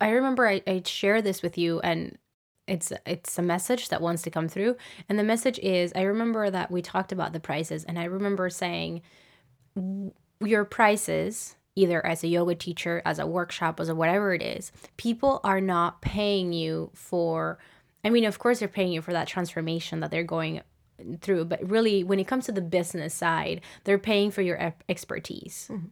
I 0.00 0.10
remember 0.10 0.48
I 0.48 0.62
I 0.66 0.82
shared 0.84 1.24
this 1.24 1.42
with 1.42 1.58
you, 1.58 1.80
and 1.80 2.16
it's 2.66 2.92
it's 3.06 3.38
a 3.38 3.42
message 3.42 3.88
that 3.90 4.00
wants 4.00 4.22
to 4.22 4.30
come 4.30 4.48
through, 4.48 4.76
and 5.08 5.18
the 5.18 5.24
message 5.24 5.58
is 5.58 5.92
I 5.94 6.02
remember 6.02 6.50
that 6.50 6.70
we 6.70 6.82
talked 6.82 7.12
about 7.12 7.32
the 7.32 7.40
prices, 7.40 7.84
and 7.84 7.98
I 7.98 8.04
remember 8.04 8.48
saying 8.50 9.02
your 10.40 10.64
prices 10.64 11.56
either 11.76 12.04
as 12.06 12.22
a 12.22 12.28
yoga 12.28 12.54
teacher, 12.54 13.02
as 13.04 13.18
a 13.18 13.26
workshop, 13.26 13.80
as 13.80 13.88
a 13.88 13.94
whatever 13.94 14.32
it 14.32 14.42
is, 14.42 14.70
people 14.96 15.40
are 15.42 15.60
not 15.60 16.00
paying 16.00 16.52
you 16.52 16.90
for. 16.94 17.58
I 18.04 18.10
mean, 18.10 18.24
of 18.24 18.38
course, 18.38 18.60
they're 18.60 18.68
paying 18.68 18.92
you 18.92 19.02
for 19.02 19.12
that 19.12 19.26
transformation 19.26 20.00
that 20.00 20.10
they're 20.10 20.22
going 20.22 20.60
through 21.20 21.44
but 21.44 21.68
really 21.68 22.04
when 22.04 22.20
it 22.20 22.26
comes 22.26 22.46
to 22.46 22.52
the 22.52 22.60
business 22.60 23.12
side 23.12 23.60
they're 23.82 23.98
paying 23.98 24.30
for 24.30 24.42
your 24.42 24.74
expertise. 24.88 25.68
Mm-hmm. 25.70 25.88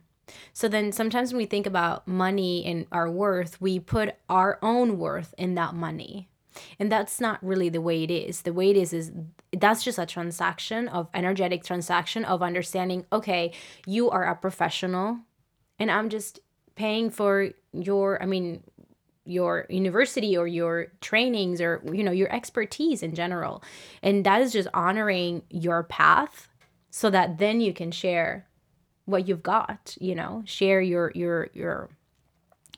So 0.53 0.69
then 0.69 0.93
sometimes 0.93 1.33
when 1.33 1.39
we 1.39 1.47
think 1.47 1.67
about 1.67 2.07
money 2.07 2.65
and 2.65 2.87
our 2.93 3.11
worth 3.11 3.61
we 3.61 3.81
put 3.81 4.15
our 4.29 4.59
own 4.63 4.99
worth 4.99 5.35
in 5.37 5.57
that 5.57 5.75
money 5.75 6.29
and 6.79 6.91
that's 6.91 7.21
not 7.21 7.43
really 7.45 7.69
the 7.69 7.81
way 7.81 8.03
it 8.03 8.11
is. 8.11 8.43
The 8.43 8.53
way 8.53 8.71
it 8.71 8.77
is 8.77 8.93
is 8.93 9.13
that's 9.57 9.83
just 9.85 9.99
a 9.99 10.07
transaction 10.07 10.89
of 10.89 11.09
energetic 11.15 11.65
transaction 11.65 12.25
of 12.25 12.43
understanding 12.43 13.05
okay 13.13 13.53
you 13.87 14.09
are 14.09 14.25
a 14.25 14.35
professional 14.35 15.19
and 15.79 15.91
i'm 15.91 16.09
just 16.09 16.41
paying 16.75 17.11
for 17.11 17.51
your 17.73 18.23
i 18.23 18.27
mean 18.27 18.63
your 19.25 19.67
university 19.69 20.37
or 20.37 20.47
your 20.47 20.89
trainings 21.01 21.61
or 21.61 21.83
you 21.93 22.03
know 22.03 22.13
your 22.13 22.33
expertise 22.33 23.03
in 23.03 23.15
general. 23.15 23.63
And 24.03 24.25
that 24.25 24.41
is 24.41 24.53
just 24.53 24.69
honoring 24.75 25.43
your 25.49 25.85
path 25.85 26.49
so 26.91 27.09
that 27.11 27.39
then 27.39 27.61
you 27.61 27.73
can 27.73 27.91
share 27.91 28.49
what 29.05 29.27
you've 29.27 29.43
got 29.43 29.97
you 30.01 30.15
know 30.15 30.43
share 30.45 30.81
your 30.81 31.11
your 31.15 31.51
your 31.55 31.91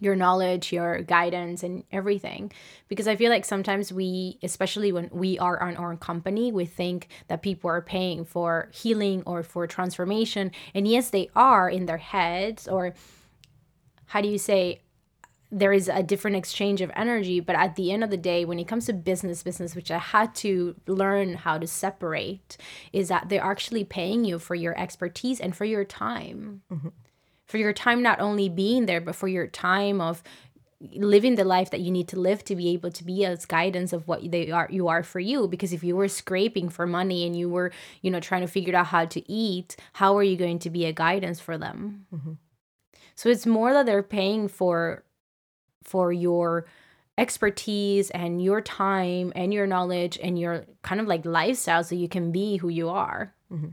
your 0.01 0.17
knowledge 0.17 0.73
your 0.73 1.03
guidance 1.03 1.63
and 1.63 1.85
everything. 1.93 2.53
Because 2.89 3.09
i 3.09 3.17
feel 3.17 3.31
like 3.31 3.45
sometimes 3.45 3.93
we 3.93 4.39
especially 4.43 4.93
when 4.93 5.09
we 5.13 5.39
are 5.39 5.63
on 5.63 5.77
our 5.77 5.91
own 5.91 5.99
company 5.99 6.53
we 6.53 6.65
think 6.65 7.09
that 7.29 7.43
people 7.43 7.71
are 7.71 7.81
paying 7.81 8.25
for 8.25 8.69
healing 8.73 9.23
or 9.27 9.43
for 9.43 9.67
transformation. 9.67 10.51
And 10.75 10.89
yes 10.89 11.11
they 11.11 11.31
are 11.35 11.69
in 11.69 11.87
their 11.87 11.99
heads 11.99 12.67
or 12.69 12.95
how 14.07 14.21
do 14.21 14.29
you 14.29 14.39
say 14.39 14.81
there 15.51 15.73
is 15.73 15.89
a 15.89 16.03
different 16.03 16.37
exchange 16.37 16.81
of 16.81 16.91
energy. 16.97 17.39
But 17.39 17.55
at 17.55 17.77
the 17.77 17.93
end 17.93 18.03
of 18.03 18.11
the 18.11 18.17
day 18.17 18.45
when 18.45 18.59
it 18.59 18.67
comes 18.67 18.87
to 18.87 18.93
business 18.93 19.43
business 19.43 19.77
which 19.77 19.91
i 19.91 19.99
had 19.99 20.35
to 20.37 20.75
learn 20.87 21.35
how 21.35 21.59
to 21.59 21.67
separate 21.67 22.57
is 22.93 23.09
that 23.09 23.29
they're 23.29 23.43
actually 23.43 23.85
paying 23.85 24.25
you 24.25 24.39
for 24.39 24.57
your 24.57 24.77
expertise 24.79 25.41
and 25.41 25.55
for 25.57 25.65
your 25.65 25.85
time 25.85 26.63
mm-hmm. 26.73 26.89
For 27.47 27.59
your 27.59 27.73
time 27.73 28.03
not 28.03 28.21
only 28.21 28.49
being 28.49 28.87
there 28.87 29.01
but 29.01 29.15
for 29.15 29.29
your 29.29 29.47
time 29.47 30.01
of 30.01 30.23
living 30.93 31.37
the 31.37 31.45
life 31.45 31.71
that 31.71 31.81
you 31.81 31.91
need 31.91 32.09
to 32.09 32.19
live 32.19 32.45
to 32.45 32.57
be 32.57 32.71
able 32.71 32.91
to 32.91 33.05
be 33.05 33.25
as 33.25 33.47
guidance 33.47 33.93
of 33.93 34.07
what 34.07 34.31
they 34.31 34.51
are 34.51 34.69
you 34.71 34.89
are 34.89 35.03
for 35.03 35.21
you. 35.21 35.49
Because 35.49 35.73
if 35.73 35.83
you 35.83 35.97
were 35.97 36.09
scraping 36.09 36.69
for 36.69 36.87
money 36.87 37.27
and 37.27 37.37
you 37.37 37.49
were 37.49 37.73
you 38.03 38.11
know 38.11 38.21
trying 38.21 38.43
to 38.43 38.47
figure 38.47 38.77
out 38.77 38.87
how 38.87 39.05
to 39.07 39.31
eat 39.31 39.77
how 39.95 40.17
are 40.17 40.23
you 40.23 40.37
going 40.37 40.59
to 40.61 40.71
be 40.71 40.85
a 40.85 40.93
guidance 40.93 41.41
for 41.41 41.57
them? 41.57 42.07
Mm-hmm. 42.15 42.33
So 43.15 43.29
it's 43.29 43.47
more 43.47 43.73
that 43.73 43.87
they're 43.87 44.03
paying 44.03 44.49
for 44.49 45.05
for 45.83 46.13
your 46.13 46.67
expertise 47.17 48.11
and 48.11 48.43
your 48.43 48.61
time 48.61 49.33
and 49.37 49.55
your 49.55 49.67
knowledge 49.67 50.19
and 50.21 50.39
your 50.39 50.65
kind 50.83 51.01
of 51.01 51.07
like 51.07 51.25
lifestyle 51.25 51.85
so 51.85 51.95
you 51.95 52.09
can 52.09 52.33
be 52.33 52.57
who 52.57 52.69
you 52.69 52.89
are. 52.89 53.33
Mm-hmm. 53.53 53.69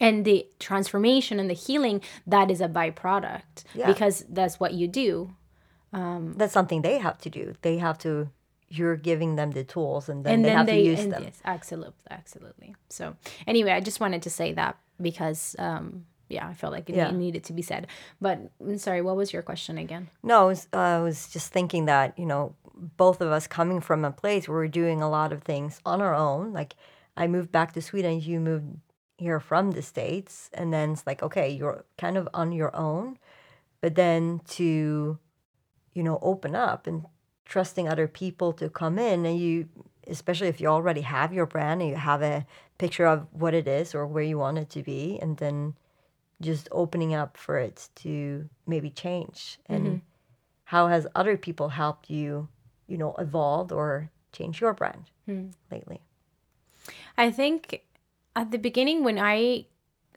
And 0.00 0.24
the 0.24 0.46
transformation 0.58 1.38
and 1.40 1.48
the 1.48 1.54
healing 1.54 2.00
that 2.26 2.50
is 2.50 2.60
a 2.60 2.68
byproduct 2.68 3.64
Yeah. 3.74 3.86
because 3.86 4.24
that's 4.28 4.58
what 4.60 4.72
you 4.74 4.88
do. 4.88 5.30
that's 5.92 6.52
something 6.52 6.82
they 6.82 6.98
have 6.98 7.18
to 7.18 7.30
do 7.30 7.54
they 7.62 7.78
have 7.78 7.96
to 7.98 8.28
you're 8.68 8.96
giving 8.96 9.36
them 9.36 9.52
the 9.52 9.62
tools 9.62 10.08
and 10.08 10.24
then 10.24 10.32
and 10.34 10.44
they 10.44 10.48
then 10.48 10.56
have 10.58 10.66
they 10.66 10.82
to 10.82 10.88
use 10.90 11.00
and 11.00 11.12
them 11.12 11.22
yes, 11.22 11.40
absolutely 11.44 11.94
absolutely. 12.10 12.74
So 12.88 13.14
anyway, 13.46 13.70
I 13.70 13.80
just 13.80 14.00
wanted 14.00 14.22
to 14.22 14.30
say 14.30 14.52
that 14.54 14.76
because 15.00 15.54
um 15.58 16.06
yeah, 16.28 16.48
I 16.48 16.54
felt 16.54 16.72
like 16.72 16.88
it 16.90 16.96
Yeah. 16.96 17.10
needed 17.12 17.44
to 17.44 17.52
be 17.52 17.62
said. 17.62 17.86
But 18.20 18.40
I'm 18.60 18.78
sorry, 18.78 19.02
what 19.02 19.14
was 19.16 19.32
your 19.32 19.42
question 19.42 19.78
again? 19.78 20.08
No, 20.22 20.40
I 20.40 20.44
was, 20.46 20.66
uh, 20.72 20.78
I 20.78 21.00
was 21.00 21.28
just 21.28 21.52
thinking 21.52 21.84
that, 21.84 22.18
you 22.18 22.24
know, 22.26 22.54
both 22.96 23.20
of 23.20 23.30
us 23.30 23.46
coming 23.46 23.80
from 23.80 24.04
a 24.04 24.10
place 24.10 24.48
where 24.48 24.56
we're 24.58 24.68
doing 24.82 25.02
a 25.02 25.08
lot 25.08 25.32
of 25.34 25.42
things 25.42 25.80
on 25.84 26.00
our 26.00 26.14
own. 26.14 26.52
Like, 26.52 26.74
I 27.16 27.26
moved 27.28 27.52
back 27.52 27.72
to 27.74 27.82
Sweden, 27.82 28.20
you 28.20 28.40
moved 28.40 28.66
here 29.24 29.40
from 29.40 29.72
the 29.72 29.82
States. 29.82 30.50
And 30.54 30.72
then 30.72 30.92
it's 30.92 31.06
like, 31.06 31.22
okay, 31.22 31.48
you're 31.48 31.84
kind 31.98 32.16
of 32.16 32.28
on 32.32 32.52
your 32.52 32.74
own. 32.76 33.18
But 33.80 33.96
then 33.96 34.40
to, 34.50 35.18
you 35.94 36.02
know, 36.02 36.18
open 36.22 36.54
up 36.54 36.86
and 36.86 37.04
trusting 37.44 37.88
other 37.88 38.08
people 38.08 38.52
to 38.54 38.68
come 38.70 38.98
in 38.98 39.26
and 39.26 39.38
you, 39.38 39.68
especially 40.06 40.48
if 40.48 40.60
you 40.60 40.68
already 40.68 41.02
have 41.02 41.32
your 41.32 41.46
brand 41.46 41.82
and 41.82 41.90
you 41.90 41.96
have 41.96 42.22
a 42.22 42.46
picture 42.78 43.06
of 43.06 43.26
what 43.32 43.54
it 43.54 43.66
is 43.66 43.94
or 43.94 44.06
where 44.06 44.22
you 44.22 44.38
want 44.38 44.58
it 44.58 44.70
to 44.70 44.82
be. 44.82 45.18
And 45.20 45.36
then 45.38 45.74
just 46.40 46.68
opening 46.72 47.14
up 47.14 47.36
for 47.36 47.58
it 47.58 47.88
to 47.96 48.48
maybe 48.66 48.90
change 48.90 49.58
and 49.66 49.86
mm-hmm. 49.86 49.96
how 50.64 50.88
has 50.88 51.06
other 51.14 51.36
people 51.36 51.70
helped 51.70 52.10
you 52.10 52.48
you 52.86 52.98
know 52.98 53.14
evolve 53.18 53.72
or 53.72 54.10
change 54.32 54.60
your 54.60 54.74
brand 54.74 55.10
hmm. 55.26 55.46
lately 55.70 56.00
I 57.16 57.30
think 57.30 57.82
at 58.36 58.50
the 58.50 58.58
beginning 58.58 59.04
when 59.04 59.18
I 59.18 59.66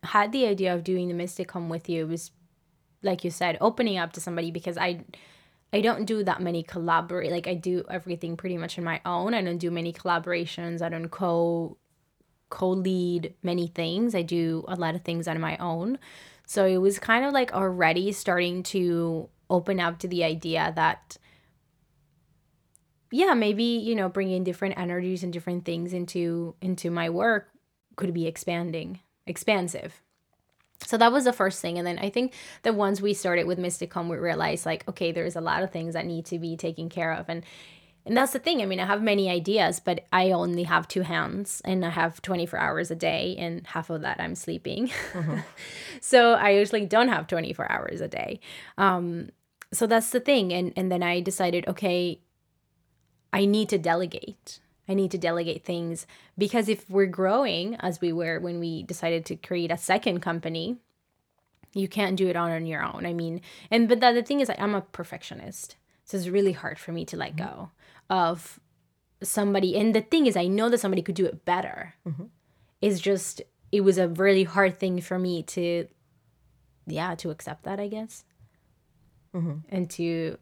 had 0.03 0.31
the 0.31 0.45
idea 0.45 0.73
of 0.73 0.83
doing 0.83 1.07
the 1.07 1.13
Mystic 1.13 1.51
Home 1.51 1.69
with 1.69 1.89
you 1.89 2.05
it 2.05 2.09
was 2.09 2.31
like 3.03 3.23
you 3.23 3.31
said 3.31 3.57
opening 3.61 3.97
up 3.97 4.13
to 4.13 4.21
somebody 4.21 4.51
because 4.51 4.77
I 4.77 5.01
I 5.73 5.81
don't 5.81 6.05
do 6.05 6.23
that 6.23 6.41
many 6.41 6.63
collaborate 6.63 7.31
like 7.31 7.47
I 7.47 7.53
do 7.53 7.83
everything 7.89 8.37
pretty 8.37 8.57
much 8.57 8.77
on 8.77 8.85
my 8.85 9.01
own. 9.05 9.33
I 9.33 9.41
don't 9.41 9.57
do 9.57 9.69
many 9.69 9.91
collaborations. 9.91 10.81
I 10.81 10.89
don't 10.89 11.09
co 11.09 11.77
co-lead 12.49 13.33
many 13.43 13.67
things. 13.67 14.15
I 14.15 14.21
do 14.21 14.63
a 14.67 14.75
lot 14.75 14.95
of 14.95 15.01
things 15.01 15.27
on 15.27 15.41
my 15.41 15.57
own. 15.57 15.99
So 16.45 16.65
it 16.65 16.77
was 16.77 16.97
kind 16.97 17.25
of 17.25 17.33
like 17.33 17.53
already 17.53 18.13
starting 18.13 18.63
to 18.63 19.27
open 19.49 19.81
up 19.81 19.99
to 19.99 20.07
the 20.07 20.23
idea 20.23 20.71
that 20.75 21.17
yeah, 23.11 23.33
maybe, 23.33 23.63
you 23.63 23.95
know, 23.95 24.09
bringing 24.09 24.43
different 24.43 24.77
energies 24.77 25.23
and 25.23 25.31
different 25.31 25.65
things 25.65 25.93
into 25.93 26.55
into 26.61 26.89
my 26.89 27.09
work 27.09 27.49
could 27.97 28.13
be 28.13 28.25
expanding, 28.25 29.01
expansive. 29.25 30.01
So 30.85 30.97
that 30.97 31.11
was 31.11 31.25
the 31.25 31.33
first 31.33 31.61
thing. 31.61 31.77
And 31.77 31.85
then 31.85 31.99
I 31.99 32.09
think 32.09 32.33
that 32.63 32.75
once 32.75 33.01
we 33.01 33.13
started 33.13 33.45
with 33.45 33.57
Mystic 33.57 33.93
Home, 33.93 34.07
we 34.07 34.17
realized 34.17 34.65
like, 34.65 34.87
okay, 34.87 35.11
there's 35.11 35.35
a 35.35 35.41
lot 35.41 35.63
of 35.63 35.71
things 35.71 35.93
that 35.95 36.05
need 36.05 36.25
to 36.27 36.39
be 36.39 36.55
taken 36.55 36.87
care 36.87 37.11
of. 37.11 37.25
And 37.27 37.43
and 38.05 38.15
that's 38.15 38.31
the 38.31 38.39
thing. 38.39 38.61
I 38.61 38.65
mean, 38.65 38.79
I 38.79 38.85
have 38.85 39.03
many 39.03 39.29
ideas, 39.29 39.81
but 39.81 40.05
I 40.13 40.31
only 40.31 40.63
have 40.63 40.87
two 40.87 41.01
hands 41.01 41.61
and 41.65 41.83
I 41.83 41.89
have 41.89 42.21
24 42.21 42.57
hours 42.57 42.89
a 42.89 42.95
day, 42.95 43.35
and 43.37 43.67
half 43.67 43.89
of 43.89 43.99
that 43.99 44.21
I'm 44.21 44.33
sleeping. 44.33 44.89
so 45.99 46.31
I 46.31 46.51
usually 46.51 46.85
don't 46.85 47.09
have 47.09 47.27
24 47.27 47.69
hours 47.69 47.99
a 47.99 48.07
day. 48.07 48.39
Um, 48.77 49.31
so 49.73 49.87
that's 49.87 50.11
the 50.11 50.21
thing. 50.21 50.53
And 50.53 50.71
and 50.77 50.89
then 50.89 51.03
I 51.03 51.19
decided, 51.19 51.67
okay, 51.67 52.21
I 53.33 53.43
need 53.45 53.67
to 53.69 53.77
delegate. 53.77 54.61
I 54.89 54.93
need 54.93 55.11
to 55.11 55.17
delegate 55.17 55.65
things 55.65 56.07
because 56.37 56.69
if 56.69 56.89
we're 56.89 57.07
growing 57.07 57.75
as 57.75 57.99
we 57.99 58.13
were 58.13 58.39
when 58.39 58.59
we 58.59 58.83
decided 58.83 59.25
to 59.25 59.35
create 59.35 59.71
a 59.71 59.77
second 59.77 60.21
company, 60.21 60.77
you 61.73 61.87
can't 61.87 62.15
do 62.15 62.27
it 62.27 62.35
on 62.35 62.65
your 62.65 62.83
own. 62.83 63.05
I 63.05 63.13
mean, 63.13 63.41
and 63.69 63.87
but 63.89 63.99
the, 63.99 64.13
the 64.13 64.23
thing 64.23 64.39
is, 64.39 64.49
I'm 64.57 64.75
a 64.75 64.81
perfectionist, 64.81 65.75
so 66.05 66.17
it's 66.17 66.27
really 66.27 66.53
hard 66.53 66.79
for 66.79 66.91
me 66.91 67.05
to 67.05 67.17
let 67.17 67.35
go 67.35 67.71
of 68.09 68.59
somebody. 69.21 69.77
And 69.77 69.93
the 69.93 70.01
thing 70.01 70.25
is, 70.25 70.37
I 70.37 70.47
know 70.47 70.69
that 70.69 70.79
somebody 70.79 71.01
could 71.01 71.15
do 71.15 71.25
it 71.25 71.45
better. 71.45 71.95
Mm-hmm. 72.07 72.25
It's 72.81 72.99
just 72.99 73.41
it 73.71 73.81
was 73.81 73.97
a 73.97 74.07
really 74.07 74.45
hard 74.45 74.79
thing 74.79 75.01
for 75.01 75.19
me 75.19 75.43
to, 75.43 75.87
yeah, 76.85 77.15
to 77.15 77.29
accept 77.29 77.63
that. 77.63 77.79
I 77.79 77.87
guess, 77.89 78.23
mm-hmm. 79.35 79.57
and 79.69 79.89
to 79.91 80.37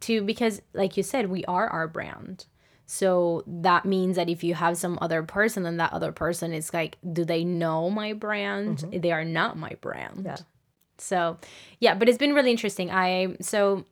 to 0.00 0.22
because 0.22 0.62
like 0.72 0.96
you 0.96 1.02
said 1.02 1.30
we 1.30 1.44
are 1.44 1.68
our 1.68 1.88
brand 1.88 2.46
so 2.86 3.42
that 3.46 3.84
means 3.84 4.16
that 4.16 4.28
if 4.28 4.44
you 4.44 4.54
have 4.54 4.76
some 4.76 4.98
other 5.00 5.22
person 5.22 5.62
then 5.62 5.76
that 5.78 5.92
other 5.92 6.12
person 6.12 6.52
is 6.52 6.72
like 6.74 6.96
do 7.12 7.24
they 7.24 7.44
know 7.44 7.88
my 7.90 8.12
brand 8.12 8.84
they 8.92 9.10
are 9.12 9.24
not 9.24 9.56
my 9.58 9.72
brand 9.80 10.22
Yeah. 10.24 10.36
so 10.98 11.38
yeah 11.80 11.94
but 11.94 12.08
it's 12.08 12.18
been 12.18 12.34
really 12.34 12.50
interesting 12.50 12.90
i 12.90 13.36
so 13.40 13.84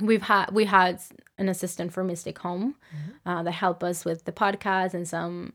we've 0.00 0.22
had 0.22 0.50
we 0.52 0.64
had 0.64 1.00
an 1.38 1.48
assistant 1.48 1.92
for 1.92 2.02
mystic 2.02 2.38
home 2.38 2.74
uh, 3.26 3.42
that 3.42 3.52
helped 3.52 3.82
us 3.84 4.04
with 4.04 4.24
the 4.24 4.32
podcast 4.32 4.94
and 4.94 5.06
some 5.06 5.52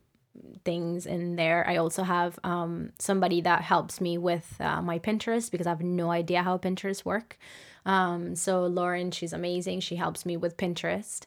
things 0.64 1.04
in 1.06 1.36
there. 1.36 1.64
I 1.68 1.76
also 1.76 2.02
have 2.02 2.38
um, 2.42 2.90
somebody 2.98 3.40
that 3.42 3.60
helps 3.62 4.00
me 4.00 4.16
with 4.18 4.56
uh, 4.60 4.80
my 4.82 4.98
Pinterest 4.98 5.50
because 5.50 5.66
I 5.66 5.70
have 5.70 5.82
no 5.82 6.10
idea 6.10 6.42
how 6.42 6.56
Pinterest 6.58 7.04
work. 7.04 7.38
Um, 7.86 8.34
so 8.34 8.64
Lauren, 8.66 9.10
she's 9.10 9.32
amazing. 9.34 9.80
She 9.80 9.96
helps 9.96 10.24
me 10.26 10.36
with 10.36 10.56
Pinterest. 10.56 11.24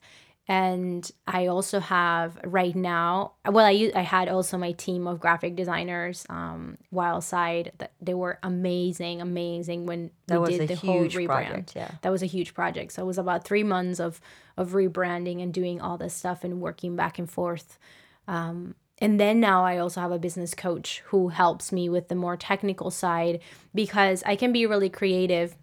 And 0.50 1.10
I 1.28 1.48
also 1.48 1.82
have 1.82 2.38
right 2.46 2.74
now, 2.74 3.34
well, 3.46 3.66
I, 3.66 3.92
I 3.94 4.02
had 4.02 4.30
also 4.30 4.58
my 4.58 4.72
team 4.72 5.06
of 5.06 5.20
graphic 5.20 5.58
designers, 5.58 6.26
um, 6.30 6.78
Wildside, 6.94 7.72
that 7.80 7.92
they 8.00 8.14
were 8.14 8.40
amazing, 8.44 9.20
amazing 9.22 9.86
when 9.86 10.12
That 10.28 10.42
we 10.42 10.58
did 10.58 10.70
the 10.70 10.76
whole 10.76 11.02
huge 11.02 11.16
rebrand. 11.16 11.26
project, 11.28 11.74
yeah. 11.76 11.92
That 12.02 12.14
was 12.14 12.24
a 12.24 12.28
huge 12.28 12.54
project. 12.54 12.94
So 12.94 13.02
it 13.02 13.06
was 13.06 13.18
about 13.18 13.44
three 13.44 13.64
months 13.64 14.00
of, 14.00 14.22
of 14.56 14.70
rebranding 14.72 15.44
and 15.44 15.54
doing 15.54 15.82
all 15.82 15.98
this 15.98 16.14
stuff 16.14 16.46
and 16.46 16.62
working 16.62 16.96
back 16.96 17.20
and 17.20 17.30
forth. 17.30 17.78
Um, 18.26 18.76
and 19.00 19.20
then 19.20 19.42
now 19.42 19.66
I 19.66 19.78
also 19.80 20.00
have 20.00 20.14
a 20.14 20.18
business 20.20 20.54
coach 20.54 21.04
who 21.08 21.28
helps 21.28 21.74
me 21.74 21.90
with 21.90 22.08
the 22.08 22.16
more 22.16 22.38
technical 22.38 22.90
side 22.90 23.42
because 23.76 24.24
I 24.26 24.38
can 24.38 24.54
be 24.54 24.66
really 24.66 24.90
creative, 24.90 25.58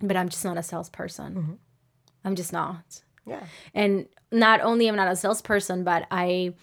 but 0.00 0.14
I'm 0.14 0.28
just 0.28 0.44
not 0.44 0.58
a 0.58 0.62
salesperson. 0.62 1.58
I'm 2.22 2.36
just 2.36 2.52
not. 2.52 3.00
Yeah. 3.26 3.44
And 3.74 4.06
not 4.32 4.60
only 4.60 4.88
am 4.88 4.94
I 4.94 5.04
not 5.04 5.12
a 5.12 5.16
salesperson, 5.16 5.84
but 5.84 6.06
I 6.10 6.54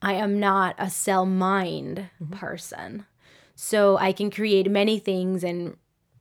I 0.00 0.14
am 0.14 0.40
not 0.40 0.74
a 0.78 0.90
sell 0.90 1.26
mind 1.26 2.08
mm-hmm. 2.22 2.34
person. 2.34 3.06
So 3.54 3.96
I 3.98 4.12
can 4.12 4.30
create 4.30 4.70
many 4.70 4.98
things 4.98 5.44
and 5.44 5.76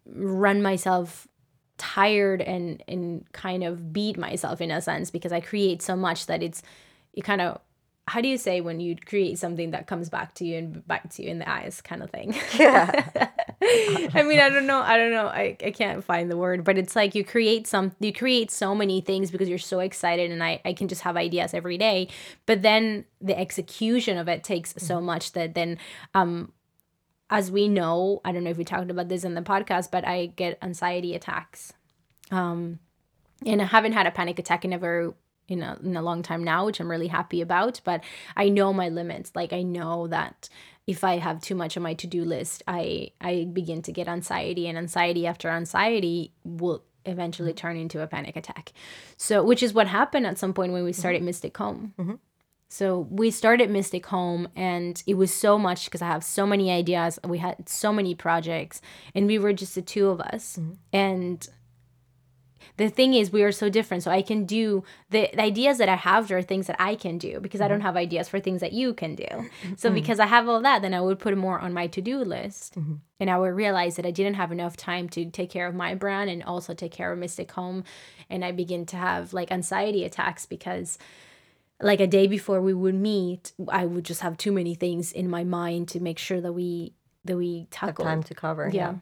run 0.05 0.61
myself 0.61 1.27
tired 1.77 2.41
and 2.41 2.83
and 2.87 3.25
kind 3.31 3.63
of 3.63 3.91
beat 3.91 4.17
myself 4.17 4.61
in 4.61 4.69
a 4.69 4.81
sense 4.81 5.09
because 5.09 5.31
I 5.31 5.39
create 5.39 5.81
so 5.81 5.95
much 5.95 6.27
that 6.27 6.43
it's 6.43 6.61
it 7.13 7.23
kind 7.23 7.41
of 7.41 7.59
how 8.11 8.19
do 8.19 8.27
you 8.27 8.37
say 8.37 8.59
when 8.59 8.81
you 8.81 8.93
create 8.95 9.39
something 9.39 9.71
that 9.71 9.87
comes 9.87 10.09
back 10.09 10.33
to 10.35 10.45
you 10.45 10.57
and 10.57 10.85
bites 10.85 11.17
you 11.17 11.29
in 11.29 11.39
the 11.39 11.49
eyes 11.49 11.79
kind 11.79 12.03
of 12.03 12.09
thing 12.09 12.35
Yeah. 12.57 13.09
I 13.63 14.23
mean, 14.23 14.39
I 14.39 14.49
don't 14.49 14.65
know. 14.65 14.79
I 14.79 14.97
don't 14.97 15.11
know. 15.11 15.27
I, 15.27 15.55
I 15.63 15.69
can't 15.71 16.03
find 16.03 16.31
the 16.31 16.35
word, 16.35 16.63
but 16.63 16.79
it's 16.79 16.95
like 16.95 17.13
you 17.13 17.23
create 17.23 17.67
some, 17.67 17.91
you 17.99 18.11
create 18.11 18.49
so 18.49 18.73
many 18.73 19.01
things 19.01 19.29
because 19.29 19.47
you're 19.47 19.59
so 19.59 19.79
excited, 19.79 20.31
and 20.31 20.43
I, 20.43 20.59
I 20.65 20.73
can 20.73 20.87
just 20.87 21.01
have 21.01 21.15
ideas 21.15 21.53
every 21.53 21.77
day. 21.77 22.07
But 22.47 22.63
then 22.63 23.05
the 23.21 23.37
execution 23.37 24.17
of 24.17 24.27
it 24.27 24.43
takes 24.43 24.73
so 24.77 24.99
much 24.99 25.33
that 25.33 25.53
then, 25.53 25.77
um, 26.15 26.51
as 27.29 27.51
we 27.51 27.67
know, 27.67 28.19
I 28.25 28.31
don't 28.31 28.43
know 28.43 28.49
if 28.49 28.57
we 28.57 28.65
talked 28.65 28.89
about 28.89 29.09
this 29.09 29.23
in 29.23 29.35
the 29.35 29.41
podcast, 29.41 29.91
but 29.91 30.07
I 30.07 30.25
get 30.25 30.57
anxiety 30.63 31.13
attacks. 31.13 31.71
Um, 32.31 32.79
and 33.45 33.61
I 33.61 33.65
haven't 33.65 33.93
had 33.93 34.07
a 34.07 34.11
panic 34.11 34.39
attack 34.39 34.65
in 34.65 34.73
a 34.73 34.79
very 34.79 35.11
in 35.47 35.61
a, 35.61 35.77
in 35.83 35.95
a 35.97 36.01
long 36.01 36.23
time 36.23 36.43
now, 36.43 36.65
which 36.65 36.79
I'm 36.79 36.89
really 36.89 37.07
happy 37.07 37.41
about. 37.41 37.81
But 37.83 38.03
I 38.35 38.49
know 38.49 38.73
my 38.73 38.89
limits. 38.89 39.31
Like 39.35 39.53
I 39.53 39.63
know 39.63 40.07
that 40.07 40.49
if 40.87 41.03
I 41.03 41.17
have 41.17 41.41
too 41.41 41.55
much 41.55 41.77
on 41.77 41.83
my 41.83 41.93
to 41.95 42.07
do 42.07 42.23
list, 42.23 42.63
I 42.67 43.11
I 43.19 43.47
begin 43.51 43.81
to 43.83 43.91
get 43.91 44.07
anxiety, 44.07 44.67
and 44.67 44.77
anxiety 44.77 45.27
after 45.27 45.49
anxiety 45.49 46.33
will 46.43 46.83
eventually 47.05 47.53
turn 47.53 47.77
into 47.77 48.01
a 48.01 48.07
panic 48.07 48.35
attack. 48.35 48.73
So, 49.17 49.43
which 49.43 49.63
is 49.63 49.73
what 49.73 49.87
happened 49.87 50.27
at 50.27 50.37
some 50.37 50.53
point 50.53 50.73
when 50.73 50.83
we 50.83 50.93
started 50.93 51.19
mm-hmm. 51.19 51.25
Mystic 51.25 51.57
Home. 51.57 51.93
Mm-hmm. 51.97 52.15
So 52.69 53.07
we 53.09 53.31
started 53.31 53.69
Mystic 53.69 54.05
Home, 54.07 54.47
and 54.55 55.03
it 55.05 55.15
was 55.15 55.33
so 55.33 55.57
much 55.57 55.85
because 55.85 56.01
I 56.01 56.07
have 56.07 56.23
so 56.23 56.47
many 56.47 56.71
ideas. 56.71 57.19
We 57.27 57.39
had 57.39 57.67
so 57.67 57.91
many 57.91 58.15
projects, 58.15 58.81
and 59.13 59.27
we 59.27 59.37
were 59.37 59.51
just 59.51 59.75
the 59.75 59.81
two 59.81 60.07
of 60.07 60.21
us. 60.21 60.57
Mm-hmm. 60.57 60.73
And 60.93 61.47
the 62.77 62.89
thing 62.89 63.13
is, 63.13 63.31
we 63.31 63.43
are 63.43 63.51
so 63.51 63.69
different. 63.69 64.03
So 64.03 64.11
I 64.11 64.21
can 64.21 64.45
do 64.45 64.83
the, 65.09 65.29
the 65.33 65.41
ideas 65.41 65.77
that 65.77 65.89
I 65.89 65.95
have 65.95 66.31
are 66.31 66.41
things 66.41 66.67
that 66.67 66.75
I 66.79 66.95
can 66.95 67.17
do 67.17 67.39
because 67.39 67.61
I 67.61 67.67
don't 67.67 67.79
mm-hmm. 67.79 67.87
have 67.87 67.97
ideas 67.97 68.29
for 68.29 68.39
things 68.39 68.61
that 68.61 68.73
you 68.73 68.93
can 68.93 69.15
do. 69.15 69.25
Mm-hmm. 69.25 69.73
So 69.77 69.91
because 69.91 70.19
I 70.19 70.25
have 70.25 70.47
all 70.47 70.61
that, 70.61 70.81
then 70.81 70.93
I 70.93 71.01
would 71.01 71.19
put 71.19 71.35
more 71.37 71.59
on 71.59 71.73
my 71.73 71.87
to 71.87 72.01
do 72.01 72.19
list, 72.19 72.75
mm-hmm. 72.75 72.95
and 73.19 73.29
I 73.29 73.37
would 73.37 73.53
realize 73.53 73.95
that 73.95 74.05
I 74.05 74.11
didn't 74.11 74.35
have 74.35 74.51
enough 74.51 74.77
time 74.77 75.09
to 75.09 75.25
take 75.25 75.49
care 75.49 75.67
of 75.67 75.75
my 75.75 75.95
brand 75.95 76.29
and 76.29 76.43
also 76.43 76.73
take 76.73 76.91
care 76.91 77.11
of 77.11 77.19
Mystic 77.19 77.51
Home, 77.51 77.83
and 78.29 78.45
I 78.45 78.51
begin 78.51 78.85
to 78.87 78.97
have 78.97 79.33
like 79.33 79.51
anxiety 79.51 80.03
attacks 80.03 80.45
because 80.45 80.97
like 81.81 81.99
a 81.99 82.07
day 82.07 82.27
before 82.27 82.61
we 82.61 82.73
would 82.73 82.95
meet, 82.95 83.53
I 83.67 83.85
would 83.85 84.05
just 84.05 84.21
have 84.21 84.37
too 84.37 84.51
many 84.51 84.75
things 84.75 85.11
in 85.11 85.29
my 85.29 85.43
mind 85.43 85.89
to 85.89 85.99
make 85.99 86.19
sure 86.19 86.39
that 86.39 86.53
we 86.53 86.93
that 87.25 87.37
we 87.37 87.67
tackle. 87.71 88.05
time 88.05 88.23
to 88.23 88.33
cover. 88.33 88.69
Yeah. 88.71 88.91
Yeah. 88.91 88.93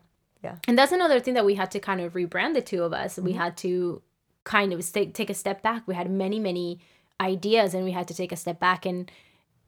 And 0.68 0.78
that's 0.78 0.92
another 0.92 1.20
thing 1.20 1.34
that 1.34 1.46
we 1.46 1.56
had 1.56 1.70
to 1.72 1.80
kind 1.80 2.02
of 2.02 2.14
rebrand 2.14 2.54
the 2.54 2.62
two 2.62 2.84
of 2.84 2.94
us. 2.94 3.14
Mm-hmm. 3.16 3.26
We 3.26 3.34
had 3.34 3.58
to 3.58 4.02
kind 4.44 4.74
of 4.74 4.92
take 4.92 5.14
take 5.14 5.30
a 5.30 5.34
step 5.34 5.62
back. 5.62 5.84
We 5.88 5.96
had 5.96 6.10
many 6.10 6.40
many 6.40 6.80
ideas, 7.22 7.74
and 7.74 7.84
we 7.84 7.92
had 7.92 8.08
to 8.08 8.14
take 8.14 8.32
a 8.32 8.36
step 8.38 8.60
back 8.60 8.86
and 8.86 9.12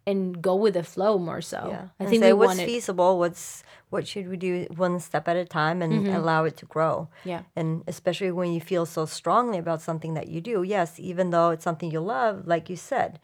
and 0.08 0.42
go 0.42 0.56
with 0.56 0.74
the 0.74 0.84
flow 0.84 1.20
more 1.20 1.42
so. 1.42 1.68
Yeah. 1.70 1.88
I 2.00 2.04
And 2.04 2.10
think 2.10 2.24
say 2.24 2.34
we 2.34 2.40
what's 2.40 2.58
wanted. 2.58 2.66
feasible, 2.66 3.20
what's 3.20 3.64
what 3.92 4.08
should 4.08 4.28
we 4.30 4.38
do 4.38 4.66
one 4.76 5.00
step 5.00 5.28
at 5.28 5.36
a 5.36 5.46
time 5.46 5.82
and 5.84 5.94
Mm-hmm. 5.94 6.16
allow 6.16 6.46
it 6.46 6.58
to 6.58 6.66
grow. 6.66 7.10
Yeah. 7.26 7.42
And 7.56 7.84
especially 7.88 8.32
when 8.32 8.52
you 8.54 8.62
feel 8.62 8.86
so 8.88 9.06
strongly 9.06 9.60
about 9.60 9.82
something 9.82 10.14
that 10.16 10.28
you 10.28 10.42
do. 10.42 10.64
Yes, 10.64 11.00
even 11.00 11.30
though 11.30 11.50
it's 11.52 11.64
something 11.64 11.92
you 11.92 12.00
love, 12.00 12.48
like 12.48 12.68
you 12.70 12.78
said, 12.78 13.20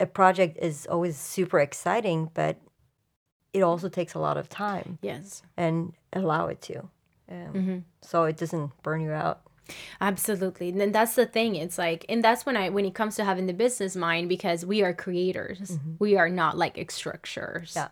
a 0.00 0.06
project 0.06 0.56
is 0.62 0.86
always 0.86 1.16
super 1.18 1.58
exciting, 1.60 2.30
but 2.32 2.56
it 3.52 3.62
also 3.62 3.88
takes 3.88 4.14
a 4.14 4.18
lot 4.20 4.36
of 4.38 4.48
time 4.48 4.98
Yes. 5.02 5.42
and 5.56 5.92
allow 6.12 6.46
it 6.46 6.60
to. 6.62 6.78
Um, 7.30 7.52
Mm-hmm. 7.54 7.78
So 8.02 8.24
it 8.24 8.36
doesn't 8.36 8.70
burn 8.82 9.00
you 9.00 9.10
out. 9.10 9.42
Absolutely. 10.00 10.70
And 10.70 10.80
then 10.80 10.92
that's 10.92 11.14
the 11.14 11.26
thing. 11.26 11.54
It's 11.56 11.76
like 11.76 12.06
and 12.08 12.24
that's 12.24 12.46
when 12.46 12.56
I 12.56 12.70
when 12.70 12.84
it 12.86 12.94
comes 12.94 13.16
to 13.16 13.24
having 13.24 13.46
the 13.46 13.52
business 13.52 13.96
mind 13.96 14.28
because 14.28 14.64
we 14.64 14.82
are 14.82 14.94
creators. 14.94 15.78
We 15.98 16.16
are 16.16 16.30
not 16.30 16.56
like 16.56 16.90
structures. 16.90 17.74
Yeah. 17.76 17.88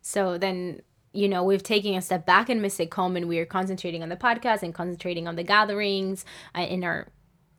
So 0.00 0.38
then 0.38 0.82
you 1.12 1.28
know, 1.28 1.42
we've 1.42 1.62
taken 1.62 1.94
a 1.94 2.02
step 2.02 2.26
back 2.26 2.50
in 2.50 2.60
Mystic 2.60 2.92
Home 2.94 3.16
and 3.16 3.26
we 3.26 3.38
are 3.38 3.46
concentrating 3.46 4.02
on 4.02 4.10
the 4.10 4.16
podcast 4.16 4.62
and 4.62 4.74
concentrating 4.74 5.26
on 5.26 5.34
the 5.34 5.42
gatherings 5.42 6.26
uh, 6.54 6.60
in 6.60 6.84
our 6.84 7.08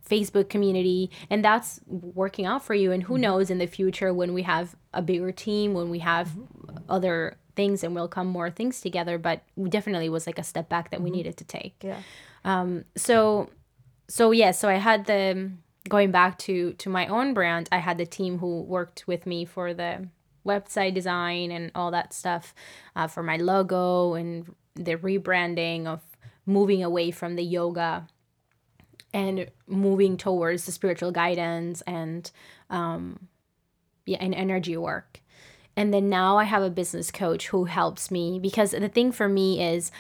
Facebook 0.07 0.47
community. 0.47 1.09
And 1.30 1.43
that's 1.43 1.80
working 1.88 2.45
out 2.45 2.63
for 2.63 2.76
you. 2.76 2.91
And 2.91 3.01
who 3.03 3.18
knows 3.18 3.49
in 3.49 3.57
the 3.57 3.65
future 3.65 4.13
when 4.13 4.34
we 4.34 4.43
have 4.43 4.76
a 4.93 5.01
bigger 5.01 5.32
team, 5.32 5.74
when 5.74 5.89
we 5.89 5.99
have 5.99 6.32
other 6.88 7.38
things 7.58 7.84
and 7.84 7.93
will 7.93 8.08
come 8.08 8.28
more 8.28 8.49
things 8.49 8.80
together. 8.80 9.18
But 9.18 9.41
definitely 9.70 10.08
was 10.10 10.26
like 10.30 10.39
a 10.39 10.43
step 10.43 10.70
back 10.70 10.91
that 10.91 11.01
we 11.01 11.10
needed 11.12 11.36
to 11.38 11.43
take 11.58 11.76
Yeah. 11.84 11.99
um 12.45 12.86
so 12.95 13.49
so 14.08 14.32
yeah 14.32 14.51
so 14.51 14.70
i 14.70 14.76
had 14.89 15.05
the 15.12 15.51
going 15.89 16.12
back 16.12 16.38
to 16.47 16.74
to 16.84 16.88
my 16.89 17.05
own 17.08 17.34
brand 17.34 17.68
i 17.72 17.80
had 17.88 17.97
the 17.97 18.05
team 18.05 18.38
who 18.39 18.62
worked 18.62 18.99
with 19.12 19.26
me 19.26 19.43
for 19.45 19.74
the 19.74 20.08
website 20.45 20.93
design 20.93 21.51
and 21.51 21.72
all 21.76 21.91
that 21.91 22.14
stuff 22.14 22.53
uh, 22.95 23.08
for 23.14 23.22
my 23.24 23.36
logo 23.38 24.14
and 24.20 24.55
the 24.76 24.95
rebranding 25.08 25.86
of 25.93 25.99
moving 26.45 26.82
away 26.84 27.12
from 27.12 27.36
the 27.36 27.43
yoga 27.43 28.08
and 29.14 29.49
moving 29.68 30.16
towards 30.18 30.66
the 30.66 30.72
spiritual 30.72 31.12
guidance 31.12 31.82
and 31.88 32.32
um 32.70 33.28
yeah 34.05 34.20
and 34.22 34.34
energy 34.36 34.78
work 34.78 35.20
and 35.78 35.93
then 35.93 36.09
now 36.09 36.38
i 36.38 36.43
have 36.43 36.63
a 36.63 36.69
business 36.69 37.11
coach 37.11 37.47
who 37.47 37.63
helps 37.63 38.11
me 38.11 38.39
because 38.39 38.71
the 38.71 38.89
thing 38.89 39.11
for 39.13 39.30
me 39.30 39.63
is 39.63 39.91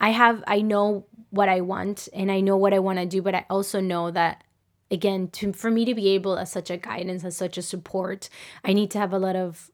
I 0.00 0.10
have 0.10 0.42
I 0.46 0.62
know 0.62 1.04
what 1.28 1.48
I 1.48 1.60
want 1.60 2.08
and 2.12 2.32
I 2.32 2.40
know 2.40 2.56
what 2.56 2.74
I 2.74 2.78
want 2.78 2.98
to 2.98 3.06
do, 3.06 3.22
but 3.22 3.34
I 3.34 3.44
also 3.50 3.80
know 3.80 4.10
that 4.10 4.42
again, 4.90 5.28
to 5.28 5.52
for 5.52 5.70
me 5.70 5.84
to 5.84 5.94
be 5.94 6.08
able 6.08 6.36
as 6.36 6.50
such 6.50 6.70
a 6.70 6.76
guidance, 6.76 7.22
as 7.22 7.36
such 7.36 7.58
a 7.58 7.62
support, 7.62 8.28
I 8.64 8.72
need 8.72 8.90
to 8.92 8.98
have 8.98 9.12
a 9.12 9.18
lot 9.18 9.36
of 9.36 9.70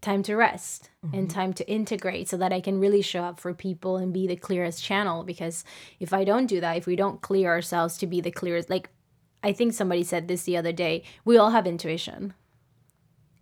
time 0.00 0.22
to 0.22 0.36
rest 0.36 0.90
and 1.02 1.12
mm-hmm. 1.12 1.26
time 1.28 1.52
to 1.54 1.66
integrate 1.68 2.28
so 2.28 2.36
that 2.36 2.52
I 2.52 2.60
can 2.60 2.78
really 2.78 3.00
show 3.00 3.24
up 3.24 3.40
for 3.40 3.54
people 3.54 3.96
and 3.96 4.12
be 4.12 4.26
the 4.26 4.36
clearest 4.36 4.84
channel 4.84 5.24
because 5.24 5.64
if 5.98 6.12
I 6.12 6.24
don't 6.24 6.46
do 6.46 6.60
that, 6.60 6.76
if 6.76 6.86
we 6.86 6.94
don't 6.94 7.22
clear 7.22 7.48
ourselves 7.48 7.96
to 7.98 8.06
be 8.06 8.20
the 8.20 8.30
clearest 8.30 8.68
like 8.68 8.90
I 9.42 9.52
think 9.52 9.72
somebody 9.72 10.04
said 10.04 10.28
this 10.28 10.44
the 10.44 10.56
other 10.56 10.72
day, 10.72 11.04
we 11.24 11.36
all 11.36 11.50
have 11.50 11.66
intuition. 11.66 12.34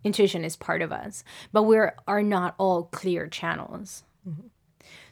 Intuition 0.03 0.43
is 0.43 0.55
part 0.55 0.81
of 0.81 0.91
us, 0.91 1.23
but 1.51 1.63
we 1.63 1.77
are 1.77 2.23
not 2.23 2.55
all 2.57 2.83
clear 2.83 3.27
channels. 3.27 4.03
Mm-hmm. 4.27 4.47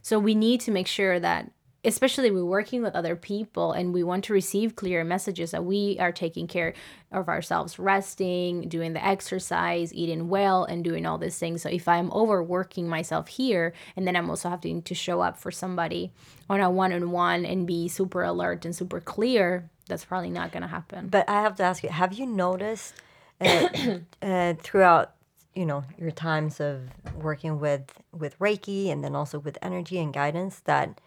So 0.02 0.20
we 0.20 0.36
need 0.36 0.62
to 0.62 0.72
make 0.72 0.88
sure 0.88 1.20
that, 1.20 1.52
especially 1.84 2.30
we're 2.30 2.46
working 2.46 2.84
with 2.84 2.96
other 2.96 3.16
people 3.16 3.72
and 3.72 3.94
we 3.94 4.04
want 4.04 4.24
to 4.26 4.34
receive 4.34 4.76
clear 4.76 5.04
messages 5.04 5.52
that 5.52 5.66
we 5.66 5.98
are 6.00 6.12
taking 6.12 6.46
care 6.46 6.74
of 7.12 7.28
ourselves, 7.28 7.80
resting, 7.80 8.68
doing 8.70 8.94
the 8.94 9.04
exercise, 9.04 9.94
eating 9.94 10.30
well, 10.30 10.64
and 10.64 10.84
doing 10.84 11.06
all 11.06 11.18
these 11.18 11.40
things. 11.40 11.62
So 11.62 11.70
if 11.70 11.88
I'm 11.88 12.12
overworking 12.12 12.88
myself 12.88 13.30
here, 13.30 13.74
and 13.96 14.06
then 14.06 14.16
I'm 14.16 14.30
also 14.30 14.50
having 14.50 14.82
to 14.84 14.94
show 14.94 15.22
up 15.22 15.38
for 15.38 15.52
somebody 15.52 16.12
on 16.50 16.62
a 16.62 16.70
one 16.70 16.94
on 16.94 17.12
one 17.12 17.46
and 17.46 17.66
be 17.66 17.88
super 17.88 18.24
alert 18.24 18.66
and 18.66 18.76
super 18.76 19.00
clear, 19.00 19.70
that's 19.88 20.06
probably 20.06 20.30
not 20.30 20.52
going 20.52 20.62
to 20.62 20.68
happen. 20.68 21.08
But 21.08 21.28
I 21.30 21.42
have 21.42 21.56
to 21.56 21.64
ask 21.64 21.84
you, 21.84 21.90
have 21.90 22.14
you 22.14 22.26
noticed 22.26 22.94
uh, 23.42 23.98
uh, 24.26 24.54
throughout, 24.62 25.16
you 25.56 25.66
know, 25.66 25.84
your 25.98 26.12
times 26.12 26.60
of 26.60 26.82
working 27.16 27.60
with 27.60 27.92
with 28.12 28.38
Reiki 28.40 28.90
and 28.92 29.04
then 29.04 29.16
also 29.16 29.40
with 29.40 29.58
energy 29.62 29.98
and 30.00 30.14
guidance 30.14 30.60
that 30.66 31.02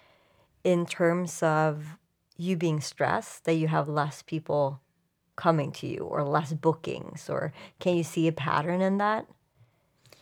in 0.65 0.87
terms 0.87 1.43
of 1.43 1.97
you 2.37 2.57
being 2.57 2.81
stressed, 2.81 3.45
that 3.45 3.55
you 3.55 3.69
have 3.69 3.89
less 3.89 4.23
people 4.23 4.81
coming 5.37 5.73
to 5.73 5.87
you 5.87 5.99
or 5.99 6.23
less 6.23 6.53
bookings 6.53 7.29
or 7.29 7.53
can 7.81 7.97
you 7.97 8.05
see 8.05 8.29
a 8.29 8.33
pattern 8.33 8.81
in 8.81 8.99
that? 8.99 9.27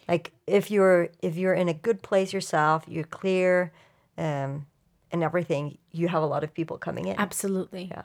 Like 0.09 0.33
if 0.47 0.71
you're 0.71 1.09
if 1.23 1.37
you're 1.37 1.55
in 1.55 1.69
a 1.69 1.75
good 1.75 2.03
place 2.03 2.33
yourself, 2.33 2.85
you're 2.89 3.05
clear 3.05 3.73
um 4.19 4.67
and 5.11 5.23
everything, 5.23 5.77
you 5.91 6.09
have 6.09 6.23
a 6.23 6.27
lot 6.27 6.43
of 6.43 6.55
people 6.55 6.79
coming 6.79 7.07
in. 7.07 7.17
Absolutely. 7.19 7.89
Yeah. 7.91 8.03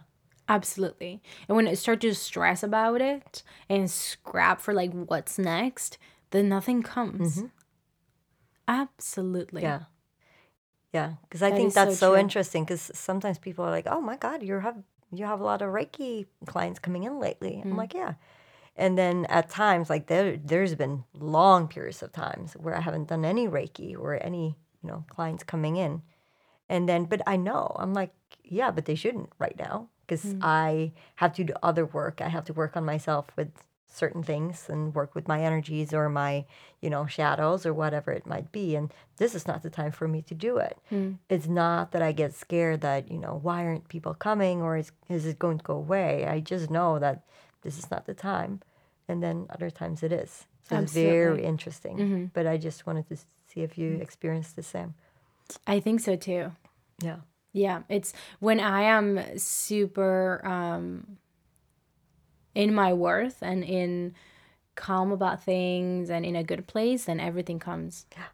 Absolutely. 0.49 1.21
And 1.47 1.55
when 1.55 1.67
I 1.67 1.73
start 1.73 2.01
to 2.01 2.13
stress 2.15 2.63
about 2.63 3.01
it 3.01 3.43
and 3.69 3.89
scrap 3.91 4.61
for 4.61 4.73
like 4.73 4.91
what's 4.93 5.37
next, 5.37 5.97
then 6.31 6.47
nothing 6.49 6.83
comes. 6.83 7.43
Absolutely. 8.67 9.61
Yeah. 9.61 9.81
Yeah, 10.93 11.13
because 11.23 11.43
I 11.43 11.49
That 11.49 11.57
think 11.57 11.67
is 11.67 11.73
so 11.73 11.85
that's 11.85 11.97
so, 11.97 12.15
interesting. 12.15 12.63
Because 12.63 12.91
sometimes 12.93 13.37
people 13.37 13.65
are 13.65 13.69
like, 13.71 13.87
"Oh 13.87 14.01
my 14.01 14.15
God, 14.15 14.41
you 14.41 14.59
have 14.59 14.77
you 15.11 15.25
have 15.25 15.41
a 15.41 15.43
lot 15.43 15.61
of 15.61 15.69
Reiki 15.71 16.25
clients 16.45 16.79
coming 16.79 17.03
in 17.03 17.19
lately." 17.19 17.61
Mm. 17.63 17.71
I'm 17.71 17.77
like, 17.77 17.93
"Yeah," 17.93 18.13
and 18.75 18.97
then 18.97 19.25
at 19.25 19.49
times, 19.49 19.89
like 19.89 20.07
there 20.07 20.37
there's 20.37 20.75
been 20.75 21.03
long 21.13 21.67
periods 21.67 22.01
of 22.01 22.13
times 22.13 22.53
where 22.53 22.75
I 22.75 22.81
haven't 22.81 23.09
done 23.09 23.25
any 23.25 23.47
Reiki 23.47 23.95
or 23.99 24.17
any 24.23 24.55
you 24.81 24.89
know 24.89 25.03
clients 25.09 25.43
coming 25.43 25.75
in, 25.75 26.01
and 26.69 26.87
then 26.87 27.05
but 27.05 27.21
I 27.27 27.35
know 27.35 27.75
I'm 27.77 27.93
like, 27.93 28.13
yeah, 28.43 28.71
but 28.71 28.85
they 28.85 28.95
shouldn't 28.95 29.29
right 29.39 29.57
now 29.59 29.89
because 30.07 30.23
Mm. 30.33 30.39
I 30.41 30.91
have 31.15 31.33
to 31.33 31.43
do 31.43 31.53
other 31.61 31.85
work. 31.85 32.21
I 32.21 32.29
have 32.29 32.45
to 32.45 32.53
work 32.53 32.75
on 32.77 32.85
myself 32.85 33.27
with 33.35 33.49
certain 33.89 34.21
things 34.23 34.69
and 34.69 34.93
work 34.95 35.15
with 35.15 35.27
my 35.27 35.41
energies 35.41 35.93
or 35.93 36.07
my 36.09 36.45
you 36.81 36.89
know 36.89 37.05
shadows 37.07 37.65
or 37.65 37.73
whatever 37.73 38.11
it 38.11 38.27
might 38.27 38.51
be 38.51 38.75
and 38.75 38.93
this 39.15 39.33
is 39.33 39.47
not 39.47 39.63
the 39.63 39.69
time 39.69 39.91
for 39.91 40.07
me 40.07 40.21
to 40.21 40.35
do 40.35 40.57
it 40.57 40.77
Mm. 40.91 41.17
it's 41.29 41.47
not 41.47 41.91
that 41.93 42.01
i 42.01 42.11
get 42.11 42.33
scared 42.33 42.81
that 42.81 43.09
you 43.09 43.17
know 43.17 43.39
why 43.41 43.65
aren't 43.65 43.87
people 43.87 44.13
coming 44.13 44.61
or 44.61 44.75
is, 44.77 44.91
is 45.09 45.25
it 45.25 45.39
going 45.39 45.57
to 45.57 45.63
go 45.63 45.73
away 45.75 46.27
i 46.27 46.39
just 46.41 46.69
know 46.69 46.99
that 46.99 47.23
this 47.63 47.79
is 47.79 47.89
not 47.89 48.05
the 48.05 48.13
time 48.13 48.61
and 49.07 49.23
then 49.23 49.47
other 49.49 49.69
times 49.71 50.03
it 50.03 50.11
is 50.11 50.45
so 50.67 50.75
it's 50.77 50.93
very 50.93 51.43
interesting 51.43 51.97
Mm-hmm. 51.97 52.25
but 52.35 52.45
i 52.45 52.57
just 52.57 52.85
wanted 52.85 53.07
to 53.07 53.15
see 53.49 53.61
if 53.67 53.77
you 53.79 53.95
experienced 54.07 54.55
the 54.57 54.63
same 54.63 54.93
I 55.65 55.79
think 55.79 56.01
so 56.01 56.15
too. 56.17 56.51
yeah 57.01 57.19
Yeah, 57.57 57.81
it's 57.89 58.13
when 58.39 58.59
I 58.59 58.83
am 58.83 59.19
super 59.37 60.41
um 60.45 61.17
in 62.53 62.73
my 62.73 62.93
worth 62.93 63.41
and 63.41 63.63
in 63.63 64.13
calm 64.75 65.11
about 65.11 65.43
things 65.43 66.09
and 66.09 66.25
in 66.25 66.35
a 66.35 66.43
good 66.43 66.67
place, 66.67 67.05
then 67.05 67.19
everything 67.19 67.59
comes. 67.59 68.05
Yeah. 68.11 68.29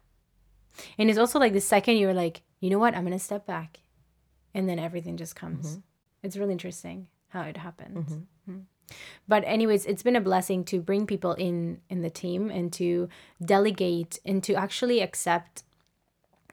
And 0.98 1.08
it's 1.08 1.18
also 1.18 1.38
like 1.38 1.54
the 1.54 1.60
second 1.60 1.96
you're 1.96 2.14
like, 2.14 2.42
you 2.60 2.68
know 2.68 2.78
what, 2.78 2.94
I'm 2.94 3.04
gonna 3.04 3.18
step 3.18 3.46
back, 3.46 3.80
and 4.52 4.68
then 4.68 4.78
everything 4.78 5.16
just 5.16 5.34
comes. 5.34 5.78
It's 6.22 6.36
really 6.36 6.52
interesting 6.52 7.08
how 7.28 7.42
it 7.42 7.56
happens. 7.56 8.18
Mm. 8.48 8.64
But 9.26 9.42
anyways, 9.46 9.86
it's 9.86 10.02
been 10.02 10.16
a 10.16 10.20
blessing 10.20 10.64
to 10.64 10.80
bring 10.80 11.06
people 11.06 11.32
in 11.32 11.80
in 11.88 12.02
the 12.02 12.10
team 12.10 12.50
and 12.50 12.70
to 12.74 13.08
delegate 13.42 14.20
and 14.24 14.42
to 14.44 14.54
actually 14.54 15.00
accept 15.00 15.64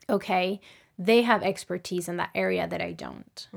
okay, 0.10 0.60
they 0.98 1.24
have 1.24 1.44
expertise 1.44 2.08
in 2.08 2.18
that 2.18 2.30
area 2.36 2.68
that 2.68 2.82
I 2.82 2.92
don't. 2.92 3.48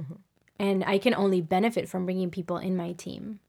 And 0.58 0.84
I 0.84 0.98
can 0.98 1.14
only 1.14 1.40
benefit 1.40 1.88
from 1.88 2.04
bringing 2.04 2.30
people 2.30 2.58
in 2.58 2.76
my 2.76 2.92
team. 2.92 3.40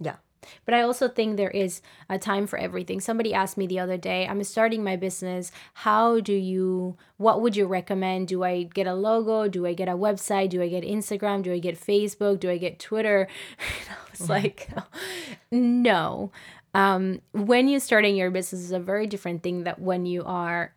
yeah 0.00 0.16
But 0.64 0.74
I 0.74 0.82
also 0.82 1.08
think 1.08 1.36
there 1.36 1.50
is 1.50 1.82
a 2.08 2.18
time 2.18 2.46
for 2.46 2.58
everything. 2.58 3.00
Somebody 3.00 3.34
asked 3.34 3.58
me 3.58 3.66
the 3.66 3.78
other 3.78 3.96
day, 3.96 4.26
I'm 4.26 4.42
starting 4.44 4.82
my 4.82 4.96
business. 4.96 5.52
How 5.74 6.20
do 6.20 6.32
you, 6.32 6.96
what 7.16 7.42
would 7.42 7.54
you 7.56 7.66
recommend? 7.66 8.28
Do 8.28 8.42
I 8.44 8.62
get 8.62 8.86
a 8.86 8.94
logo? 8.94 9.46
Do 9.48 9.66
I 9.66 9.74
get 9.74 9.88
a 9.88 9.92
website? 9.92 10.50
Do 10.50 10.62
I 10.62 10.68
get 10.68 10.84
Instagram? 10.84 11.42
Do 11.42 11.52
I 11.52 11.58
get 11.58 11.78
Facebook? 11.78 12.40
Do 12.40 12.50
I 12.50 12.58
get 12.58 12.78
Twitter? 12.78 13.28
And 13.58 13.88
I 13.90 14.10
was 14.10 14.28
like, 14.28 14.68
no. 15.50 16.32
Um, 16.74 17.20
when 17.32 17.68
you're 17.68 17.80
starting 17.80 18.16
your 18.16 18.30
business 18.30 18.62
is 18.62 18.72
a 18.72 18.80
very 18.80 19.06
different 19.06 19.42
thing 19.42 19.64
that 19.64 19.80
when 19.80 20.06
you 20.06 20.24
are 20.24 20.74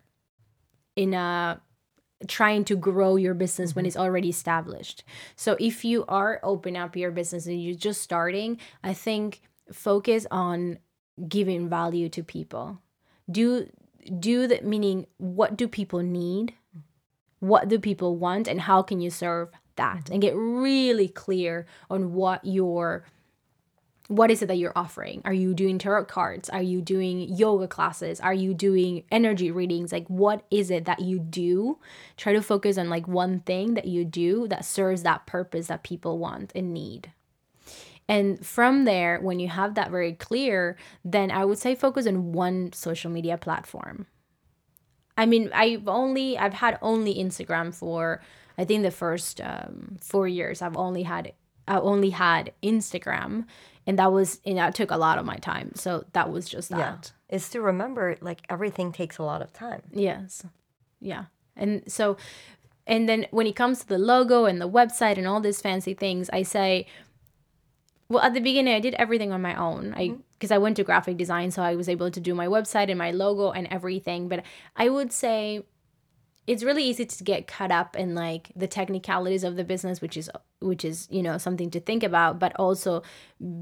in 0.96 1.14
a 1.14 1.60
trying 2.28 2.64
to 2.64 2.76
grow 2.76 3.16
your 3.16 3.34
business 3.34 3.74
when 3.74 3.82
mm-hmm. 3.82 3.88
it's 3.88 3.96
already 3.96 4.28
established. 4.28 5.04
So 5.36 5.56
if 5.60 5.84
you 5.84 6.04
are 6.08 6.40
open 6.42 6.76
up 6.76 6.96
your 6.96 7.10
business 7.10 7.46
and 7.46 7.62
you're 7.62 7.74
just 7.74 8.02
starting, 8.02 8.58
I 8.82 8.94
think 8.94 9.42
focus 9.72 10.26
on 10.30 10.78
giving 11.28 11.68
value 11.68 12.08
to 12.10 12.22
people. 12.22 12.78
Do 13.30 13.68
do 14.18 14.46
that 14.48 14.64
meaning 14.64 15.06
what 15.18 15.56
do 15.56 15.68
people 15.68 16.00
need? 16.00 16.54
What 17.40 17.68
do 17.68 17.78
people 17.78 18.16
want 18.16 18.48
and 18.48 18.60
how 18.60 18.82
can 18.82 19.00
you 19.00 19.10
serve 19.10 19.50
that? 19.76 20.04
Mm-hmm. 20.04 20.12
And 20.12 20.22
get 20.22 20.34
really 20.36 21.08
clear 21.08 21.66
on 21.90 22.12
what 22.12 22.44
your 22.44 23.04
what 24.12 24.30
is 24.30 24.42
it 24.42 24.46
that 24.46 24.58
you're 24.58 24.76
offering? 24.76 25.22
Are 25.24 25.32
you 25.32 25.54
doing 25.54 25.78
tarot 25.78 26.04
cards? 26.04 26.48
Are 26.50 26.62
you 26.62 26.80
doing 26.82 27.20
yoga 27.34 27.66
classes? 27.66 28.20
Are 28.20 28.34
you 28.34 28.54
doing 28.54 29.04
energy 29.10 29.50
readings? 29.50 29.92
Like, 29.92 30.06
what 30.08 30.44
is 30.50 30.70
it 30.70 30.84
that 30.84 31.00
you 31.00 31.18
do? 31.18 31.78
Try 32.16 32.32
to 32.32 32.42
focus 32.42 32.78
on 32.78 32.90
like 32.90 33.08
one 33.08 33.40
thing 33.40 33.74
that 33.74 33.86
you 33.86 34.04
do 34.04 34.46
that 34.48 34.64
serves 34.64 35.02
that 35.02 35.26
purpose 35.26 35.68
that 35.68 35.82
people 35.82 36.18
want 36.18 36.52
and 36.54 36.74
need. 36.74 37.12
And 38.08 38.44
from 38.44 38.84
there, 38.84 39.20
when 39.20 39.40
you 39.40 39.48
have 39.48 39.74
that 39.74 39.90
very 39.90 40.12
clear, 40.12 40.76
then 41.04 41.30
I 41.30 41.44
would 41.44 41.58
say 41.58 41.74
focus 41.74 42.06
on 42.06 42.32
one 42.32 42.72
social 42.72 43.10
media 43.10 43.38
platform. 43.38 44.06
I 45.16 45.26
mean, 45.26 45.50
I've 45.54 45.88
only 45.88 46.36
I've 46.36 46.54
had 46.54 46.78
only 46.82 47.14
Instagram 47.14 47.74
for 47.74 48.20
I 48.58 48.64
think 48.64 48.82
the 48.82 48.90
first 48.90 49.40
um, 49.40 49.96
four 50.00 50.26
years. 50.28 50.62
I've 50.62 50.76
only 50.76 51.04
had 51.04 51.32
I 51.68 51.78
only 51.78 52.10
had 52.10 52.52
Instagram, 52.62 53.46
and 53.86 53.98
that 53.98 54.12
was 54.12 54.40
and 54.44 54.58
that 54.58 54.74
took 54.74 54.90
a 54.90 54.96
lot 54.96 55.18
of 55.18 55.24
my 55.24 55.36
time. 55.36 55.72
So 55.74 56.04
that 56.12 56.30
was 56.30 56.48
just 56.48 56.70
that. 56.70 56.78
yeah 56.78 56.98
it's 57.32 57.48
to 57.48 57.62
remember 57.62 58.14
like 58.20 58.42
everything 58.50 58.92
takes 58.92 59.16
a 59.18 59.22
lot 59.22 59.42
of 59.42 59.52
time 59.52 59.82
Yes. 59.90 60.44
Yeah. 61.00 61.24
And 61.56 61.82
so, 61.90 62.16
and 62.86 63.08
then 63.08 63.26
when 63.30 63.46
it 63.46 63.56
comes 63.56 63.80
to 63.80 63.88
the 63.88 63.98
logo 63.98 64.44
and 64.44 64.60
the 64.60 64.68
website 64.68 65.18
and 65.18 65.26
all 65.26 65.40
these 65.40 65.60
fancy 65.60 65.94
things, 65.94 66.30
I 66.32 66.42
say, 66.42 66.86
well, 68.08 68.22
at 68.22 68.34
the 68.34 68.40
beginning, 68.40 68.74
I 68.74 68.80
did 68.80 68.94
everything 68.94 69.32
on 69.32 69.40
my 69.40 69.54
own. 69.54 69.94
I 69.96 70.08
mm-hmm. 70.08 70.20
because 70.32 70.50
I 70.50 70.58
went 70.58 70.76
to 70.76 70.84
graphic 70.84 71.16
design, 71.16 71.50
so 71.50 71.62
I 71.62 71.74
was 71.74 71.88
able 71.88 72.10
to 72.10 72.20
do 72.20 72.34
my 72.34 72.46
website 72.46 72.90
and 72.90 72.98
my 72.98 73.10
logo 73.10 73.50
and 73.50 73.66
everything. 73.70 74.28
But 74.28 74.44
I 74.76 74.88
would 74.88 75.12
say 75.12 75.64
it's 76.46 76.64
really 76.64 76.82
easy 76.82 77.04
to 77.04 77.24
get 77.24 77.46
caught 77.46 77.70
up 77.70 77.96
in 77.96 78.14
like 78.14 78.50
the 78.56 78.66
technicalities 78.66 79.44
of 79.44 79.56
the 79.56 79.64
business 79.64 80.00
which 80.00 80.16
is 80.16 80.30
which 80.60 80.84
is 80.84 81.08
you 81.10 81.22
know 81.22 81.38
something 81.38 81.70
to 81.70 81.80
think 81.80 82.02
about 82.02 82.38
but 82.38 82.54
also 82.56 83.02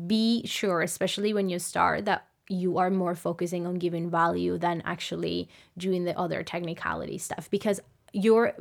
be 0.07 0.47
sure 0.47 0.81
especially 0.81 1.33
when 1.33 1.49
you 1.49 1.59
start 1.59 2.05
that 2.05 2.27
you 2.49 2.79
are 2.79 2.91
more 2.91 3.15
focusing 3.15 3.67
on 3.67 3.75
giving 3.77 4.11
value 4.11 4.59
than 4.59 4.83
actually 4.85 5.49
doing 5.79 6.05
the 6.05 6.19
other 6.19 6.43
technicality 6.43 7.19
stuff 7.19 7.49
because 7.51 7.81
your 8.13 8.55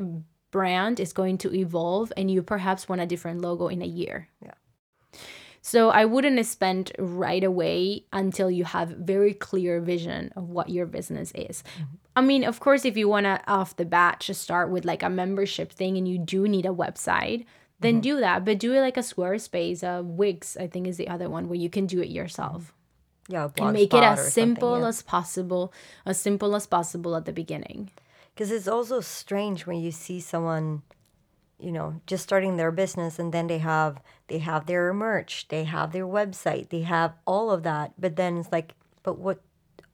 brand 0.51 0.99
is 0.99 1.13
going 1.13 1.37
to 1.37 1.53
evolve 1.55 2.11
and 2.15 2.29
you 2.29 2.43
perhaps 2.43 2.87
want 2.87 3.01
a 3.01 3.05
different 3.05 3.41
logo 3.41 3.67
in 3.67 3.81
a 3.81 3.85
year 3.85 4.27
Yeah. 4.43 4.53
So 5.61 5.89
I 5.89 6.05
wouldn't 6.05 6.45
spend 6.45 6.91
right 6.97 7.43
away 7.43 8.05
until 8.13 8.49
you 8.49 8.63
have 8.63 8.89
very 8.89 9.33
clear 9.33 9.79
vision 9.81 10.31
of 10.35 10.49
what 10.49 10.69
your 10.69 10.85
business 10.85 11.31
is. 11.35 11.63
Mm-hmm. 11.75 11.83
I 12.15 12.21
mean, 12.21 12.43
of 12.43 12.59
course, 12.59 12.85
if 12.85 12.97
you 12.97 13.07
want 13.07 13.25
to 13.25 13.41
off 13.47 13.75
the 13.75 13.85
bat 13.85 14.19
just 14.19 14.41
start 14.41 14.69
with 14.69 14.85
like 14.85 15.03
a 15.03 15.09
membership 15.09 15.71
thing 15.71 15.97
and 15.97 16.07
you 16.07 16.17
do 16.17 16.47
need 16.47 16.65
a 16.65 16.69
website, 16.69 17.45
then 17.79 17.95
mm-hmm. 17.95 18.01
do 18.01 18.19
that. 18.19 18.45
But 18.45 18.59
do 18.59 18.73
it 18.73 18.81
like 18.81 18.97
a 18.97 19.01
Squarespace, 19.01 19.83
a 19.83 20.03
Wix, 20.03 20.57
I 20.57 20.67
think 20.67 20.87
is 20.87 20.97
the 20.97 21.07
other 21.07 21.29
one 21.29 21.47
where 21.47 21.59
you 21.59 21.69
can 21.69 21.85
do 21.85 22.01
it 22.01 22.09
yourself 22.09 22.73
mm-hmm. 23.29 23.33
yeah 23.33 23.49
and 23.65 23.73
make 23.73 23.93
it 23.93 24.03
as 24.03 24.33
simple 24.33 24.79
yeah. 24.79 24.87
as 24.87 25.01
possible, 25.01 25.73
as 26.05 26.19
simple 26.19 26.55
as 26.55 26.67
possible 26.67 27.15
at 27.15 27.25
the 27.25 27.33
beginning. 27.33 27.91
Because 28.33 28.51
it's 28.51 28.67
also 28.67 29.01
strange 29.01 29.65
when 29.65 29.79
you 29.79 29.91
see 29.91 30.19
someone, 30.19 30.81
you 31.59 31.71
know, 31.71 32.01
just 32.07 32.23
starting 32.23 32.57
their 32.57 32.71
business 32.71 33.19
and 33.19 33.33
then 33.33 33.47
they 33.47 33.57
have 33.59 34.01
they 34.27 34.39
have 34.39 34.65
their 34.65 34.93
merch, 34.93 35.47
they 35.49 35.63
have 35.65 35.91
their 35.91 36.05
website, 36.07 36.69
they 36.69 36.81
have 36.81 37.13
all 37.25 37.51
of 37.51 37.63
that. 37.63 37.93
But 37.99 38.15
then 38.15 38.37
it's 38.37 38.51
like, 38.51 38.73
but 39.03 39.19
what 39.19 39.41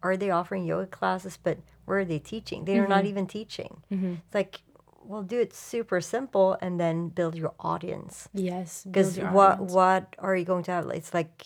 are 0.04 0.16
they 0.18 0.30
offering 0.30 0.66
yoga 0.66 0.88
classes? 0.88 1.38
But 1.42 1.58
where 1.86 2.00
are 2.00 2.06
they 2.06 2.20
teaching? 2.20 2.66
They 2.66 2.78
are 2.78 2.88
not 2.88 3.06
even 3.06 3.28
teaching. 3.28 3.82
It's 3.90 4.34
like, 4.36 4.62
well, 5.04 5.24
do 5.24 5.40
it 5.40 5.54
super 5.54 6.02
simple 6.02 6.58
and 6.62 6.80
then 6.80 7.10
build 7.10 7.36
your 7.36 7.54
audience. 7.60 8.28
Yes. 8.34 8.84
Because 8.84 9.18
what 9.20 9.54
audience. 9.60 9.72
what 9.74 10.16
are 10.20 10.36
you 10.36 10.46
going 10.46 10.64
to 10.64 10.72
have? 10.72 10.90
It's 10.90 11.14
like, 11.14 11.46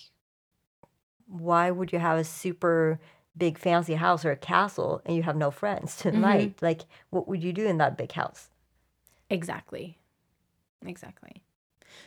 why 1.28 1.70
would 1.72 1.91
you 1.93 1.99
have 1.99 2.17
a 2.17 2.24
super 2.24 2.99
big 3.38 3.57
fancy 3.57 3.93
house 3.95 4.26
or 4.26 4.32
a 4.32 4.36
castle 4.38 5.01
and 5.05 5.15
you 5.15 5.24
have 5.24 5.36
no 5.38 5.51
friends 5.51 5.95
Mm-hmm. 5.99 6.09
tonight? 6.09 6.55
Like, 6.61 6.82
what 7.09 7.28
would 7.28 7.43
you 7.43 7.53
do 7.53 7.65
in 7.67 7.78
that 7.78 7.97
big 7.97 8.11
house? 8.13 8.49
Exactly. 9.30 9.99
Exactly. 10.86 11.44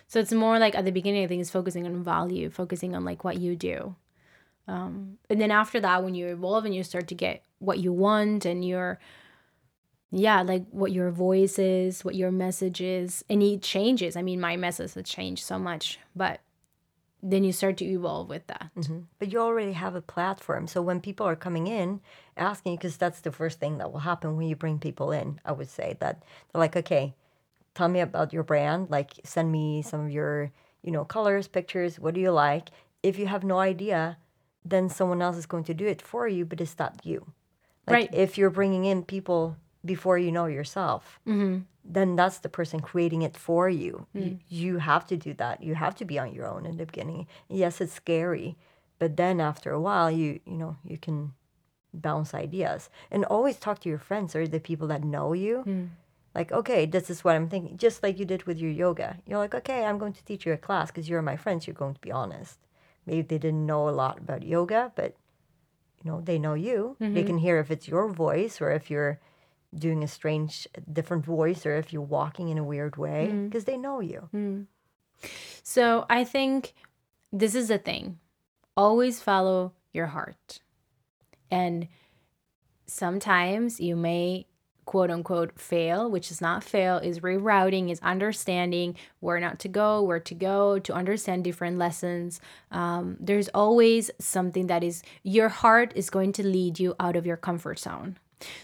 So 0.06 0.20
it's 0.20 0.32
more 0.32 0.58
like 0.58 0.74
at 0.74 0.84
the 0.84 0.92
beginning, 0.92 1.24
I 1.24 1.26
think 1.26 1.40
it's 1.40 1.50
focusing 1.50 1.86
on 1.86 2.02
value, 2.02 2.50
focusing 2.50 2.94
on 2.94 3.04
like 3.04 3.24
what 3.24 3.38
you 3.38 3.56
do. 3.56 3.96
Um, 4.68 5.18
and 5.28 5.40
then 5.40 5.50
after 5.50 5.80
that, 5.80 6.04
when 6.04 6.14
you 6.14 6.28
evolve 6.28 6.64
and 6.64 6.74
you 6.74 6.82
start 6.82 7.08
to 7.08 7.14
get 7.14 7.44
what 7.58 7.78
you 7.78 7.92
want 7.92 8.44
and 8.44 8.64
your, 8.64 9.00
yeah, 10.10 10.42
like 10.42 10.64
what 10.70 10.92
your 10.92 11.10
voice 11.10 11.58
is, 11.58 12.04
what 12.04 12.14
your 12.14 12.30
message 12.30 12.80
is, 12.80 13.24
and 13.28 13.42
it 13.42 13.62
changes. 13.62 14.16
I 14.16 14.22
mean, 14.22 14.40
my 14.40 14.56
message 14.56 14.94
has 14.94 15.04
changed 15.04 15.44
so 15.44 15.58
much, 15.58 15.98
but 16.14 16.40
then 17.22 17.44
you 17.44 17.52
start 17.52 17.76
to 17.78 17.84
evolve 17.84 18.28
with 18.28 18.46
that. 18.48 18.70
But 19.18 19.32
you 19.32 19.40
already 19.40 19.72
have 19.72 19.94
a 19.94 20.00
platform. 20.00 20.66
So 20.66 20.82
when 20.82 21.00
people 21.00 21.26
are 21.26 21.36
coming 21.36 21.66
in 21.66 22.00
asking, 22.36 22.76
because 22.76 22.96
that's 22.96 23.20
the 23.20 23.32
first 23.32 23.58
thing 23.58 23.78
that 23.78 23.92
will 23.92 24.00
happen 24.00 24.36
when 24.36 24.48
you 24.48 24.56
bring 24.56 24.78
people 24.78 25.12
in, 25.12 25.40
I 25.44 25.52
would 25.52 25.70
say 25.70 25.96
that 26.00 26.22
they're 26.52 26.60
like, 26.60 26.76
okay, 26.76 27.14
tell 27.74 27.88
me 27.88 28.00
about 28.00 28.32
your 28.32 28.42
brand. 28.42 28.90
Like, 28.90 29.12
send 29.24 29.50
me 29.50 29.82
some 29.82 30.06
of 30.06 30.10
your, 30.10 30.50
you 30.82 30.90
know, 30.90 31.04
colors, 31.04 31.48
pictures. 31.48 31.98
What 31.98 32.14
do 32.14 32.20
you 32.20 32.30
like? 32.30 32.68
If 33.02 33.18
you 33.18 33.26
have 33.26 33.44
no 33.44 33.58
idea, 33.58 34.18
then 34.64 34.88
someone 34.88 35.22
else 35.22 35.36
is 35.36 35.46
going 35.46 35.64
to 35.64 35.74
do 35.74 35.86
it 35.86 36.02
for 36.02 36.28
you, 36.28 36.44
but 36.44 36.60
it's 36.60 36.78
not 36.78 37.04
you. 37.04 37.32
Like, 37.86 37.94
Right. 37.94 38.14
If 38.14 38.38
you're 38.38 38.50
bringing 38.50 38.84
in 38.84 39.02
people 39.02 39.56
before 39.84 40.18
you 40.18 40.30
know 40.30 40.46
yourself, 40.46 41.20
mm-hmm. 41.26 41.60
then 41.84 42.14
that's 42.16 42.38
the 42.38 42.48
person 42.48 42.80
creating 42.80 43.22
it 43.22 43.36
for 43.36 43.68
you. 43.68 44.06
Mm. 44.14 44.24
you. 44.24 44.38
You 44.48 44.78
have 44.78 45.06
to 45.08 45.16
do 45.16 45.34
that. 45.34 45.62
You 45.62 45.74
have 45.74 45.96
to 45.96 46.04
be 46.04 46.18
on 46.18 46.32
your 46.32 46.46
own 46.46 46.66
in 46.66 46.76
the 46.76 46.86
beginning. 46.86 47.26
Yes, 47.48 47.80
it's 47.80 47.92
scary, 47.92 48.56
but 48.98 49.16
then 49.16 49.40
after 49.40 49.72
a 49.72 49.80
while, 49.80 50.10
you 50.10 50.40
you 50.46 50.56
know 50.56 50.76
you 50.84 50.98
can 50.98 51.32
bounce 51.94 52.32
ideas 52.32 52.88
and 53.10 53.24
always 53.24 53.58
talk 53.58 53.80
to 53.80 53.88
your 53.88 53.98
friends 53.98 54.34
or 54.34 54.46
the 54.46 54.60
people 54.60 54.86
that 54.88 55.04
know 55.04 55.32
you. 55.32 55.64
Mm. 55.66 55.88
Like, 56.34 56.50
okay, 56.50 56.86
this 56.86 57.10
is 57.10 57.22
what 57.24 57.36
I'm 57.36 57.48
thinking. 57.48 57.76
Just 57.76 58.02
like 58.02 58.18
you 58.18 58.24
did 58.24 58.44
with 58.44 58.58
your 58.58 58.70
yoga. 58.70 59.18
You're 59.26 59.38
like, 59.38 59.54
okay, 59.54 59.84
I'm 59.84 59.98
going 59.98 60.14
to 60.14 60.24
teach 60.24 60.46
you 60.46 60.52
a 60.52 60.56
class 60.56 60.90
because 60.90 61.08
you're 61.08 61.22
my 61.22 61.36
friends. 61.36 61.66
You're 61.66 61.74
going 61.74 61.94
to 61.94 62.00
be 62.00 62.10
honest. 62.10 62.58
Maybe 63.06 63.22
they 63.22 63.38
didn't 63.38 63.66
know 63.66 63.88
a 63.88 63.90
lot 63.90 64.18
about 64.18 64.42
yoga, 64.42 64.92
but 64.94 65.14
you 66.02 66.10
know 66.10 66.20
they 66.20 66.38
know 66.38 66.54
you. 66.54 66.96
They 66.98 67.22
can 67.22 67.36
mm-hmm. 67.36 67.38
hear 67.38 67.58
if 67.58 67.70
it's 67.70 67.86
your 67.86 68.08
voice 68.08 68.60
or 68.60 68.70
if 68.70 68.90
you're 68.90 69.20
doing 69.74 70.02
a 70.02 70.08
strange, 70.08 70.66
different 70.90 71.24
voice 71.24 71.64
or 71.66 71.76
if 71.76 71.92
you're 71.92 72.02
walking 72.02 72.48
in 72.48 72.58
a 72.58 72.64
weird 72.64 72.96
way 72.96 73.28
mm-hmm. 73.28 73.46
because 73.46 73.64
they 73.64 73.76
know 73.76 74.00
you. 74.00 74.28
Mm. 74.34 74.66
So 75.62 76.06
I 76.10 76.24
think 76.24 76.74
this 77.32 77.54
is 77.54 77.68
the 77.68 77.78
thing. 77.78 78.18
Always 78.76 79.20
follow 79.20 79.72
your 79.92 80.06
heart. 80.06 80.60
And 81.50 81.88
sometimes 82.86 83.80
you 83.80 83.96
may 83.96 84.46
quote 84.84 85.10
unquote 85.10 85.58
fail, 85.58 86.10
which 86.10 86.30
is 86.30 86.40
not 86.40 86.64
fail, 86.64 86.98
is 86.98 87.20
rerouting, 87.20 87.90
is 87.90 88.00
understanding 88.00 88.96
where 89.20 89.40
not 89.40 89.58
to 89.60 89.68
go, 89.68 90.02
where 90.02 90.20
to 90.20 90.34
go, 90.34 90.78
to 90.78 90.92
understand 90.92 91.44
different 91.44 91.78
lessons. 91.78 92.40
Um, 92.70 93.16
there's 93.20 93.48
always 93.48 94.10
something 94.18 94.66
that 94.66 94.82
is, 94.82 95.02
your 95.22 95.48
heart 95.48 95.92
is 95.94 96.10
going 96.10 96.32
to 96.32 96.46
lead 96.46 96.78
you 96.78 96.94
out 96.98 97.16
of 97.16 97.26
your 97.26 97.36
comfort 97.36 97.78
zone. 97.78 98.16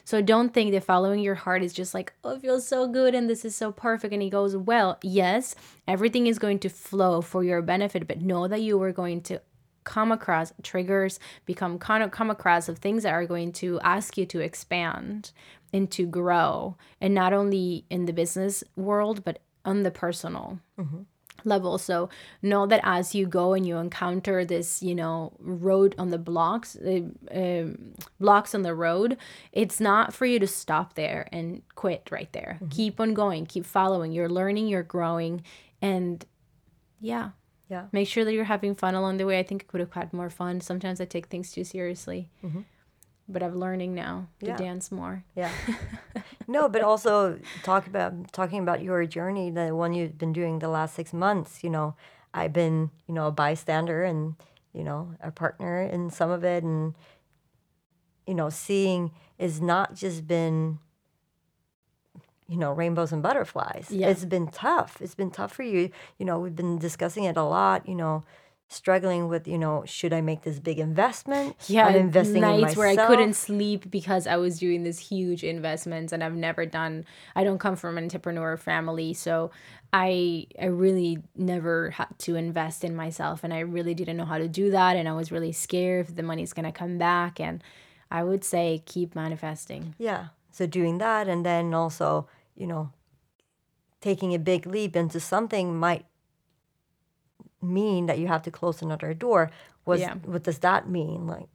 So 0.05 0.21
don't 0.21 0.53
think 0.53 0.73
that 0.73 0.85
following 0.85 1.21
your 1.21 1.35
heart 1.35 1.63
is 1.63 1.73
just 1.73 1.95
like, 1.95 2.13
oh, 2.25 2.35
it 2.35 2.43
feels 2.43 2.67
so 2.67 2.89
good 2.89 3.15
and 3.15 3.29
this 3.29 3.45
is 3.45 3.55
so 3.55 3.73
perfect 3.73 4.13
and 4.13 4.23
it 4.23 4.31
goes 4.31 4.57
well. 4.57 4.99
Yes, 5.03 5.55
everything 5.87 6.27
is 6.27 6.39
going 6.39 6.59
to 6.61 6.69
flow 6.69 7.21
for 7.21 7.45
your 7.45 7.63
benefit, 7.63 8.09
but 8.09 8.21
know 8.21 8.49
that 8.49 8.63
you 8.63 8.81
are 8.83 8.93
going 8.93 9.23
to 9.23 9.41
come 9.89 10.13
across 10.13 10.53
triggers, 10.63 11.19
become 11.47 11.79
come, 11.79 12.11
come 12.11 12.31
across 12.31 12.69
of 12.69 12.79
things 12.79 13.03
that 13.05 13.15
are 13.15 13.27
going 13.27 13.53
to 13.53 13.81
ask 13.81 14.19
you 14.19 14.27
to 14.27 14.41
expand 14.41 15.33
and 15.73 15.91
to 15.91 16.05
grow. 16.07 16.77
And 17.01 17.15
not 17.15 17.33
only 17.33 17.87
in 17.89 18.05
the 18.05 18.13
business 18.13 18.63
world, 18.77 19.25
but 19.25 19.39
on 19.65 19.83
the 19.85 19.91
personal 19.91 20.61
level. 21.45 21.79
So 21.79 22.11
know 22.43 22.67
that 22.67 22.81
as 22.83 23.15
you 23.15 23.27
go 23.27 23.55
and 23.55 23.67
you 23.67 23.79
encounter 23.79 24.45
this, 24.45 24.83
you 24.83 24.95
know, 24.95 25.33
road 25.39 25.95
on 25.99 26.11
the 26.11 26.19
blocks, 26.19 26.77
uh, 26.77 27.01
um, 27.35 27.95
blocks 28.21 28.55
on 28.55 28.63
the 28.63 28.75
road, 28.75 29.17
it's 29.53 29.81
not 29.81 30.13
for 30.13 30.27
you 30.27 30.39
to 30.39 30.47
stop 30.47 30.95
there 30.95 31.29
and 31.33 31.63
quit 31.75 32.09
right 32.11 32.33
there. 32.33 32.59
Keep 32.71 33.01
on 33.01 33.15
going, 33.15 33.47
keep 33.47 33.65
following. 33.65 34.13
You're 34.13 34.29
learning, 34.29 34.69
you're 34.69 34.83
growing, 34.83 35.43
and 35.81 36.27
yeah, 37.01 37.31
Yeah. 37.69 37.85
make 37.93 38.09
sure 38.09 38.25
that 38.25 38.33
you're 38.33 38.45
having 38.45 38.75
fun 38.75 38.95
along 38.95 39.19
the 39.19 39.27
way. 39.27 39.39
I 39.39 39.43
think 39.43 39.65
I 39.65 39.71
could 39.71 39.81
have 39.81 39.93
had 39.93 40.13
more 40.13 40.31
fun. 40.31 40.61
Sometimes 40.61 41.01
I 41.01 41.05
take 41.05 41.27
things 41.27 41.53
too 41.53 41.65
seriously, 41.65 42.31
mm-hmm. 42.45 42.61
but 43.29 43.43
I'm 43.43 43.57
learning 43.59 43.95
now 43.95 44.29
to 44.41 44.47
Yeah. 44.47 44.57
dance 44.57 44.91
more. 44.91 45.25
Yeah. 45.37 45.51
no, 46.49 46.69
but 46.69 46.83
also 46.83 47.39
talk 47.63 47.87
about 47.87 48.33
talking 48.33 48.61
about 48.61 48.83
your 48.83 49.05
journey, 49.07 49.51
the 49.51 49.75
one 49.75 49.93
you've 49.95 50.17
been 50.19 50.33
doing 50.33 50.59
the 50.61 50.69
last 50.69 50.95
six 50.95 51.13
months. 51.13 51.63
You 51.63 51.71
know, 51.71 51.95
I've 52.33 52.53
been, 52.53 52.91
you 53.07 53.15
know, 53.15 53.27
a 53.27 53.33
bystander 53.33 54.03
and, 54.05 54.35
you 54.73 54.83
know, 54.85 55.15
a 55.21 55.31
partner 55.31 55.83
in 55.83 56.11
some 56.11 56.31
of 56.31 56.45
it 56.45 56.63
and 56.65 56.95
you 58.27 58.35
know, 58.35 58.51
seeing 58.51 59.11
is 59.39 59.61
not 59.61 59.95
just 59.95 60.27
been 60.27 60.79
you 62.49 62.57
know, 62.57 62.73
rainbows 62.73 63.13
and 63.13 63.23
butterflies. 63.23 63.89
Yeah. 63.91 64.09
It's 64.09 64.25
been 64.25 64.49
tough. 64.49 64.97
It's 65.01 65.15
been 65.15 65.31
tough 65.31 65.53
for 65.53 65.63
you. 65.63 65.91
You 66.19 66.27
know, 66.27 66.39
we've 66.39 66.57
been 66.57 66.79
discussing 66.79 67.25
it 67.25 67.37
a 67.37 67.43
lot, 67.43 67.87
you 67.89 67.95
know, 67.95 68.25
struggling 68.69 69.29
with, 69.29 69.49
you 69.49 69.59
know, 69.59 69.83
should 69.87 70.13
I 70.13 70.21
make 70.21 70.43
this 70.43 70.59
big 70.59 70.79
investment? 70.79 71.57
Yeah, 71.69 71.87
I'm 71.87 71.97
investing 71.97 72.37
in 72.37 72.43
nights 72.43 72.77
where 72.77 72.89
I 72.89 73.07
couldn't 73.07 73.35
sleep 73.35 73.91
because 73.91 74.27
I 74.27 74.37
was 74.37 74.59
doing 74.59 74.83
this 74.83 74.99
huge 74.99 75.43
investments 75.43 76.13
and 76.13 76.23
I've 76.23 76.35
never 76.35 76.67
done 76.67 77.07
I 77.35 77.45
don't 77.45 77.59
come 77.59 77.77
from 77.77 77.97
an 77.97 78.05
entrepreneur 78.05 78.57
family, 78.59 79.15
so 79.15 79.51
I 79.93 80.47
I 80.61 80.67
really 80.67 81.19
never 81.35 81.91
had 81.91 82.19
to 82.19 82.37
invest 82.37 82.85
in 82.85 82.95
myself 82.95 83.43
and 83.43 83.55
I 83.55 83.61
really 83.61 83.95
didn't 83.95 84.19
know 84.19 84.27
how 84.27 84.39
to 84.39 84.49
do 84.49 84.71
that 84.71 84.97
and 84.97 85.09
I 85.09 85.13
was 85.13 85.33
really 85.33 85.53
scared 85.53 86.09
if 86.09 86.17
the 86.17 86.23
money's 86.23 86.53
going 86.53 86.67
to 86.67 86.73
come 86.73 86.99
back 86.99 87.41
and 87.41 87.63
I 88.11 88.23
would 88.23 88.45
say 88.45 88.83
keep 88.85 89.15
manifesting. 89.15 89.95
Yeah. 89.99 90.29
So 90.51 90.67
doing 90.67 90.99
that 90.99 91.27
and 91.27 91.45
then 91.45 91.73
also, 91.73 92.29
you 92.59 92.67
know, 92.67 92.91
taking 94.01 94.35
a 94.35 94.39
big 94.39 94.67
leap 94.67 94.95
into 94.97 95.21
something 95.21 95.79
might 95.79 96.05
mean 97.63 98.07
that 98.07 98.19
you 98.19 98.27
have 98.27 98.43
to 98.43 98.51
close 98.51 98.83
another 98.83 99.15
door. 99.15 99.51
Was 99.85 100.01
Yeah. 100.01 100.15
what 100.25 100.43
does 100.43 100.59
that 100.59 100.89
mean? 100.89 101.27
Like 101.27 101.49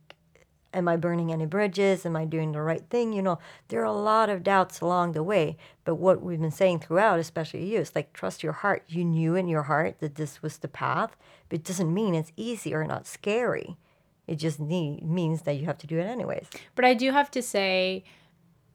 am 0.74 0.88
I 0.88 0.97
burning 0.97 1.32
any 1.32 1.45
bridges? 1.45 2.06
Am 2.06 2.16
I 2.16 2.26
doing 2.26 2.51
the 2.51 2.62
right 2.62 2.84
thing? 2.89 3.14
You 3.14 3.22
know, 3.22 3.39
there 3.68 3.82
are 3.82 3.86
a 3.86 3.93
lot 3.93 4.30
of 4.30 4.43
doubts 4.43 4.82
along 4.82 5.12
the 5.12 5.24
way. 5.24 5.58
But 5.86 5.95
what 5.95 6.22
we've 6.22 6.41
been 6.41 6.51
saying 6.51 6.80
throughout, 6.80 7.20
especially 7.20 7.66
you, 7.66 7.80
is 7.80 7.95
like 7.95 8.14
trust 8.14 8.43
your 8.43 8.54
heart. 8.54 8.84
You 8.88 9.06
knew 9.06 9.36
in 9.36 9.47
your 9.47 9.64
heart 9.64 9.99
that 9.99 10.16
this 10.16 10.41
was 10.41 10.58
the 10.58 10.68
path, 10.68 11.16
but 11.49 11.60
it 11.60 11.66
doesn't 11.66 11.93
mean 11.93 12.16
it's 12.16 12.32
easy 12.36 12.74
or 12.74 12.86
not 12.86 13.08
scary. 13.08 13.78
It 14.26 14.36
just 14.36 14.60
need, 14.60 15.04
means 15.04 15.43
that 15.43 15.54
you 15.54 15.66
have 15.66 15.78
to 15.80 15.88
do 15.88 15.99
it 15.99 16.06
anyways. 16.06 16.47
But 16.76 16.86
I 16.86 16.93
do 16.93 17.12
have 17.12 17.30
to 17.32 17.41
say, 17.41 18.04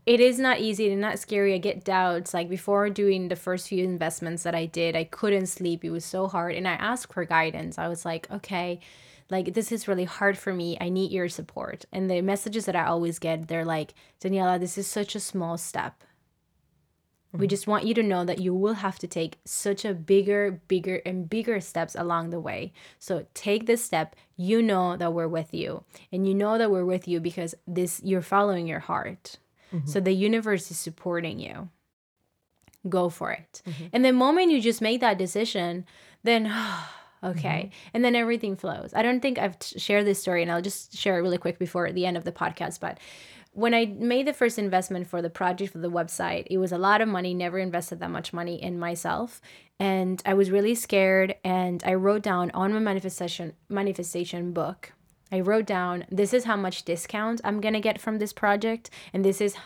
it 0.08 0.20
is 0.20 0.38
not 0.38 0.58
easy 0.58 0.90
and 0.90 1.02
not 1.02 1.18
scary. 1.18 1.52
I 1.52 1.58
get 1.58 1.84
doubts. 1.84 2.32
Like 2.32 2.48
before 2.48 2.88
doing 2.88 3.28
the 3.28 3.36
first 3.36 3.68
few 3.68 3.84
investments 3.84 4.42
that 4.42 4.54
I 4.54 4.64
did, 4.64 4.96
I 4.96 5.04
couldn't 5.04 5.48
sleep. 5.48 5.84
It 5.84 5.90
was 5.90 6.02
so 6.02 6.28
hard. 6.28 6.54
And 6.54 6.66
I 6.66 6.72
asked 6.72 7.12
for 7.12 7.26
guidance. 7.26 7.76
I 7.76 7.88
was 7.88 8.06
like, 8.06 8.26
okay, 8.30 8.80
like 9.28 9.52
this 9.52 9.70
is 9.70 9.86
really 9.86 10.06
hard 10.06 10.38
for 10.38 10.54
me. 10.54 10.78
I 10.80 10.88
need 10.88 11.12
your 11.12 11.28
support. 11.28 11.84
And 11.92 12.10
the 12.10 12.22
messages 12.22 12.64
that 12.64 12.74
I 12.74 12.86
always 12.86 13.18
get, 13.18 13.48
they're 13.48 13.66
like, 13.66 13.92
Daniela, 14.18 14.58
this 14.58 14.78
is 14.78 14.86
such 14.86 15.14
a 15.14 15.20
small 15.20 15.58
step. 15.58 16.02
We 17.32 17.40
mm-hmm. 17.40 17.48
just 17.48 17.66
want 17.66 17.84
you 17.84 17.92
to 17.92 18.02
know 18.02 18.24
that 18.24 18.40
you 18.40 18.54
will 18.54 18.74
have 18.74 18.98
to 19.00 19.06
take 19.06 19.36
such 19.44 19.84
a 19.84 19.92
bigger, 19.92 20.62
bigger, 20.68 21.02
and 21.04 21.28
bigger 21.28 21.60
steps 21.60 21.94
along 21.94 22.30
the 22.30 22.40
way. 22.40 22.72
So 22.98 23.26
take 23.34 23.66
this 23.66 23.84
step. 23.84 24.16
You 24.38 24.62
know 24.62 24.96
that 24.96 25.12
we're 25.12 25.28
with 25.28 25.52
you, 25.52 25.84
and 26.10 26.26
you 26.26 26.34
know 26.34 26.56
that 26.56 26.70
we're 26.70 26.86
with 26.86 27.06
you 27.06 27.20
because 27.20 27.54
this 27.66 28.00
you're 28.02 28.22
following 28.22 28.66
your 28.66 28.80
heart. 28.80 29.36
Mm-hmm. 29.72 29.88
So 29.88 30.00
the 30.00 30.12
universe 30.12 30.70
is 30.70 30.78
supporting 30.78 31.38
you. 31.38 31.68
Go 32.88 33.08
for 33.08 33.32
it. 33.32 33.62
Mm-hmm. 33.66 33.86
And 33.92 34.04
the 34.04 34.12
moment 34.12 34.52
you 34.52 34.60
just 34.60 34.80
make 34.80 35.00
that 35.00 35.18
decision, 35.18 35.84
then 36.22 36.46
okay, 37.24 37.70
mm-hmm. 37.70 37.88
and 37.94 38.04
then 38.04 38.14
everything 38.14 38.56
flows. 38.56 38.92
I 38.94 39.02
don't 39.02 39.20
think 39.20 39.38
I've 39.38 39.58
t- 39.58 39.78
shared 39.78 40.06
this 40.06 40.20
story, 40.20 40.42
and 40.42 40.50
I'll 40.50 40.62
just 40.62 40.96
share 40.96 41.18
it 41.18 41.22
really 41.22 41.38
quick 41.38 41.58
before 41.58 41.90
the 41.92 42.06
end 42.06 42.16
of 42.16 42.24
the 42.24 42.32
podcast, 42.32 42.80
but 42.80 42.98
when 43.58 43.74
I 43.74 43.86
made 43.86 44.26
the 44.26 44.32
first 44.32 44.56
investment 44.56 45.08
for 45.08 45.20
the 45.20 45.30
project 45.30 45.72
for 45.72 45.78
the 45.78 45.90
website, 45.90 46.46
it 46.48 46.58
was 46.58 46.70
a 46.70 46.78
lot 46.78 47.00
of 47.00 47.08
money, 47.08 47.34
never 47.34 47.58
invested 47.58 47.98
that 47.98 48.10
much 48.10 48.32
money 48.32 48.62
in 48.62 48.78
myself. 48.78 49.40
And 49.80 50.22
I 50.24 50.34
was 50.34 50.52
really 50.52 50.76
scared 50.76 51.34
and 51.42 51.82
I 51.84 51.94
wrote 51.94 52.22
down 52.22 52.52
on 52.52 52.72
my 52.72 52.78
manifestation 52.78 53.54
manifestation 53.68 54.52
book. 54.52 54.92
I 55.30 55.40
wrote 55.40 55.66
down 55.66 56.06
this 56.10 56.32
is 56.32 56.44
how 56.44 56.56
much 56.56 56.84
discount 56.84 57.40
I'm 57.44 57.60
going 57.60 57.74
to 57.74 57.80
get 57.80 58.00
from 58.00 58.18
this 58.18 58.32
project 58.32 58.90
and 59.12 59.24
this 59.24 59.40
is 59.40 59.56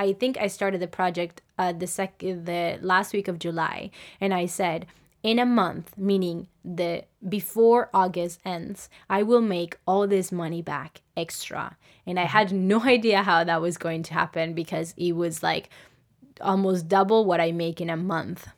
I 0.00 0.12
think 0.12 0.38
I 0.38 0.46
started 0.46 0.80
the 0.80 0.86
project 0.86 1.42
uh, 1.58 1.72
the 1.72 1.86
sec 1.86 2.18
the 2.18 2.78
last 2.82 3.12
week 3.12 3.28
of 3.28 3.38
July 3.38 3.90
and 4.20 4.32
I 4.32 4.46
said 4.46 4.86
in 5.22 5.38
a 5.38 5.46
month, 5.46 5.96
meaning 5.98 6.48
the 6.64 7.04
before 7.28 7.90
August 7.92 8.40
ends, 8.44 8.88
I 9.10 9.22
will 9.22 9.40
make 9.40 9.76
all 9.86 10.06
this 10.06 10.30
money 10.30 10.62
back 10.62 11.02
extra. 11.16 11.76
And 12.06 12.18
I 12.18 12.24
had 12.24 12.52
no 12.72 12.82
idea 12.82 13.22
how 13.22 13.44
that 13.44 13.60
was 13.60 13.78
going 13.78 14.02
to 14.04 14.14
happen 14.14 14.54
because 14.54 14.94
it 14.96 15.12
was 15.12 15.42
like 15.42 15.70
almost 16.40 16.88
double 16.88 17.24
what 17.24 17.40
I 17.40 17.52
make 17.52 17.80
in 17.80 17.90
a 17.90 17.96
month. 17.96 18.48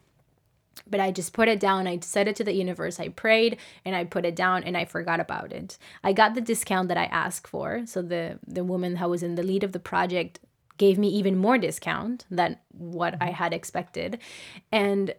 But 0.89 1.01
I 1.01 1.11
just 1.11 1.33
put 1.33 1.49
it 1.49 1.61
down. 1.61 1.87
I 1.87 1.99
said 2.01 2.27
it 2.27 2.37
to 2.37 2.45
the 2.45 2.55
universe. 2.55 2.99
I 2.99 3.09
prayed 3.09 3.59
and 3.85 3.95
I 3.95 4.05
put 4.05 4.25
it 4.25 4.35
down 4.35 4.64
and 4.64 4.77
I 4.77 4.85
forgot 4.85 5.21
about 5.21 5.53
it. 5.53 5.79
I 6.03 6.12
got 6.12 6.35
the 6.35 6.41
discount 6.41 6.89
that 6.89 6.97
I 6.97 7.05
asked 7.05 7.47
for. 7.47 7.83
So 7.87 8.03
the 8.03 8.39
the 8.47 8.64
woman 8.64 8.97
who 8.97 9.09
was 9.09 9.23
in 9.23 9.35
the 9.35 9.43
lead 9.43 9.62
of 9.62 9.73
the 9.73 9.79
project 9.79 10.41
gave 10.79 10.99
me 10.99 11.09
even 11.09 11.37
more 11.37 11.59
discount 11.59 12.25
than 12.31 12.57
what 12.73 13.14
I 13.21 13.31
had 13.31 13.53
expected. 13.53 14.18
And 14.73 15.14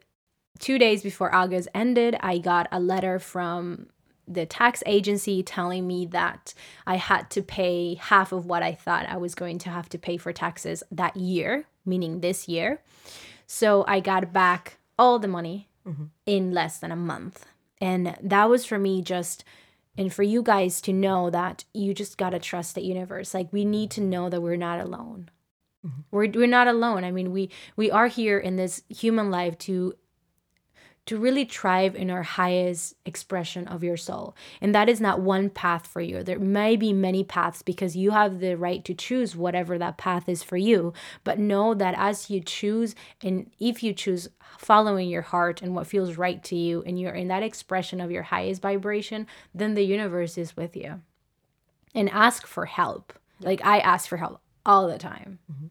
two 0.58 0.80
days 0.80 1.04
before 1.04 1.34
August 1.34 1.70
ended, 1.76 2.18
I 2.20 2.40
got 2.40 2.68
a 2.72 2.80
letter 2.80 3.20
from 3.20 3.88
the 4.28 4.46
tax 4.46 4.82
agency 4.86 5.44
telling 5.44 5.86
me 5.86 6.06
that 6.08 6.54
I 6.88 6.96
had 6.96 7.30
to 7.32 7.42
pay 7.42 7.96
half 7.96 8.32
of 8.32 8.46
what 8.46 8.64
I 8.64 8.74
thought 8.74 9.06
I 9.08 9.18
was 9.18 9.36
going 9.36 9.60
to 9.60 9.70
have 9.70 9.90
to 9.90 9.98
pay 9.98 10.18
for 10.18 10.34
taxes 10.34 10.84
that 10.92 11.16
year, 11.18 11.66
meaning 11.86 12.22
this 12.22 12.48
year. 12.48 12.82
So 13.46 13.84
I 13.88 14.00
got 14.00 14.32
back 14.32 14.78
all 15.02 15.18
the 15.18 15.28
money 15.28 15.68
mm-hmm. 15.86 16.06
in 16.28 16.52
less 16.52 16.78
than 16.78 16.92
a 16.92 16.96
month. 16.96 17.48
And 17.80 18.16
that 18.22 18.48
was 18.48 18.66
for 18.66 18.78
me 18.78 19.02
just 19.02 19.44
and 19.98 20.14
for 20.14 20.24
you 20.24 20.44
guys 20.44 20.80
to 20.82 20.94
know 20.94 21.32
that 21.32 21.66
you 21.74 21.94
just 21.94 22.18
got 22.18 22.30
to 22.30 22.40
trust 22.40 22.76
the 22.76 22.84
universe. 22.84 23.34
Like 23.34 23.52
we 23.52 23.66
need 23.66 23.90
to 23.92 24.02
know 24.02 24.30
that 24.30 24.42
we're 24.42 24.56
not 24.56 24.80
alone. 24.80 25.30
Mm-hmm. 25.86 26.02
We're 26.12 26.30
we're 26.30 26.46
not 26.48 26.68
alone. 26.68 27.04
I 27.04 27.12
mean, 27.12 27.32
we 27.32 27.50
we 27.76 27.90
are 27.90 28.08
here 28.08 28.38
in 28.38 28.56
this 28.56 28.84
human 28.90 29.32
life 29.32 29.58
to 29.60 29.96
to 31.12 31.18
really 31.18 31.44
thrive 31.44 31.94
in 31.94 32.10
our 32.10 32.24
highest 32.24 32.96
expression 33.06 33.68
of 33.68 33.84
your 33.84 33.98
soul. 33.98 34.34
And 34.62 34.74
that 34.74 34.88
is 34.88 35.02
not 35.02 35.20
one 35.20 35.50
path 35.50 35.86
for 35.86 36.00
you. 36.00 36.24
There 36.24 36.40
may 36.40 36.78
be 36.78 36.94
many 36.94 37.26
paths 37.26 37.62
because 37.62 37.98
you 37.98 38.12
have 38.12 38.40
the 38.40 38.56
right 38.56 38.86
to 38.86 38.94
choose 38.94 39.36
whatever 39.36 39.78
that 39.78 39.98
path 39.98 40.30
is 40.30 40.42
for 40.42 40.56
you. 40.56 40.94
But 41.26 41.38
know 41.38 41.74
that 41.74 41.96
as 41.98 42.30
you 42.30 42.40
choose, 42.40 42.96
and 43.22 43.52
if 43.60 43.84
you 43.84 43.92
choose 43.92 44.30
following 44.58 45.10
your 45.10 45.22
heart 45.22 45.62
and 45.62 45.76
what 45.76 45.86
feels 45.86 46.16
right 46.16 46.42
to 46.46 46.56
you, 46.56 46.82
and 46.86 46.98
you're 46.98 47.12
in 47.12 47.28
that 47.28 47.44
expression 47.44 48.00
of 48.00 48.10
your 48.10 48.24
highest 48.24 48.62
vibration, 48.62 49.28
then 49.54 49.74
the 49.74 49.84
universe 49.84 50.38
is 50.38 50.56
with 50.56 50.78
you. 50.78 51.02
And 51.94 52.10
ask 52.12 52.48
for 52.48 52.68
help. 52.68 53.12
Like 53.42 53.60
I 53.66 53.80
ask 53.80 54.08
for 54.08 54.16
help 54.16 54.40
all 54.66 54.88
the 54.88 54.98
time. 54.98 55.40
Mm-hmm. 55.52 55.68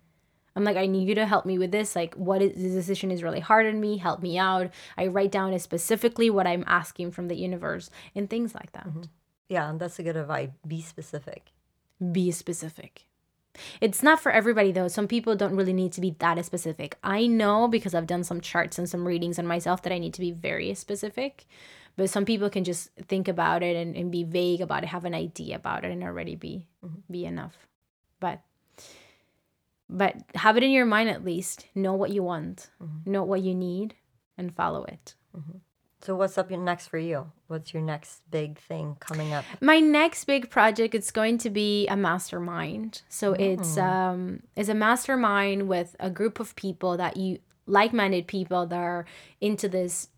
I'm 0.57 0.65
like, 0.65 0.77
I 0.77 0.87
need 0.87 1.09
you 1.09 1.15
to 1.15 1.27
help 1.27 1.47
me 1.47 1.59
with 1.59 1.71
this. 1.71 1.95
Like, 1.95 2.15
what 2.15 2.43
is 2.43 2.55
the 2.55 2.69
decision 2.69 3.11
is 3.11 3.23
really 3.23 3.41
hard 3.41 3.67
on 3.67 3.81
me. 3.81 3.99
Help 3.99 4.23
me 4.23 4.39
out. 4.39 4.71
I 4.97 5.07
write 5.07 5.31
down 5.31 5.57
specifically 5.59 6.31
what 6.31 6.47
I'm 6.47 6.65
asking 6.67 7.13
from 7.13 7.29
the 7.29 7.37
universe 7.37 7.91
and 8.15 8.29
things 8.29 8.55
like 8.55 8.73
that. 8.73 8.89
Mm-hmm. 8.89 9.03
Yeah, 9.49 9.71
and 9.71 9.81
that's 9.81 9.99
a 9.99 10.03
good 10.03 10.17
advice. 10.17 10.51
Be 10.67 10.81
specific. 10.81 11.53
Be 12.13 12.31
specific. 12.31 13.05
It's 13.81 14.03
not 14.03 14.21
for 14.21 14.31
everybody 14.33 14.73
though. 14.73 14.89
Some 14.89 15.09
people 15.09 15.35
don't 15.35 15.57
really 15.57 15.73
need 15.73 15.93
to 15.93 16.01
be 16.01 16.15
that 16.19 16.43
specific. 16.45 16.97
I 17.03 17.27
know 17.27 17.69
because 17.69 17.95
I've 17.95 18.07
done 18.07 18.25
some 18.25 18.41
charts 18.41 18.79
and 18.79 18.89
some 18.89 19.07
readings 19.07 19.39
on 19.39 19.47
myself 19.47 19.83
that 19.83 19.93
I 19.93 19.99
need 19.99 20.15
to 20.15 20.21
be 20.21 20.31
very 20.31 20.73
specific. 20.75 21.47
But 21.97 22.09
some 22.09 22.25
people 22.25 22.49
can 22.49 22.65
just 22.65 22.91
think 23.09 23.29
about 23.29 23.63
it 23.63 23.77
and, 23.77 23.97
and 23.97 24.11
be 24.11 24.23
vague 24.23 24.61
about 24.61 24.85
it, 24.85 24.89
have 24.89 25.05
an 25.05 25.15
idea 25.15 25.57
about 25.57 25.85
it, 25.85 25.91
and 25.91 26.03
already 26.03 26.37
be 26.37 26.67
mm-hmm. 26.85 27.01
be 27.11 27.27
enough. 27.27 27.67
But 29.93 30.17
have 30.35 30.57
it 30.57 30.63
in 30.63 30.71
your 30.71 30.87
mind 30.87 31.11
at 31.11 31.25
least. 31.25 31.67
Know 31.75 31.95
what 31.95 32.11
you 32.11 32.23
want, 32.23 32.71
mm-hmm. 32.83 33.11
know 33.11 33.25
what 33.25 33.43
you 33.43 33.55
need, 33.55 33.95
and 34.39 34.55
follow 34.55 34.85
it. 34.85 35.15
Mm-hmm. 35.37 35.59
So 36.03 36.17
what's 36.17 36.39
up 36.39 36.51
next 36.51 36.89
for 36.89 36.99
you? 36.99 37.31
What's 37.49 37.75
your 37.75 37.83
next 37.83 38.23
big 38.31 38.59
thing 38.59 38.97
coming 39.01 39.35
up? 39.35 39.45
My 39.61 39.81
next 39.81 40.25
big 40.25 40.49
project 40.49 40.95
it's 40.95 41.11
going 41.11 41.37
to 41.39 41.51
be 41.51 41.87
a 41.89 41.97
mastermind. 41.97 43.03
So 43.09 43.35
mm. 43.35 43.41
it's 43.41 43.77
um 43.77 44.43
it's 44.57 44.71
a 44.71 44.75
mastermind 44.75 45.69
with 45.69 45.97
a 46.01 46.09
group 46.09 46.41
of 46.41 46.57
people 46.57 46.97
that 46.97 47.17
you 47.17 47.41
like-minded 47.67 48.27
people 48.27 48.67
that 48.67 48.77
are 48.77 49.05
into 49.41 49.69
this 49.69 50.09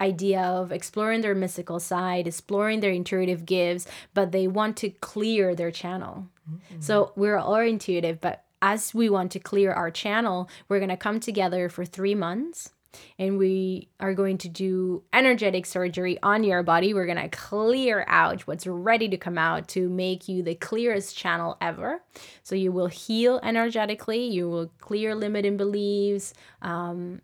idea 0.00 0.40
of 0.40 0.72
exploring 0.72 1.20
their 1.20 1.34
mystical 1.34 1.80
side, 1.80 2.26
exploring 2.26 2.80
their 2.80 2.90
intuitive 2.90 3.44
gifts, 3.44 3.86
but 4.12 4.32
they 4.32 4.46
want 4.46 4.76
to 4.78 4.90
clear 4.90 5.54
their 5.54 5.70
channel. 5.70 6.28
Mm-hmm. 6.48 6.80
So 6.80 7.12
we're 7.16 7.38
all 7.38 7.56
intuitive, 7.56 8.20
but 8.20 8.44
as 8.64 8.94
we 8.94 9.10
want 9.10 9.30
to 9.32 9.38
clear 9.38 9.72
our 9.72 9.90
channel, 9.90 10.48
we're 10.68 10.78
going 10.78 10.88
to 10.88 10.96
come 10.96 11.20
together 11.20 11.68
for 11.68 11.84
three 11.84 12.14
months 12.14 12.72
and 13.18 13.36
we 13.36 13.88
are 14.00 14.14
going 14.14 14.38
to 14.38 14.48
do 14.48 15.02
energetic 15.12 15.66
surgery 15.66 16.18
on 16.22 16.44
your 16.44 16.62
body. 16.62 16.94
We're 16.94 17.04
going 17.04 17.18
to 17.18 17.28
clear 17.28 18.06
out 18.08 18.46
what's 18.46 18.66
ready 18.66 19.08
to 19.10 19.18
come 19.18 19.36
out 19.36 19.68
to 19.68 19.90
make 19.90 20.28
you 20.28 20.42
the 20.42 20.54
clearest 20.54 21.14
channel 21.14 21.58
ever. 21.60 22.00
So 22.42 22.54
you 22.54 22.72
will 22.72 22.86
heal 22.86 23.38
energetically, 23.42 24.24
you 24.24 24.48
will 24.48 24.68
clear 24.78 25.14
limiting 25.14 25.58
beliefs, 25.58 26.32
um, 26.62 27.20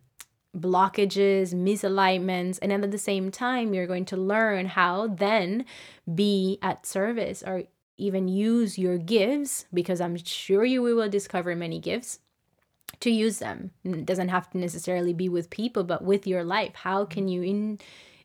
blockages, 0.54 1.54
misalignments, 1.54 2.58
and 2.60 2.70
then 2.70 2.84
at 2.84 2.90
the 2.90 2.98
same 2.98 3.30
time, 3.30 3.72
you're 3.72 3.86
going 3.86 4.04
to 4.06 4.16
learn 4.16 4.66
how 4.66 5.06
then 5.06 5.64
be 6.12 6.58
at 6.60 6.84
service 6.84 7.42
or 7.46 7.64
even 8.00 8.28
use 8.28 8.78
your 8.78 8.98
gifts, 8.98 9.66
because 9.72 10.00
I'm 10.00 10.16
sure 10.16 10.64
you 10.64 10.82
will 10.82 11.08
discover 11.08 11.54
many 11.54 11.78
gifts, 11.78 12.20
to 13.00 13.10
use 13.10 13.38
them. 13.38 13.70
It 13.84 14.04
doesn't 14.04 14.30
have 14.30 14.50
to 14.50 14.58
necessarily 14.58 15.12
be 15.12 15.28
with 15.28 15.50
people, 15.50 15.84
but 15.84 16.02
with 16.02 16.26
your 16.26 16.44
life. 16.44 16.74
How 16.74 17.04
can 17.04 17.28
you 17.28 17.42
in, 17.42 17.78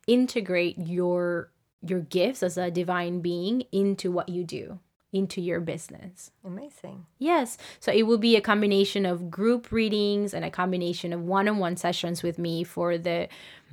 integrate 0.07 0.77
your 0.79 1.51
your 1.81 1.99
gifts 1.99 2.41
as 2.41 2.57
a 2.57 2.71
divine 2.71 3.21
being 3.21 3.63
into 3.71 4.11
what 4.11 4.27
you 4.29 4.43
do? 4.43 4.79
into 5.15 5.39
your 5.39 5.61
business. 5.61 6.31
Amazing. 6.43 7.05
Yes. 7.17 7.57
So 7.79 7.91
it 7.91 8.03
will 8.03 8.17
be 8.17 8.35
a 8.35 8.41
combination 8.41 9.05
of 9.05 9.31
group 9.31 9.71
readings 9.71 10.33
and 10.33 10.43
a 10.43 10.51
combination 10.51 11.13
of 11.13 11.21
one-on-one 11.21 11.77
sessions 11.77 12.21
with 12.21 12.37
me 12.37 12.63
for 12.63 12.97
the 12.97 13.29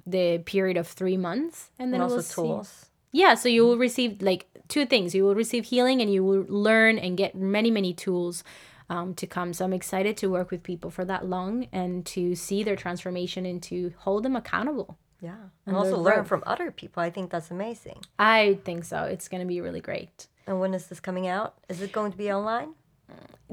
the 0.07 0.39
period 0.39 0.77
of 0.77 0.89
3 0.89 1.17
months 1.17 1.71
and 1.79 1.93
then 1.93 2.01
and 2.01 2.11
also 2.11 2.43
we'll 2.43 2.47
tools. 2.47 2.69
See. 2.69 2.87
Yeah, 3.13 3.35
so 3.35 3.49
you 3.49 3.65
will 3.65 3.79
receive 3.79 4.23
like 4.23 4.47
two 4.69 4.87
things. 4.87 5.15
You 5.15 5.25
will 5.25 5.35
receive 5.35 5.67
healing 5.67 6.01
and 6.01 6.13
you 6.13 6.25
will 6.25 6.45
learn 6.49 6.99
and 6.99 7.17
get 7.17 7.35
many, 7.35 7.71
many 7.71 7.93
tools 7.93 8.43
um, 8.89 9.15
to 9.15 9.27
come. 9.27 9.53
So 9.53 9.65
I'm 9.65 9.73
excited 9.73 10.17
to 10.19 10.29
work 10.29 10.51
with 10.51 10.63
people 10.63 10.91
for 10.91 11.05
that 11.05 11.27
long 11.27 11.67
and 11.73 12.05
to 12.07 12.35
see 12.35 12.63
their 12.63 12.77
transformation 12.77 13.47
and 13.47 13.63
to 13.65 13.93
hold 13.99 14.23
them 14.23 14.35
accountable. 14.35 14.99
Yeah. 15.21 15.35
And, 15.35 15.51
and 15.67 15.77
also 15.77 15.99
learn 15.99 16.17
growth. 16.17 16.29
from 16.29 16.43
other 16.47 16.71
people. 16.71 17.03
I 17.03 17.11
think 17.11 17.31
that's 17.31 17.51
amazing. 17.51 18.01
I 18.19 18.59
think 18.65 18.85
so. 18.85 19.05
It's 19.05 19.29
going 19.29 19.41
to 19.41 19.47
be 19.47 19.61
really 19.61 19.81
great. 19.81 20.27
And 20.47 20.59
when 20.59 20.75
is 20.75 20.89
this 20.89 20.99
coming 20.99 21.29
out? 21.29 21.55
Is 21.69 21.81
it 21.81 21.93
going 21.93 22.11
to 22.11 22.19
be 22.19 22.33
online? 22.33 22.75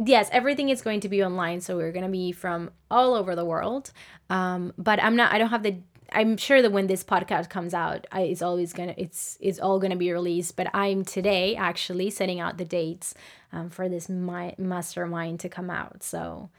Yes, 0.05 0.29
everything 0.31 0.69
is 0.69 0.81
going 0.81 1.01
to 1.01 1.09
be 1.09 1.23
online. 1.23 1.59
So 1.61 1.75
we're 1.75 1.91
going 1.91 2.05
to 2.05 2.11
be 2.11 2.31
from 2.31 2.71
all 2.89 3.13
over 3.13 3.35
the 3.35 3.43
world. 3.45 3.91
Um, 4.29 4.73
but 4.77 5.03
I'm 5.03 5.15
not, 5.15 5.33
I 5.33 5.37
don't 5.37 5.49
have 5.49 5.63
the 5.63 5.77
I'm 6.11 6.37
sure 6.37 6.61
that 6.61 6.71
when 6.71 6.87
this 6.87 7.03
podcast 7.03 7.49
comes 7.49 7.73
out, 7.73 8.07
I, 8.11 8.21
it's 8.21 8.41
always 8.41 8.73
gonna 8.73 8.93
it's 8.97 9.37
it's 9.39 9.59
all 9.59 9.79
gonna 9.79 9.95
be 9.95 10.11
released. 10.11 10.55
But 10.55 10.67
I'm 10.73 11.03
today 11.03 11.55
actually 11.55 12.09
setting 12.09 12.39
out 12.39 12.57
the 12.57 12.65
dates 12.65 13.13
um, 13.51 13.69
for 13.69 13.89
this 13.89 14.09
my 14.09 14.55
mastermind 14.57 15.39
to 15.41 15.49
come 15.49 15.69
out. 15.69 16.03
So 16.03 16.49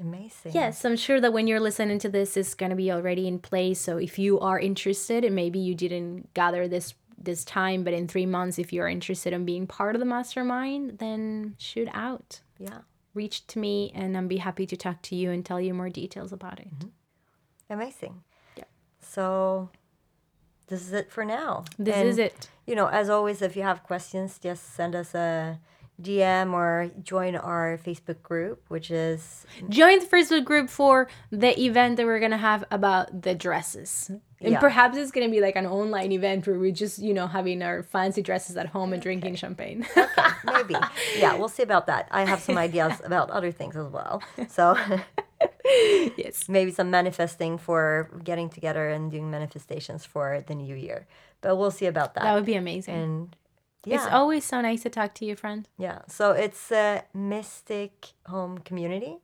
amazing. 0.00 0.52
Yes, 0.52 0.84
I'm 0.84 0.96
sure 0.96 1.20
that 1.20 1.32
when 1.32 1.46
you're 1.46 1.60
listening 1.60 1.98
to 2.00 2.08
this, 2.08 2.36
it's 2.36 2.54
gonna 2.54 2.76
be 2.76 2.92
already 2.92 3.26
in 3.26 3.38
place. 3.38 3.80
So 3.80 3.96
if 3.96 4.18
you 4.18 4.40
are 4.40 4.58
interested, 4.58 5.24
and 5.24 5.34
maybe 5.34 5.58
you 5.58 5.74
didn't 5.74 6.32
gather 6.34 6.68
this 6.68 6.94
this 7.18 7.44
time, 7.44 7.82
but 7.82 7.94
in 7.94 8.06
three 8.06 8.26
months, 8.26 8.58
if 8.58 8.72
you're 8.72 8.88
interested 8.88 9.32
in 9.32 9.44
being 9.44 9.66
part 9.66 9.94
of 9.96 10.00
the 10.00 10.06
mastermind, 10.06 10.98
then 10.98 11.56
shoot 11.58 11.88
out. 11.92 12.40
Yeah, 12.58 12.80
reach 13.14 13.46
to 13.48 13.58
me, 13.58 13.92
and 13.94 14.16
I'll 14.16 14.26
be 14.26 14.36
happy 14.38 14.66
to 14.66 14.76
talk 14.76 15.02
to 15.02 15.16
you 15.16 15.30
and 15.30 15.44
tell 15.44 15.60
you 15.60 15.74
more 15.74 15.88
details 15.90 16.32
about 16.32 16.60
it. 16.60 16.68
Mm-hmm. 16.74 16.88
Amazing. 17.68 18.22
So 19.08 19.70
this 20.68 20.82
is 20.82 20.92
it 20.92 21.10
for 21.10 21.24
now. 21.24 21.64
This 21.78 21.96
and, 21.96 22.08
is 22.08 22.18
it. 22.18 22.48
You 22.66 22.74
know, 22.74 22.88
as 22.88 23.08
always, 23.08 23.42
if 23.42 23.56
you 23.56 23.62
have 23.62 23.82
questions, 23.82 24.38
just 24.38 24.74
send 24.74 24.94
us 24.94 25.14
a 25.14 25.60
DM 26.00 26.52
or 26.52 26.90
join 27.02 27.36
our 27.36 27.78
Facebook 27.78 28.22
group, 28.22 28.64
which 28.68 28.90
is 28.90 29.46
join 29.68 30.00
the 30.00 30.06
Facebook 30.06 30.44
group 30.44 30.68
for 30.68 31.08
the 31.30 31.58
event 31.58 31.96
that 31.96 32.04
we're 32.04 32.20
gonna 32.20 32.36
have 32.36 32.64
about 32.70 33.22
the 33.22 33.34
dresses. 33.34 34.10
And 34.40 34.52
yeah. 34.52 34.60
perhaps 34.60 34.98
it's 34.98 35.10
gonna 35.10 35.30
be 35.30 35.40
like 35.40 35.56
an 35.56 35.66
online 35.66 36.12
event 36.12 36.46
where 36.46 36.58
we're 36.58 36.72
just, 36.72 36.98
you 36.98 37.14
know, 37.14 37.26
having 37.26 37.62
our 37.62 37.82
fancy 37.82 38.20
dresses 38.20 38.56
at 38.58 38.66
home 38.66 38.92
and 38.92 39.00
drinking 39.00 39.32
okay. 39.32 39.36
champagne. 39.36 39.86
okay, 39.96 40.30
maybe. 40.44 40.74
Yeah, 41.16 41.36
we'll 41.36 41.48
see 41.48 41.62
about 41.62 41.86
that. 41.86 42.08
I 42.10 42.26
have 42.26 42.40
some 42.40 42.58
ideas 42.58 43.00
about 43.02 43.30
other 43.30 43.50
things 43.50 43.76
as 43.76 43.86
well. 43.86 44.22
So 44.48 44.76
yes. 46.16 46.48
Maybe 46.48 46.70
some 46.70 46.90
manifesting 46.90 47.58
for 47.58 48.10
getting 48.22 48.48
together 48.48 48.88
and 48.88 49.10
doing 49.10 49.30
manifestations 49.30 50.04
for 50.04 50.44
the 50.46 50.54
new 50.54 50.74
year. 50.74 51.06
But 51.40 51.56
we'll 51.56 51.70
see 51.70 51.86
about 51.86 52.14
that. 52.14 52.22
That 52.24 52.34
would 52.34 52.44
be 52.44 52.54
amazing. 52.54 52.94
And 52.94 53.36
yeah. 53.84 53.96
It's 53.96 54.06
always 54.06 54.44
so 54.44 54.60
nice 54.60 54.82
to 54.82 54.90
talk 54.90 55.14
to 55.14 55.24
you, 55.24 55.36
friend. 55.36 55.68
Yeah. 55.78 56.00
So 56.08 56.32
it's 56.32 56.72
a 56.72 57.04
Mystic 57.14 58.08
Home 58.26 58.58
Community 58.58 59.18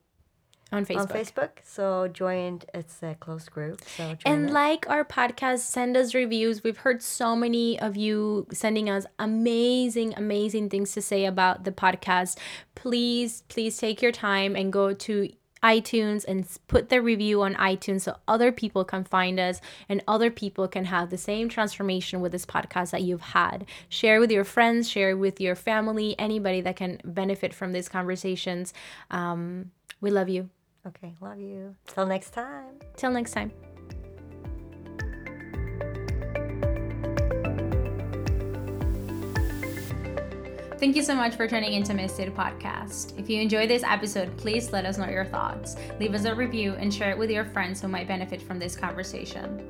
on 0.71 0.85
Facebook. 0.85 0.99
On 0.99 1.07
Facebook. 1.07 1.49
So 1.63 2.07
joined. 2.07 2.65
It's 2.73 3.03
a 3.03 3.15
close 3.15 3.49
group. 3.49 3.81
So 3.97 4.15
and 4.25 4.49
it. 4.49 4.53
like 4.53 4.89
our 4.89 5.03
podcast, 5.03 5.59
send 5.59 5.97
us 5.97 6.15
reviews. 6.15 6.63
We've 6.63 6.77
heard 6.77 7.03
so 7.03 7.35
many 7.35 7.79
of 7.79 7.97
you 7.97 8.47
sending 8.53 8.89
us 8.89 9.05
amazing, 9.19 10.13
amazing 10.15 10.69
things 10.69 10.93
to 10.93 11.01
say 11.01 11.25
about 11.25 11.65
the 11.65 11.71
podcast. 11.71 12.37
Please, 12.73 13.43
please 13.49 13.77
take 13.77 14.01
your 14.01 14.13
time 14.13 14.55
and 14.55 14.71
go 14.71 14.93
to 14.93 15.29
iTunes 15.63 16.25
and 16.27 16.47
put 16.67 16.89
the 16.89 17.01
review 17.01 17.41
on 17.41 17.55
iTunes 17.55 18.01
so 18.01 18.17
other 18.27 18.51
people 18.51 18.83
can 18.83 19.03
find 19.03 19.39
us 19.39 19.61
and 19.89 20.03
other 20.07 20.29
people 20.29 20.67
can 20.67 20.85
have 20.85 21.09
the 21.09 21.17
same 21.17 21.49
transformation 21.49 22.21
with 22.21 22.31
this 22.31 22.45
podcast 22.45 22.91
that 22.91 23.01
you've 23.01 23.21
had. 23.21 23.65
Share 23.89 24.19
with 24.19 24.31
your 24.31 24.43
friends, 24.43 24.89
share 24.89 25.15
with 25.15 25.39
your 25.39 25.55
family, 25.55 26.15
anybody 26.19 26.61
that 26.61 26.75
can 26.75 26.99
benefit 27.05 27.53
from 27.53 27.71
these 27.71 27.89
conversations. 27.89 28.73
Um, 29.09 29.71
we 30.01 30.11
love 30.11 30.29
you. 30.29 30.49
Okay, 30.85 31.13
love 31.21 31.39
you. 31.39 31.75
Till 31.87 32.05
next 32.05 32.31
time. 32.31 32.75
Till 32.97 33.11
next 33.11 33.31
time. 33.31 33.51
Thank 40.83 40.97
you 40.97 41.03
so 41.03 41.15
much 41.15 41.35
for 41.35 41.47
tuning 41.47 41.71
into 41.71 41.93
Mystic 41.93 42.35
Podcast. 42.35 43.17
If 43.17 43.29
you 43.29 43.39
enjoyed 43.39 43.69
this 43.69 43.83
episode, 43.83 44.35
please 44.35 44.73
let 44.73 44.85
us 44.85 44.97
know 44.97 45.07
your 45.07 45.23
thoughts. 45.23 45.77
Leave 45.97 46.13
us 46.13 46.25
a 46.25 46.35
review 46.35 46.73
and 46.73 46.93
share 46.93 47.11
it 47.11 47.17
with 47.17 47.29
your 47.29 47.45
friends 47.45 47.79
who 47.79 47.87
might 47.87 48.05
benefit 48.05 48.41
from 48.41 48.59
this 48.59 48.75
conversation. 48.75 49.65